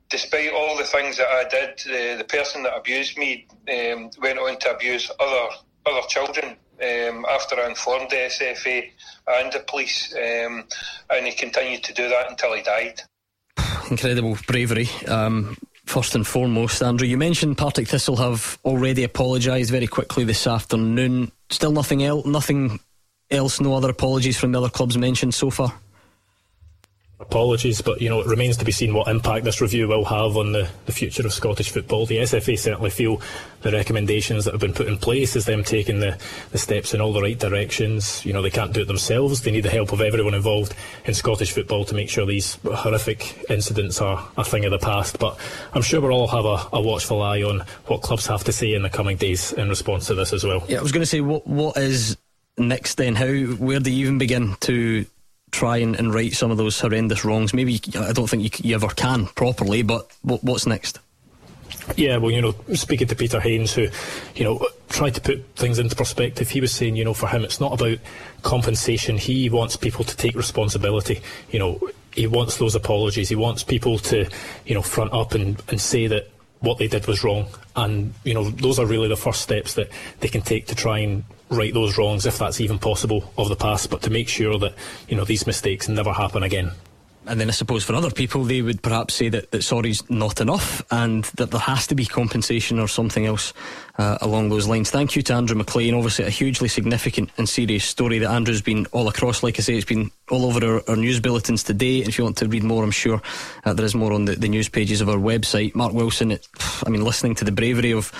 [0.09, 4.39] despite all the things that I did, the, the person that abused me um, went
[4.39, 5.55] on to abuse other
[5.85, 8.91] other children um, after I informed the SFA
[9.27, 10.65] and the police, um,
[11.09, 13.01] and he continued to do that until he died.
[13.89, 14.89] Incredible bravery.
[15.07, 20.45] Um, first and foremost, Andrew, you mentioned Partick Thistle have already apologised very quickly this
[20.45, 21.31] afternoon.
[21.49, 22.25] Still nothing else.
[22.25, 22.79] Nothing
[23.31, 23.61] else.
[23.61, 25.73] No other apologies from the other clubs mentioned so far
[27.19, 30.37] apologies, but you know it remains to be seen what impact this review will have
[30.37, 32.05] on the, the future of Scottish football.
[32.05, 33.21] The SFA certainly feel
[33.61, 36.17] the recommendations that have been put in place is them taking the,
[36.51, 38.23] the steps in all the right directions.
[38.23, 39.41] You know they can't do it themselves.
[39.41, 40.75] They need the help of everyone involved
[41.05, 45.17] in Scottish football to make sure these horrific incidents are a thing of the past.
[45.17, 45.39] But
[45.73, 48.73] I'm sure we'll all have a, a watchful eye on what clubs have to say
[48.73, 50.63] in the coming days in response to this as well.
[50.67, 52.15] Yeah, I was going to say what what is
[52.59, 53.15] next then?
[53.15, 55.07] How where do you even begin to
[55.51, 57.53] try and, and right some of those horrendous wrongs.
[57.53, 60.99] Maybe I don't think you, you ever can properly, but what, what's next?
[61.95, 63.87] Yeah, well, you know, speaking to Peter Haynes, who,
[64.35, 67.43] you know, tried to put things into perspective, he was saying, you know, for him,
[67.43, 67.99] it's not about
[68.41, 69.17] compensation.
[69.17, 71.21] He wants people to take responsibility.
[71.49, 73.29] You know, he wants those apologies.
[73.29, 74.29] He wants people to,
[74.65, 76.29] you know, front up and, and say that
[76.59, 77.47] what they did was wrong.
[77.75, 80.99] And, you know, those are really the first steps that they can take to try
[80.99, 84.57] and right those wrongs, if that's even possible, of the past, but to make sure
[84.59, 84.73] that,
[85.07, 86.71] you know, these mistakes never happen again.
[87.27, 90.39] And then I suppose for other people, they would perhaps say that, that sorry's not
[90.39, 93.53] enough and that there has to be compensation or something else
[93.97, 94.89] uh, along those lines.
[94.89, 95.93] Thank you to Andrew McLean.
[95.93, 99.43] Obviously, a hugely significant and serious story that Andrew's been all across.
[99.43, 101.99] Like I say, it's been all over our, our news bulletins today.
[101.99, 103.21] If you want to read more, I'm sure
[103.65, 105.75] uh, there is more on the, the news pages of our website.
[105.75, 106.47] Mark Wilson, it,
[106.85, 108.13] I mean, listening to the bravery of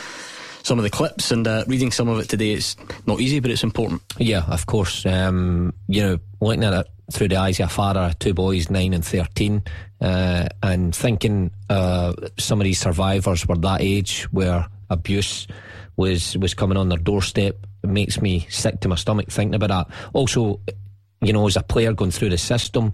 [0.64, 2.52] some of the clips and uh, reading some of it today.
[2.52, 2.76] It's
[3.06, 4.02] not easy, but it's important.
[4.18, 5.06] Yeah, of course.
[5.06, 8.94] Um, you know, looking at it through the eyes of a father, two boys, nine
[8.94, 9.64] and thirteen,
[10.02, 15.48] uh, and thinking uh, some of these survivors were that age where abuse
[15.96, 17.56] was was coming on their doorstep.
[17.84, 19.96] It makes me sick to my stomach thinking about that.
[20.14, 20.60] Also,
[21.22, 22.92] you know, as a player going through the system,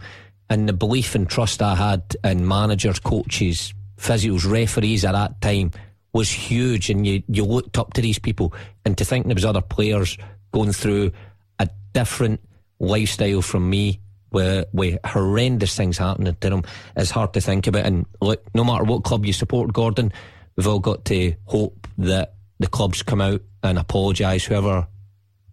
[0.49, 5.71] and the belief and trust I had in managers, coaches, physios, referees at that time
[6.13, 8.53] was huge, and you, you looked up to these people.
[8.85, 10.17] And to think there was other players
[10.51, 11.11] going through
[11.59, 12.39] a different
[12.79, 13.99] lifestyle from me,
[14.31, 16.63] with, with horrendous things happening to them,
[16.95, 17.85] is hard to think about.
[17.85, 20.13] And look, no matter what club you support, Gordon,
[20.55, 24.87] we've all got to hope that the clubs come out and apologise, whoever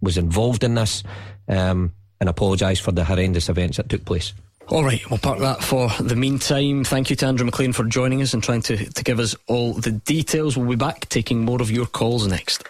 [0.01, 1.03] was involved in this,
[1.47, 4.33] um, and apologise for the horrendous events that took place.
[4.71, 6.85] All right, we'll park that for the meantime.
[6.85, 9.73] Thank you to Andrew McLean for joining us and trying to, to give us all
[9.73, 10.55] the details.
[10.55, 12.63] We'll be back taking more of your calls next.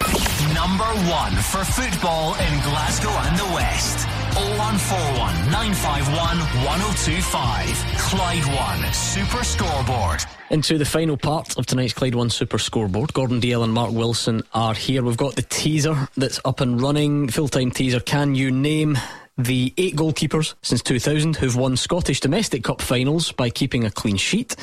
[0.55, 4.07] Number one for football in Glasgow and the West.
[4.33, 7.91] 0141 951 1025.
[7.99, 10.23] Clyde One Super Scoreboard.
[10.49, 13.13] Into the final part of tonight's Clyde One Super Scoreboard.
[13.13, 15.03] Gordon Dalziel and Mark Wilson are here.
[15.03, 17.29] We've got the teaser that's up and running.
[17.29, 17.99] Full time teaser.
[17.99, 18.97] Can you name
[19.45, 24.17] the eight goalkeepers since 2000 who've won Scottish domestic cup finals by keeping a clean
[24.17, 24.55] sheet.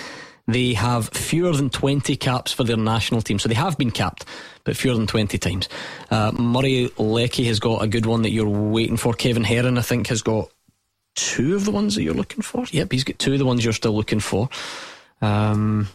[0.46, 3.38] They have fewer than 20 caps for their national team.
[3.38, 4.24] So they have been capped,
[4.64, 5.68] but fewer than 20 times.
[6.10, 9.12] Uh, Murray Lecky has got a good one that you're waiting for.
[9.12, 10.50] Kevin Herron, I think, has got
[11.14, 12.64] two of the ones that you're looking for.
[12.70, 14.48] Yep, he's got two of the ones you're still looking for.
[15.20, 15.88] Um,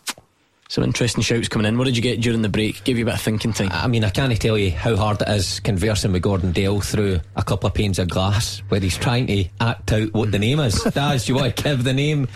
[0.69, 1.77] some interesting shouts coming in.
[1.77, 2.83] What did you get during the break?
[2.83, 3.69] Give you a bit of thinking time.
[3.71, 7.19] I mean, I can't tell you how hard it is conversing with Gordon Dalziel through
[7.35, 10.59] a couple of panes of glass where he's trying to act out what the name
[10.59, 10.81] is.
[10.93, 12.27] Daz, do you want to give the name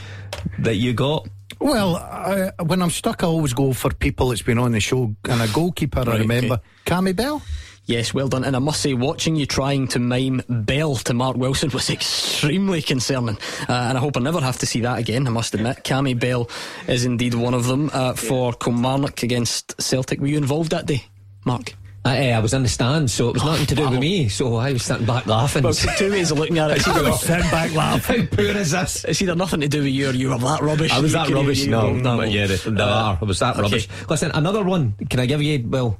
[0.60, 1.28] that you got?
[1.60, 5.16] Well, I, when I'm stuck, I always go for people that's been on the show.
[5.28, 6.64] And a goalkeeper, I remember, okay.
[6.86, 7.42] Cammy Bell.
[7.88, 8.44] Yes, well done.
[8.44, 12.82] And I must say, watching you trying to mime Bell to Mark Wilson was extremely
[12.82, 13.38] concerning.
[13.68, 15.84] Uh, and I hope I never have to see that again, I must admit.
[15.86, 16.50] Cammy Bell
[16.88, 20.20] is indeed one of them uh, for Kilmarnock against Celtic.
[20.20, 21.06] Were you involved that day,
[21.46, 21.74] Mark?
[22.04, 24.30] I, I was in the stand, so it was nothing to do with me.
[24.30, 25.64] So I was sitting back laughing.
[25.64, 26.78] Well, two ways of looking at it.
[26.78, 28.22] It's either, sitting back laughing.
[28.28, 29.04] How poor is this?
[29.06, 30.92] it's either nothing to do with you or you were that rubbish.
[30.92, 31.62] I was that rubbish.
[31.62, 33.18] even- No, no, yeah, they, are.
[33.22, 33.62] I was that okay.
[33.62, 33.88] rubbish.
[34.10, 34.94] Listen, another one.
[35.10, 35.66] Can I give you?
[35.68, 36.00] Well,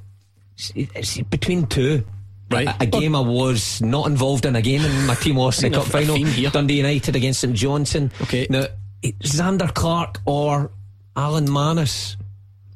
[1.30, 2.04] between two.
[2.50, 2.66] Right.
[2.66, 5.78] A, a game I was not involved in again, and my team lost in the
[5.78, 6.16] cup a final.
[6.16, 6.50] theme here.
[6.50, 8.10] Dundee United against St Johnstone.
[8.22, 8.46] Okay.
[8.48, 8.64] Now,
[9.04, 10.70] Zander Clark or
[11.14, 12.16] Alan Mannus?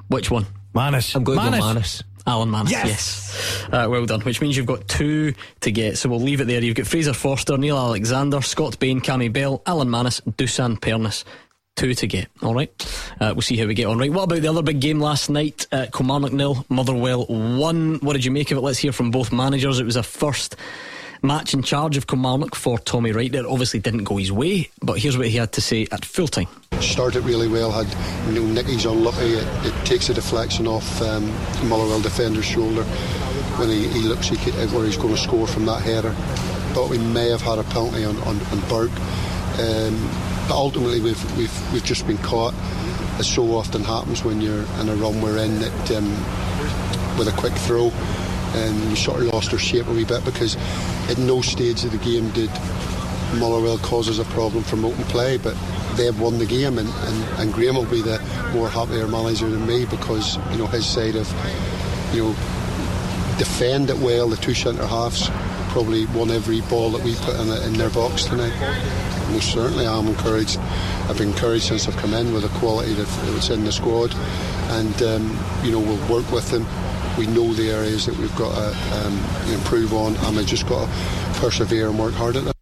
[0.09, 0.47] Which one?
[0.75, 1.15] Mannus.
[1.15, 1.61] I'm going to Mannus.
[1.61, 2.03] go Mannus.
[2.25, 2.87] Alan Mannus, Yes.
[2.87, 3.67] yes.
[3.73, 5.99] Uh, well done, which means you've got two to get.
[5.99, 6.63] So we'll leave it there.
[6.63, 11.25] You've got Fraser Forster, Neil Alexander, Scott Bain, Cammy Bell, Alan Mannus, Dusan Pernis.
[11.77, 12.29] Two to get.
[12.43, 12.71] All right.
[13.21, 13.99] Uh, we'll see how we get on.
[13.99, 14.13] Right.
[14.13, 15.67] What about the other big game last night?
[15.73, 17.99] Uh, Kilmarnock nil, Motherwell one.
[18.01, 18.61] What did you make of it?
[18.61, 19.81] Let's hear from both managers.
[19.81, 20.57] It was a first
[21.23, 23.35] match in charge of Kilmarnock for Tommy Wright.
[23.35, 26.29] It obviously didn't go his way, but here's what he had to say at full
[26.29, 26.49] time.
[26.81, 27.71] started really well.
[27.71, 27.87] Had
[28.35, 29.35] you know, Nicky's unlucky.
[29.35, 31.27] It, it takes a deflection off um,
[31.69, 32.83] Motherwell defender's shoulder
[33.59, 36.13] when he, he looks he could, where he's going to score from that header.
[36.75, 38.91] Thought we may have had a penalty on on, on Burke,
[39.61, 39.97] um,
[40.49, 42.55] but ultimately we've we've we've just been caught.
[43.19, 46.11] As so often happens when you're in a run we're in that um,
[47.19, 47.91] with a quick throw,
[48.55, 50.57] and we sort of lost our shape a wee bit because
[51.11, 52.51] at no stage of the game did
[53.35, 55.57] Motherwell causes a problem from open play, but
[55.97, 58.19] they've won the game, and, and, and Graham will be the
[58.53, 61.29] more happier manager than me because you know his side of
[62.15, 62.33] you know
[63.39, 64.29] defend it well.
[64.29, 65.31] The two centre halves
[65.71, 68.53] probably won every ball that we put in, in their box tonight.
[69.33, 70.59] Most certainly, I'm encouraged.
[71.09, 74.15] I've been encouraged since I've come in with the quality that's in the squad,
[74.71, 76.67] and um, you know we'll work with them.
[77.19, 80.87] We know the areas that we've got to um, improve on, and we've just got
[80.87, 82.53] to persevere and work hard at them.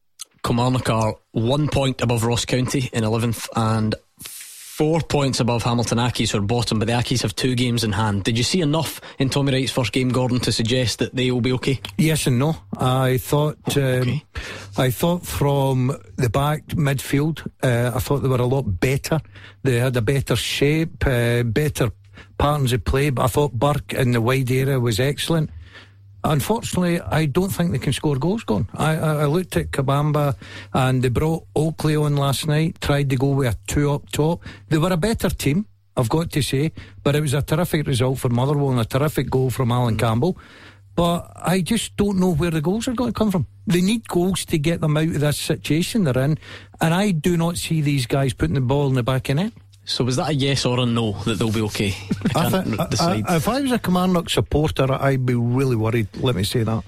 [0.45, 3.95] Kilmarnock are one point above Ross County in 11th and
[4.81, 7.93] four points above Hamilton Accies, who are bottom, but the Accies have two games in
[7.93, 8.25] hand.
[8.25, 11.43] Did you see enough in Tommy Wright's first game, Gordon, to suggest that they will
[11.43, 11.79] be okay?
[11.99, 12.57] Yes and no.
[12.79, 13.77] I thought.
[13.77, 14.23] Um,
[14.79, 19.21] I thought from the back midfield, uh, I thought they were a lot better.
[19.63, 21.91] They had a better shape, uh, better
[22.39, 23.11] patterns of play.
[23.11, 25.51] But I thought Burke in the wide area was excellent.
[26.23, 28.45] Unfortunately, I don't think they can score goals.
[28.45, 28.69] Gone.
[28.75, 30.37] I, I, I looked at Kabamba,
[30.73, 32.81] and they brought Oakley on last night.
[32.81, 34.43] Tried to go with a two up top.
[34.69, 35.67] They were a better team.
[35.97, 36.73] I've got to say,
[37.03, 40.01] but it was a terrific result for Motherwell and a terrific goal from Allan mm.
[40.01, 40.39] Campbell.
[40.95, 43.47] But I just don't know where the goals are going to come from.
[43.67, 46.39] They need goals to get them out of this situation they're in,
[46.81, 49.53] and I do not see these guys putting the ball in the back of net.
[49.91, 51.95] So was that a yes or a no that they'll be okay?
[52.35, 53.25] I I can't thi- r- decide.
[53.29, 56.09] I- if I was a Kilmarnock supporter, I'd be really worried.
[56.17, 56.85] Let me say that.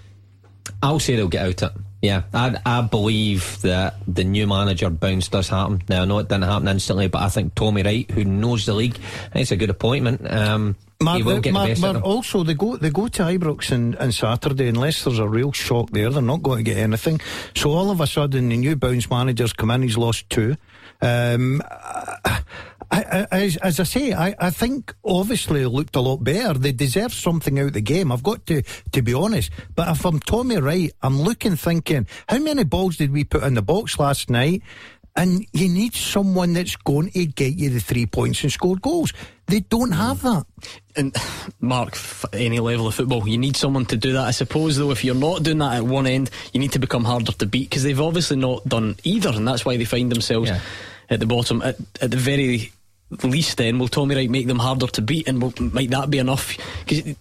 [0.83, 1.73] I'll say they'll get out it.
[2.01, 5.83] Yeah, I, I believe that the new manager bounce does happen.
[5.89, 8.75] Now, I know it didn't happen instantly, but I think Tommy Wright, who knows the
[8.75, 8.99] league,
[9.35, 10.29] it's a good appointment.
[10.29, 12.11] Um, Mark, he will get Mark- the best Mark, of them.
[12.11, 15.91] also they go they go to Ibrox on, on Saturday unless there's a real shock
[15.91, 17.21] there they're not going to get anything
[17.57, 20.57] so all of a sudden the new bounce managers come in he's lost two
[21.01, 21.61] um,
[22.93, 26.59] I, I, as, as I say I, I think obviously it looked a lot better
[26.59, 28.63] they deserve something out of the game I've got to
[28.93, 33.11] to be honest but if I'm Tommy Wright I'm looking thinking how many balls did
[33.11, 34.63] we put in the box last night
[35.17, 39.13] and you need someone that's going to get you the three points and score goals.
[39.47, 40.23] They don't have mm.
[40.23, 40.47] that.
[40.97, 41.15] And
[41.61, 41.99] Mark,
[42.33, 44.27] any level of football, you need someone to do that.
[44.27, 47.05] I suppose, though, if you're not doing that at one end, you need to become
[47.05, 50.51] harder to beat because they've obviously not done either, and that's why they find themselves
[51.11, 51.61] at the bottom.
[51.61, 52.73] At, at the very
[53.23, 56.19] least, then, will Tommy Wright make them harder to beat, and will, might that be
[56.19, 56.57] enough?
[56.87, 57.15] Because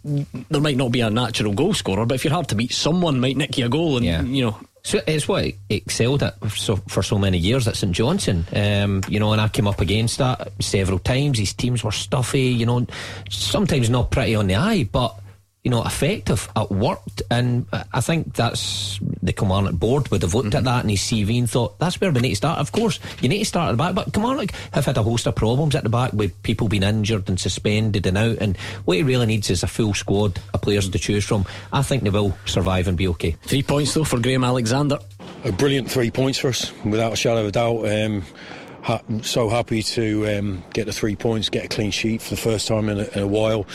[0.50, 3.20] there might not be a natural goal scorer, but if you're hard to beat, someone
[3.20, 4.22] might nick you a goal, and yeah.
[4.22, 4.58] you know.
[4.84, 8.46] So it's what it excelled at so, for so many years at St Johnstone.
[8.56, 11.38] Um, you know, and I came up against that several times.
[11.38, 12.88] His teams were stuffy, you know,
[13.30, 15.20] sometimes not pretty on the eye, but
[15.64, 16.50] you know, effective.
[16.56, 20.90] It worked, and I think that's the Kilmarnock board would have looked at that and
[20.90, 22.60] his CV and thought that's where we need to start.
[22.60, 25.28] Of course, you need to start at the back, but Kilmarnock have had a host
[25.28, 28.38] of problems at the back with people being injured and suspended and out.
[28.40, 31.46] And what he really needs is a full squad of players to choose from.
[31.72, 33.32] I think they will survive and be okay.
[33.44, 34.98] Three points though for Graham Alexander.
[35.44, 37.88] A brilliant three points for us, without a shadow of a doubt.
[37.88, 38.24] Um,
[38.82, 42.42] ha- so happy to um, get the three points, get a clean sheet for the
[42.42, 43.66] first time in a, in a while.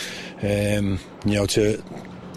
[0.42, 1.82] Um, you know, to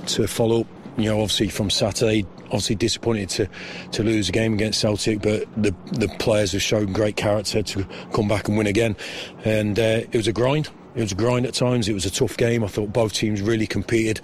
[0.07, 0.67] to follow up.
[0.97, 3.49] You know, obviously from Saturday, obviously disappointed to,
[3.93, 7.87] to lose a game against Celtic, but the the players have shown great character to
[8.11, 8.97] come back and win again,
[9.45, 10.69] and uh, it was a grind.
[10.95, 11.87] It was a grind at times.
[11.87, 12.63] It was a tough game.
[12.63, 14.21] I thought both teams really competed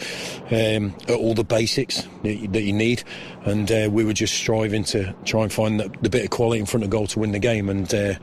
[0.51, 3.03] um, at all the basics that you, that you need,
[3.43, 6.59] and uh, we were just striving to try and find the, the, bit of quality
[6.59, 8.15] in front of goal to win the game, and uh,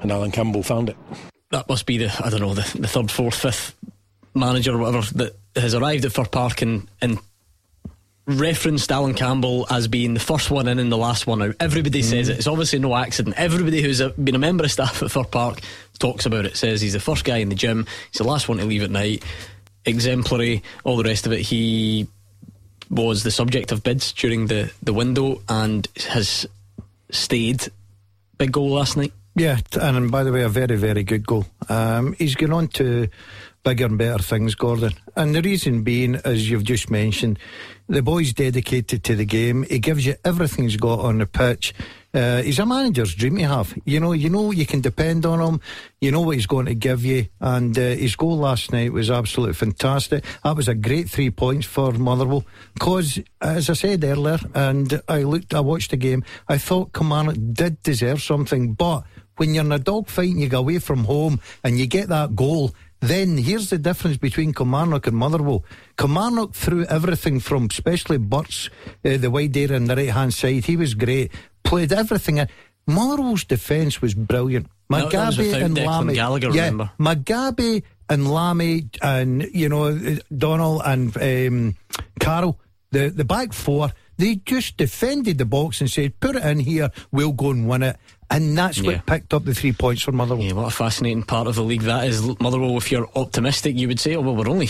[0.00, 0.96] and Allan Campbell found it.
[1.50, 3.76] That must be the I don't know the, the third, fourth, fifth
[4.34, 7.18] manager or whatever that has arrived at Fir Park and and
[8.26, 11.56] referenced Allan Campbell as being the first one in and the last one out.
[11.60, 12.04] Everybody mm.
[12.04, 12.38] says it.
[12.38, 13.36] It's obviously no accident.
[13.38, 15.60] Everybody who's a, been a member of staff at Fir Park
[15.98, 16.56] talks about it.
[16.56, 17.86] Says he's the first guy in the gym.
[18.10, 19.24] He's the last one to leave at night.
[19.84, 20.62] Exemplary.
[20.84, 21.40] All the rest of it.
[21.40, 22.06] He
[22.90, 26.46] was the subject of bids during the the window and has
[27.10, 27.68] stayed.
[28.38, 29.12] Big goal last night.
[29.36, 31.46] Yeah, and by the way, a very, very good goal.
[31.68, 33.08] Um, he's gone on to
[33.62, 34.92] bigger and better things, Gordon.
[35.14, 37.38] And the reason being, as you've just mentioned,
[37.90, 39.64] the boy's dedicated to the game.
[39.64, 41.74] He gives you everything he's got on the pitch.
[42.14, 43.76] Uh, he's a manager's dream to have.
[43.84, 45.60] You know, you know you can depend on him.
[46.00, 47.26] You know what he's going to give you.
[47.40, 50.24] And uh, his goal last night was absolutely fantastic.
[50.44, 52.44] That was a great three points for Motherwell.
[52.74, 57.36] Because, as I said earlier, and I looked, I watched the game, I thought Kilmarnock
[57.52, 58.74] did deserve something.
[58.74, 59.02] But
[59.36, 62.36] when you're in a dogfight and you go away from home and you get that
[62.36, 65.64] goal, then here's the difference between Kilmarnock and Motherwell.
[65.96, 68.70] Kilmarnock threw everything from, especially Burke,
[69.04, 70.66] uh, the wide area on the right hand side.
[70.66, 71.32] He was great,
[71.64, 72.46] played everything.
[72.86, 74.66] Motherwell's defence was brilliant.
[74.90, 76.14] Mugabi and Lamie.
[76.14, 76.90] Gallagher, yeah, remember?
[78.08, 79.96] And Lamie and, you know,
[80.36, 81.76] Donald and um,
[82.18, 82.58] Carroll,
[82.90, 86.90] the, the back four, they just defended the box and said, put it in here,
[87.10, 87.96] we'll go and win it.
[88.30, 90.44] And that's what picked up the three points for Motherwell.
[90.44, 92.22] Yeah, what a fascinating part of the league that is.
[92.38, 94.68] Motherwell, if you're optimistic, you would say, oh, well, we're only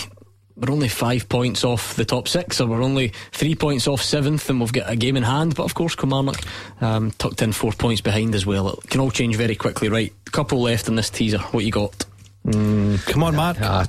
[0.57, 4.49] we're only five points off the top six, or we're only three points off seventh,
[4.49, 5.55] and we've got a game in hand.
[5.57, 6.41] But of course, Kilmarnock
[6.81, 8.69] um, tucked in four points behind as well.
[8.71, 10.13] It can all change very quickly, right?
[10.33, 11.39] Couple left in this teaser.
[11.39, 12.05] What you got?
[12.47, 13.61] Mm, come on, Mark.
[13.61, 13.85] Uh,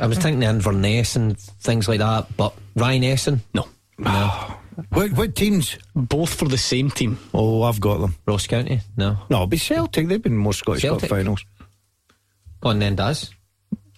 [0.00, 3.40] I was thinking Inverness and things like that, but Ryan Esson?
[3.52, 3.68] No.
[3.98, 4.55] No.
[4.90, 5.78] What, what teams?
[5.94, 7.18] Both for the same team.
[7.32, 8.14] Oh, I've got them.
[8.26, 8.80] Ross County?
[8.96, 9.18] No.
[9.30, 10.08] No, it'll be Celtic.
[10.08, 11.44] They've been more Scottish Cup finals.
[12.60, 13.30] Go on then, Daz.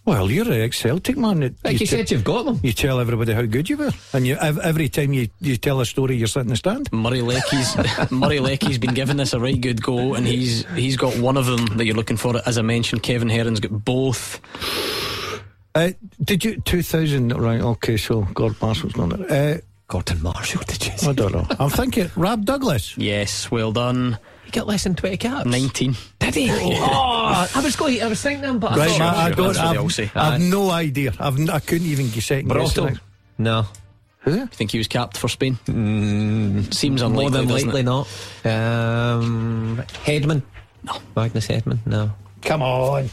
[0.08, 1.40] Well, you're an ex Celtic man.
[1.62, 2.58] Like you, you said, you've got them.
[2.62, 5.84] You tell everybody how good you were, and you every time you, you tell a
[5.84, 6.90] story, you're sitting in the stand.
[6.90, 7.76] Murray Leckie's
[8.10, 11.44] Murray Leckie's been giving this a right good go, and he's he's got one of
[11.44, 12.40] them that you're looking for.
[12.46, 14.40] As I mentioned, Kevin Herron's got both.
[15.74, 15.90] Uh,
[16.24, 17.36] did you 2000?
[17.36, 17.98] Right, okay.
[17.98, 19.56] So Gordon Marshall's not there.
[19.56, 20.98] Uh, Gordon Marshall, did you?
[20.98, 21.08] Say?
[21.08, 21.46] I don't know.
[21.58, 22.96] I'm thinking Rab Douglas.
[22.98, 24.18] Yes, well done.
[24.44, 25.46] He got less than 20 caps.
[25.46, 25.96] 19.
[26.18, 26.50] Did he?
[26.50, 28.02] Oh, I was going.
[28.02, 29.98] I was thinking them, but right, I, thought, I, don't.
[29.98, 31.12] I've, I've no idea.
[31.18, 32.46] I've, I couldn't even guess it.
[33.38, 33.66] No.
[34.20, 34.34] Who?
[34.34, 35.58] You think he was capped for Spain?
[35.66, 37.22] Mm, Seems unlikely.
[37.22, 37.84] More than likely it?
[37.84, 38.06] not.
[38.44, 40.42] Um, Hedman.
[40.82, 40.98] No.
[41.16, 41.78] Magnus Hedman.
[41.86, 42.12] No.
[42.42, 43.10] Come on.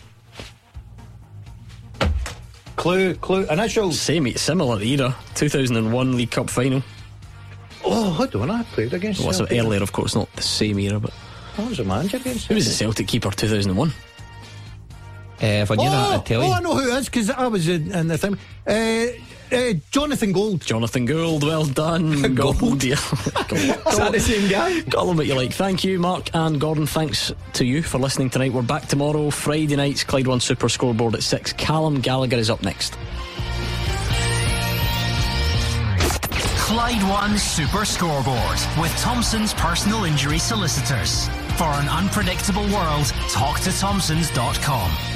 [2.75, 3.91] Clue, clue, initial.
[3.91, 5.15] Same, similar era.
[5.35, 6.83] 2001 League Cup final.
[7.83, 9.21] Oh, hold on, I played against.
[9.21, 11.13] Well, so earlier, of course, not the same era, but.
[11.57, 12.47] I was a manager against.
[12.47, 13.89] Who was the Celtic keeper 2001?
[15.41, 16.49] Uh, oh, I'd tell you.
[16.49, 18.37] Oh, I know who it is because I was in, in the thing.
[18.65, 19.07] Uh,
[19.51, 20.61] uh, Jonathan Gould.
[20.61, 22.35] Jonathan Gould, well done.
[22.35, 22.83] Gould.
[22.83, 22.93] Yeah.
[22.95, 24.81] Is that the same guy?
[24.89, 25.53] Call him what you like.
[25.53, 26.87] Thank you, Mark and Gordon.
[26.87, 28.53] Thanks to you for listening tonight.
[28.53, 31.53] We're back tomorrow, Friday nights, Clyde One Super Scoreboard at 6.
[31.53, 32.97] Callum Gallagher is up next.
[36.65, 41.27] Clyde One Super Scoreboard with Thompson's personal injury solicitors.
[41.57, 45.14] For an unpredictable world, talk to Thompsons.com.